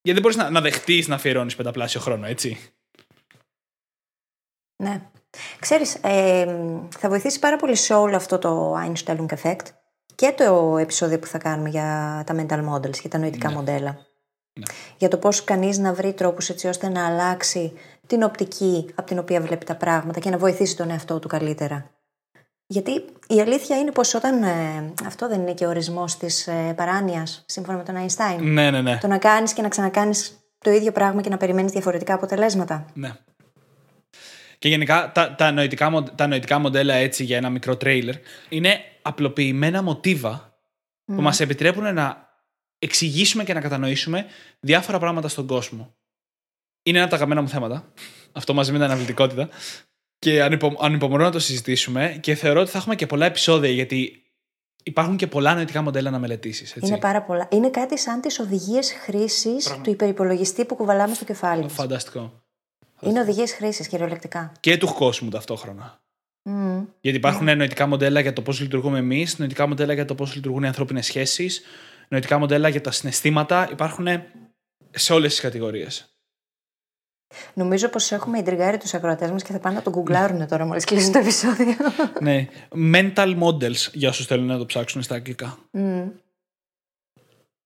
Γιατί 0.00 0.20
δεν 0.20 0.20
μπορείς 0.20 0.36
να, 0.36 0.50
να 0.50 0.60
δεχτείς 0.60 1.08
να 1.08 1.14
αφιερώνεις 1.14 1.56
πενταπλάσιο 1.56 2.00
χρόνο, 2.00 2.26
έτσι. 2.26 2.72
Ναι. 4.82 5.10
Ξέρεις, 5.58 5.94
ε, 5.94 6.56
θα 6.98 7.08
βοηθήσει 7.08 7.38
πάρα 7.38 7.56
πολύ 7.56 7.76
σε 7.76 7.94
όλο 7.94 8.16
αυτό 8.16 8.38
το 8.38 8.74
Einstein 8.76 9.26
effect 9.26 9.66
και 10.14 10.32
το 10.36 10.78
επεισόδιο 10.78 11.18
που 11.18 11.26
θα 11.26 11.38
κάνουμε 11.38 11.68
για 11.68 12.22
τα 12.26 12.34
mental 12.38 12.68
models, 12.68 13.00
για 13.00 13.10
τα 13.10 13.18
νοητικά 13.18 13.50
μοντέλα. 13.50 14.06
Για 14.96 15.08
το 15.08 15.18
πώς 15.18 15.44
κανείς 15.44 15.78
να 15.78 15.94
βρει 15.94 16.12
τρόπους 16.12 16.48
έτσι 16.48 16.66
ώστε 16.66 16.88
να 16.88 17.06
αλλάξει 17.06 17.72
την 18.06 18.22
οπτική 18.22 18.86
από 18.94 19.06
την 19.06 19.18
οποία 19.18 19.40
βλέπει 19.40 19.64
τα 19.64 19.74
πράγματα 19.76 20.20
και 20.20 20.30
να 20.30 20.38
βοηθήσει 20.38 20.76
τον 20.76 20.90
εαυτό 20.90 21.18
του 21.18 21.28
καλύτερα. 21.28 21.90
Γιατί 22.66 22.90
η 23.28 23.40
αλήθεια 23.40 23.78
είναι 23.78 23.92
πως 23.92 24.14
όταν, 24.14 24.42
ε, 24.42 24.92
αυτό 25.06 25.28
δεν 25.28 25.40
είναι 25.40 25.54
και 25.54 25.64
ο 25.66 25.68
ορισμός 25.68 26.16
της 26.16 26.46
ε, 26.46 26.72
παράνοιας, 26.76 27.42
σύμφωνα 27.46 27.76
με 27.78 27.84
τον 27.84 27.94
Einstein, 27.96 28.38
Ναι, 28.42 28.70
ναι, 28.70 28.82
ναι. 28.82 28.98
το 28.98 29.06
να 29.06 29.18
κάνεις 29.18 29.52
και 29.52 29.62
να 29.62 29.68
ξανακάνεις 29.68 30.38
το 30.58 30.70
ίδιο 30.70 30.92
πράγμα 30.92 31.20
και 31.20 31.28
να 31.28 31.36
περιμένεις 31.36 31.72
διαφορετικά 31.72 32.14
αποτελέσματα. 32.14 32.86
Ναι. 32.94 33.12
Και 34.58 34.68
γενικά 34.68 35.10
τα, 35.14 35.34
τα, 35.34 35.50
νοητικά, 35.50 35.90
μο- 35.90 36.02
τα 36.02 36.26
νοητικά 36.26 36.58
μοντέλα 36.58 36.94
έτσι 36.94 37.24
για 37.24 37.36
ένα 37.36 37.50
μικρό 37.50 37.76
τρέιλερ 37.76 38.14
είναι 38.48 38.80
απλοποιημένα 39.02 39.82
μοτίβα 39.82 40.58
που 41.04 41.22
μας 41.22 41.40
επιτρέπουν 41.40 41.94
να 41.94 42.28
εξηγήσουμε 42.78 43.44
και 43.44 43.54
να 43.54 43.60
κατανοήσουμε 43.60 44.26
διάφορα 44.60 44.98
πράγματα 44.98 45.28
στον 45.28 45.46
κόσμο. 45.46 45.94
Είναι 46.86 46.96
ένα 46.98 47.06
από 47.06 47.10
τα 47.10 47.16
αγαπημένα 47.16 47.40
μου 47.40 47.48
θέματα. 47.48 47.92
Αυτό 48.32 48.54
μαζί 48.54 48.72
με 48.72 48.76
την 48.78 48.86
αναβλητικότητα. 48.86 49.48
Και 50.18 50.42
ανυπο, 50.42 50.76
ανυπομονώ 50.80 51.24
να 51.24 51.30
το 51.30 51.38
συζητήσουμε 51.38 52.18
και 52.20 52.34
θεωρώ 52.34 52.60
ότι 52.60 52.70
θα 52.70 52.78
έχουμε 52.78 52.94
και 52.94 53.06
πολλά 53.06 53.26
επεισόδια 53.26 53.70
γιατί 53.70 54.22
υπάρχουν 54.82 55.16
και 55.16 55.26
πολλά 55.26 55.54
νοητικά 55.54 55.82
μοντέλα 55.82 56.10
να 56.10 56.18
μελετήσεις. 56.18 56.76
Έτσι. 56.76 56.88
Είναι 56.88 56.98
πάρα 56.98 57.22
πολλά. 57.22 57.48
Είναι 57.50 57.70
κάτι 57.70 57.98
σαν 57.98 58.20
τις 58.20 58.38
οδηγίες 58.38 58.92
χρήσης 58.92 59.80
του 59.82 59.90
υπερυπολογιστή 59.90 60.64
που 60.64 60.74
κουβαλάμε 60.74 61.14
στο 61.14 61.24
κεφάλι 61.24 61.62
μας. 61.62 61.72
Φανταστικό. 61.72 62.42
Είναι 63.00 63.20
οδηγίες 63.20 63.52
χρήσης, 63.52 63.88
κυριολεκτικά. 63.88 64.52
Και 64.60 64.76
του 64.76 64.94
κόσμου 64.94 65.28
ταυτόχρονα. 65.28 66.02
Μμμ. 66.42 66.84
Γιατί 67.00 67.18
υπάρχουν 67.18 67.56
νοητικά 67.56 67.86
μοντέλα 67.86 68.20
για 68.20 68.32
το 68.32 68.42
πώς 68.42 68.60
λειτουργούμε 68.60 68.98
εμείς, 68.98 69.38
νοητικά 69.38 69.66
μοντέλα 69.66 69.92
για 69.92 70.04
το 70.04 70.14
πώς 70.14 70.34
λειτουργούν 70.34 70.62
οι 70.62 70.66
ανθρώπινες 70.66 71.06
σχέσεις, 71.06 71.62
νοητικά 72.08 72.38
μοντέλα 72.38 72.68
για 72.68 72.80
τα 72.80 72.90
συναισθήματα 72.90 73.68
υπάρχουν 73.70 74.06
σε 74.90 75.12
όλες 75.12 75.30
τις 75.30 75.40
κατηγορίες. 75.40 76.13
Νομίζω 77.54 77.88
πως 77.88 78.12
έχουμε 78.12 78.38
εντριγάρει 78.38 78.78
τους 78.78 78.94
ακροατές 78.94 79.30
μας 79.30 79.42
και 79.42 79.52
θα 79.52 79.58
πάνε 79.58 79.74
να 79.74 79.82
τον 79.82 79.92
γκουγκλάρουν 79.92 80.48
τώρα 80.48 80.64
μόλις 80.64 80.84
κλείσει 80.84 81.10
το 81.10 81.18
επεισόδιο. 81.18 81.74
ναι. 82.20 82.48
Mental 82.94 83.38
models, 83.38 83.90
για 83.92 84.08
όσους 84.08 84.26
θέλουν 84.26 84.46
να 84.46 84.58
το 84.58 84.66
ψάξουν 84.66 85.02
στα 85.02 85.14
αγγλικά. 85.14 85.58
Mm. 85.72 86.10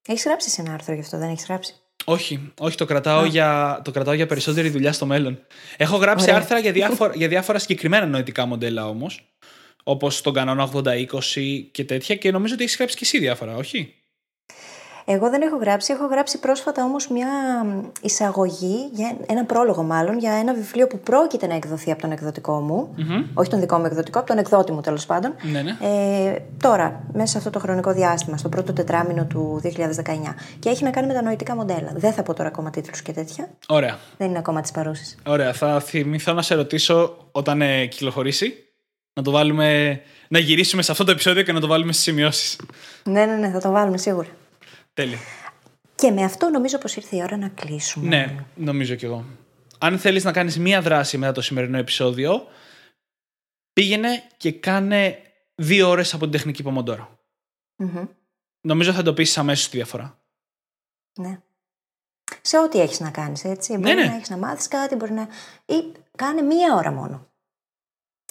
Έχεις 0.07 0.25
γράψει 0.25 0.57
ένα 0.59 0.73
άρθρο 0.73 0.95
γι' 0.95 1.01
αυτό, 1.01 1.19
δεν 1.19 1.31
έχεις 1.31 1.47
γράψει; 1.47 1.75
Όχι, 2.05 2.53
όχι 2.61 2.77
το, 2.77 2.85
κρατάω 2.85 3.25
για, 3.25 3.81
το 3.85 3.91
κρατάω 3.91 4.15
για 4.15 4.27
περισσότερη 4.27 4.69
δουλειά 4.69 4.93
στο 4.93 5.07
μέλλον. 5.07 5.39
Έχω 5.77 5.97
γράψει 5.97 6.25
Ωραία. 6.25 6.37
άρθρα 6.37 6.59
για 6.59 6.73
διάφορα, 6.73 7.13
για 7.21 7.29
διάφορα 7.29 7.59
συγκεκριμένα 7.59 8.07
νοητικά 8.07 8.47
μοντέλα 8.47 8.89
όμως. 8.89 9.33
Όπως 9.83 10.21
τον 10.21 10.33
κανόνα 10.33 10.71
80-20 10.75 11.07
και 11.71 11.85
τέτοια. 11.85 12.17
Και 12.17 12.31
νομίζω 12.31 12.55
ότι 12.55 12.63
έχεις 12.63 12.77
γράψει 12.77 12.97
και 12.97 13.05
εσύ 13.05 13.19
διάφορα, 13.19 13.57
όχι; 13.57 13.95
Εγώ 15.11 15.31
δεν 15.31 15.43
έχω 15.43 15.57
γράψει, 15.57 15.93
έχω 15.93 16.07
γράψει 16.07 16.39
πρόσφατα 16.39 16.85
όμως 16.85 17.09
μια 17.09 17.29
εισαγωγή, 18.01 18.91
για 18.93 19.17
ένα 19.27 19.45
πρόλογο 19.45 19.83
μάλλον, 19.83 20.19
για 20.19 20.33
ένα 20.33 20.55
βιβλίο 20.55 20.87
που 20.87 20.99
πρόκειται 20.99 21.47
να 21.47 21.55
εκδοθεί 21.55 21.91
από 21.91 22.01
τον 22.01 22.13
εκδοτικό 22.13 22.61
μου. 22.61 22.95
Όχι 23.35 23.51
τον 23.51 23.61
δικό 23.61 23.79
μου 23.79 23.87
εκδοτικό, 23.87 24.19
από 24.19 24.29
τον 24.29 24.39
εκδότη 24.39 24.73
μου 24.73 24.81
τέλος 24.81 25.07
πάντων. 25.07 25.35
Ναι, 25.43 25.63
ναι. 25.63 25.71
Ε, 25.71 26.39
τώρα, 26.63 27.05
μέσα 27.13 27.27
σε 27.27 27.39
αυτό 27.39 27.51
το 27.51 27.59
χρονικό 27.59 27.93
διάστημα, 27.93 28.37
στο 28.37 28.49
πρώτο 28.49 28.73
τετράμινο 28.73 29.25
του 29.25 29.61
2019. 29.65 29.69
Και 30.59 30.69
έχει 30.69 30.85
να 30.85 30.91
κάνει 30.91 31.07
με 31.07 31.13
τα 31.13 31.23
νοητικά 31.23 31.57
μοντέλα. 31.57 31.93
Δεν 31.95 32.13
θα 32.13 32.23
πω 32.23 32.35
τώρα 32.35 32.49
ακόμα 32.49 32.71
τίτλους 32.71 33.03
και 33.03 33.13
τέτοια. 33.13 33.49
Ωραία. 33.69 33.99
Δεν 34.17 34.29
είναι 34.29 34.39
ακόμα 34.39 34.61
της 34.61 34.71
παρούσης. 34.71 35.17
Ωραία. 35.27 35.53
Θα 35.53 35.81
θυμηθώ 35.81 36.33
να 36.33 36.43
σε 36.43 36.55
ρωτήσω 36.55 37.17
όταν 37.33 37.63
ε, 37.63 37.87
κυκλοφορήσει. 37.87 38.55
Να 39.13 39.23
το 39.23 39.31
βάλουμε. 39.31 40.01
Να 40.29 40.39
γυρίσουμε 40.39 40.83
σε 40.83 40.93
αυτό 40.93 41.05
το 41.05 41.11
επεισόδιο 41.11 41.43
και 41.43 41.53
να 41.53 41.61
το 41.61 41.67
βάλουμε 41.67 41.93
στις 41.93 42.05
σημειώσεις. 42.05 42.61
Ναι, 43.05 43.25
ναι, 43.25 43.35
ναι, 43.37 43.51
θα 43.51 43.61
το 43.61 43.71
βάλουμε 43.71 43.99
σίγουρα. 43.99 44.29
Τέλεια. 44.99 45.19
Και 45.95 46.11
με 46.11 46.25
αυτό 46.25 46.49
νομίζω 46.49 46.79
πως 46.79 46.97
ήρθε 46.97 47.17
η 47.17 47.23
ώρα 47.23 47.37
να 47.37 47.49
κλείσουμε. 47.49 48.09
Ναι, 48.09 48.45
νομίζω 48.55 48.95
κι 48.95 49.05
εγώ. 49.05 49.25
Αν 49.79 49.99
θέλεις 49.99 50.25
να 50.25 50.33
κάνεις 50.33 50.59
μία 50.59 50.83
δράση 50.83 51.19
μετά 51.19 51.33
το 51.33 51.41
σημερινό 51.41 51.79
επεισόδιο, 51.79 52.47
πήγαινε 53.73 54.23
και 54.37 54.53
κάνε 54.53 55.19
δύο 55.55 55.89
ώρες 55.89 56.15
από 56.15 56.23
την 56.23 56.33
τεχνική 56.33 56.65
Pomodoro. 56.67 57.07
Μμμ. 57.77 58.07
Νομίζω 58.61 58.93
θα 58.93 58.99
εντοπίσει 58.99 59.41
αμέσως 59.41 59.69
τη 59.69 59.77
διαφορά. 59.77 60.19
Ναι. 61.21 61.41
Σε 62.41 62.59
ό,τι 62.59 62.81
έχεις 62.81 63.01
να 63.01 63.11
κάνεις, 63.11 63.45
έτσι. 63.45 63.77
Μπορεί 63.77 63.95
ναι. 63.95 64.05
να 64.05 64.15
έχεις 64.15 64.29
να 64.29 64.37
μάθεις 64.37 64.69
κάτι, 64.69 64.95
μπορεί 64.95 65.13
να... 65.13 65.29
Ή 65.65 65.93
κάνε 66.17 66.43
μία 66.43 66.75
ώρα 66.75 66.91
μόνο. 66.91 67.31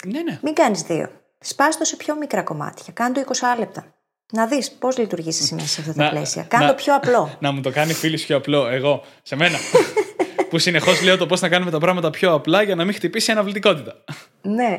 Ναι, 0.06 0.22
ναι. 0.22 0.38
Μην 0.42 0.54
κάνεις 0.54 0.82
δύο. 0.82 1.22
Σπάς 1.38 1.78
το 1.78 1.84
σε 1.84 1.96
πιο 1.96 2.16
μικρά 2.16 2.42
κομμάτια. 2.42 2.92
Κάνε 2.92 3.22
το 3.22 3.30
20 3.40 3.58
λεπτά. 3.58 3.97
Να 4.32 4.46
δεις 4.46 4.70
πώς 4.70 4.98
λειτουργείς 4.98 5.40
εσύ 5.40 5.54
μέσα 5.54 5.66
σε 5.68 5.80
αυτά 5.80 5.92
τα 5.92 6.02
Να- 6.04 6.10
πλαίσια. 6.10 6.42
Κάνε 6.42 6.64
να- 6.64 6.70
το 6.70 6.76
πιο 6.76 6.94
απλό. 6.94 7.30
Να 7.40 7.52
μου 7.52 7.60
το 7.60 7.70
κάνει 7.70 7.92
φίλη 7.92 8.18
πιο 8.18 8.36
απλό, 8.36 8.66
εγώ, 8.68 9.04
σε 9.22 9.36
μένα. 9.36 9.58
που 10.50 10.58
συνεχώς 10.58 11.02
λέω 11.02 11.16
το 11.16 11.26
πώς 11.26 11.40
να 11.40 11.48
κάνουμε 11.48 11.70
τα 11.70 11.78
πράγματα 11.78 12.10
πιο 12.10 12.32
απλά 12.32 12.62
για 12.62 12.74
να 12.74 12.84
μην 12.84 12.94
χτυπήσει 12.94 13.30
η 13.30 13.32
αναβλητικότητα. 13.32 14.04
ναι. 14.42 14.76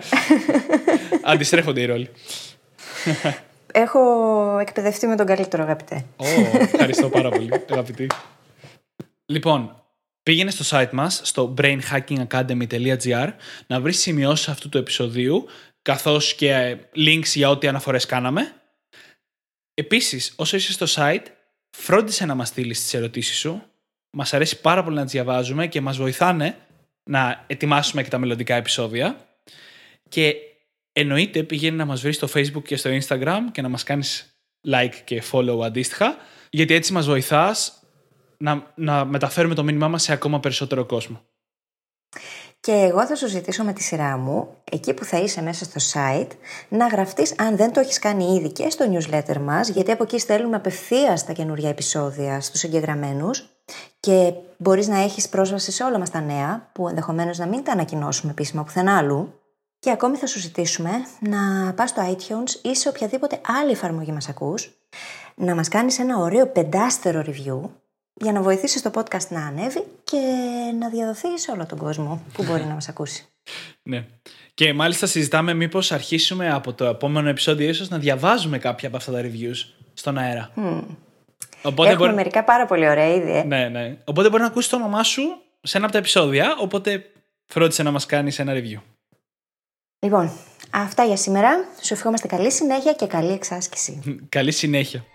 Αντιστρέφονται 1.24 1.82
οι 1.82 1.86
ρόλοι. 1.86 2.10
Έχω 3.72 4.00
εκπαιδευτεί 4.60 5.08
με 5.08 5.16
τον 5.16 5.26
καλύτερο 5.26 5.64
αγαπητέ. 5.64 6.06
Ω, 6.16 6.26
ευχαριστώ 6.60 7.10
πάρα 7.10 7.30
πολύ, 7.30 7.50
αγαπητή. 7.72 8.08
Λοιπόν, 9.26 9.84
πήγαινε 10.24 10.52
στο 10.52 10.78
site 10.78 10.90
μας, 10.92 11.22
στο 11.24 11.54
brainhackingacademy.gr, 11.62 13.28
να 13.68 13.82
βρεις 13.82 14.00
σημειώσεις 14.00 14.48
αυτού 14.48 14.70
του 14.70 14.78
επεισοδίου, 14.78 15.46
καθώς 15.82 16.34
και 16.34 16.52
ε, 16.54 16.78
links 16.96 17.26
για 17.36 17.50
ό,τι 17.50 17.68
αναφορές 17.68 18.06
κάναμε. 18.06 18.54
Επίσης, 19.80 20.34
όσο 20.36 20.56
είσαι 20.56 20.72
στο 20.72 20.86
site, 20.90 21.26
φρόντισε 21.70 22.26
να 22.26 22.36
μας 22.36 22.48
στείλεις 22.48 22.82
τις 22.82 22.94
ερωτήσεις 22.94 23.38
σου. 23.38 23.64
Μας 24.12 24.34
αρέσει 24.34 24.62
πάρα 24.62 24.84
πολύ 24.84 24.96
να 24.96 25.04
τις 25.04 25.12
διαβάζουμε 25.12 25.68
και 25.68 25.82
μας 25.82 25.98
βοηθάνε 25.98 26.58
να 27.04 27.44
ετοιμάσουμε 27.48 28.04
και 28.04 28.10
τα 28.10 28.18
μελλοντικά 28.18 28.56
επεισόδια. 28.56 29.28
Και 30.10 30.36
εννοείται 30.92 31.44
πήγαινε 31.44 31.76
να 31.76 31.86
μας 31.86 32.02
βρεις 32.02 32.16
στο 32.16 32.28
facebook 32.34 32.64
και 32.64 32.76
στο 32.76 32.90
instagram 33.02 33.40
και 33.52 33.62
να 33.62 33.70
μας 33.70 33.84
κάνεις 33.84 34.40
like 34.68 34.96
και 35.04 35.24
follow 35.32 35.62
αντίστοιχα, 35.64 36.18
γιατί 36.50 36.74
έτσι 36.74 36.94
μας 36.94 37.06
βοηθάς 37.06 37.84
να, 38.38 38.74
να 38.76 39.06
μεταφέρουμε 39.06 39.56
το 39.56 39.64
μήνυμά 39.64 39.88
μας 39.88 40.04
σε 40.04 40.14
ακόμα 40.14 40.40
περισσότερο 40.40 40.86
κόσμο. 40.86 41.26
Και 42.62 42.72
εγώ 42.72 43.06
θα 43.06 43.16
σου 43.16 43.28
ζητήσω 43.28 43.64
με 43.64 43.74
τη 43.74 43.84
σειρά 43.84 44.18
μου, 44.18 44.48
εκεί 44.72 44.94
που 44.94 45.06
θα 45.06 45.18
είσαι 45.18 45.42
μέσα 45.42 45.66
στο 45.66 45.80
site, 45.94 46.32
να 46.70 46.88
γραφτείς, 46.88 47.34
αν 47.38 47.56
δεν 47.56 47.74
το 47.74 47.80
έχεις 47.80 48.00
κάνει 48.00 48.36
ήδη, 48.36 48.52
και 48.52 48.70
στο 48.70 48.86
newsletter 48.92 49.38
μας, 49.38 49.70
γιατί 49.70 49.92
από 49.92 50.04
εκεί 50.04 50.20
στέλνουμε 50.20 50.56
απευθείας 50.56 51.26
τα 51.26 51.34
καινούργια 51.34 51.70
επεισόδια 51.70 52.42
στους 52.42 52.64
εγγεγραμμένους 52.64 53.50
και 54.00 54.34
μπορείς 54.58 54.88
να 54.88 55.00
έχεις 55.00 55.30
πρόσβαση 55.30 55.72
σε 55.72 55.84
όλα 55.84 56.00
μας 56.00 56.10
τα 56.10 56.22
νέα, 56.22 56.70
που 56.72 56.88
ενδεχομένως 56.88 57.38
να 57.38 57.48
μην 57.48 57.64
τα 57.64 57.72
ανακοινώσουμε 57.72 58.32
επίσημα 58.32 58.64
πουθενά 58.64 58.98
αλλού. 58.98 59.34
Και 59.80 59.92
ακόμη 59.92 60.18
θα 60.18 60.26
σου 60.26 60.40
ζητήσουμε 60.40 60.92
να 61.20 61.74
πας 61.74 61.90
στο 61.90 62.16
iTunes 62.18 62.66
ή 62.66 62.76
σε 62.76 62.90
οποιαδήποτε 62.90 63.42
άλλη 63.62 63.72
εφαρμογή 63.72 64.12
μας 64.12 64.30
ακούς, 64.30 64.72
να 65.36 65.56
μας 65.56 65.68
κάνεις 65.68 66.00
ένα 66.00 66.18
ωραίο 66.18 66.48
πεντάστερο 66.48 67.24
review 67.26 67.70
για 68.22 68.32
να 68.32 68.42
βοηθήσεις 68.42 68.82
το 68.82 68.92
podcast 68.94 69.28
να 69.30 69.46
ανέβει 69.46 69.84
και 70.04 70.18
να 70.80 70.90
διαδοθείς 70.90 71.42
σε 71.42 71.52
όλο 71.52 71.66
τον 71.66 71.78
κόσμο 71.78 72.22
που 72.34 72.44
μπορεί 72.44 72.64
να 72.64 72.74
μας 72.74 72.90
ακούσει. 72.90 73.26
Ναι. 73.84 74.06
Και 74.54 74.74
μάλιστα 74.74 75.06
συζητάμε 75.06 75.54
μήπως 75.54 75.92
αρχίσουμε 75.92 76.52
από 76.52 76.74
το 76.74 76.86
επόμενο 76.86 77.30
επεισόδιο 77.30 77.70
ίσως 77.70 77.90
να 77.90 77.98
διαβάζουμε 77.98 78.58
κάποια 78.58 78.88
από 78.88 78.98
αυτά 78.98 79.12
τα 79.12 79.22
reviews 79.22 79.56
στον 79.94 80.18
αέρα. 80.18 80.52
Οπότε, 81.64 81.90
Έχουμε 81.90 82.06
μπορεί... 82.06 82.16
μερικά 82.16 82.44
πάρα 82.44 82.66
πολύ 82.66 82.90
ωραία 82.90 83.08
ήδη. 83.16 83.32
ε. 83.32 83.44
ναι, 83.44 83.68
ναι. 83.68 83.98
οπότε 84.04 84.30
μπορεί 84.30 84.42
να 84.42 84.48
ακούσεις 84.48 84.70
το 84.70 84.76
όνομά 84.76 85.04
σου 85.04 85.22
σε 85.62 85.78
ένα 85.78 85.86
από 85.86 85.94
τα 85.94 86.00
επεισόδια, 86.00 86.56
οπότε 86.60 87.12
φρόντισε 87.46 87.84
να 87.84 87.92
μας 87.92 88.06
κάνεις 88.06 88.40
ένα 88.40 88.54
review. 88.56 88.82
Λοιπόν, 90.00 90.32
αυτά 90.72 91.04
για 91.04 91.18
σήμερα. 91.18 91.50
Σου 91.82 91.94
ευχόμαστε 91.94 92.28
καλή 92.28 92.52
συνέχεια 92.52 92.94
και 92.94 93.06
καλή 93.08 93.32
εξάσκηση. 93.32 94.20
Καλή 94.30 94.52
συνέχεια. 94.52 95.06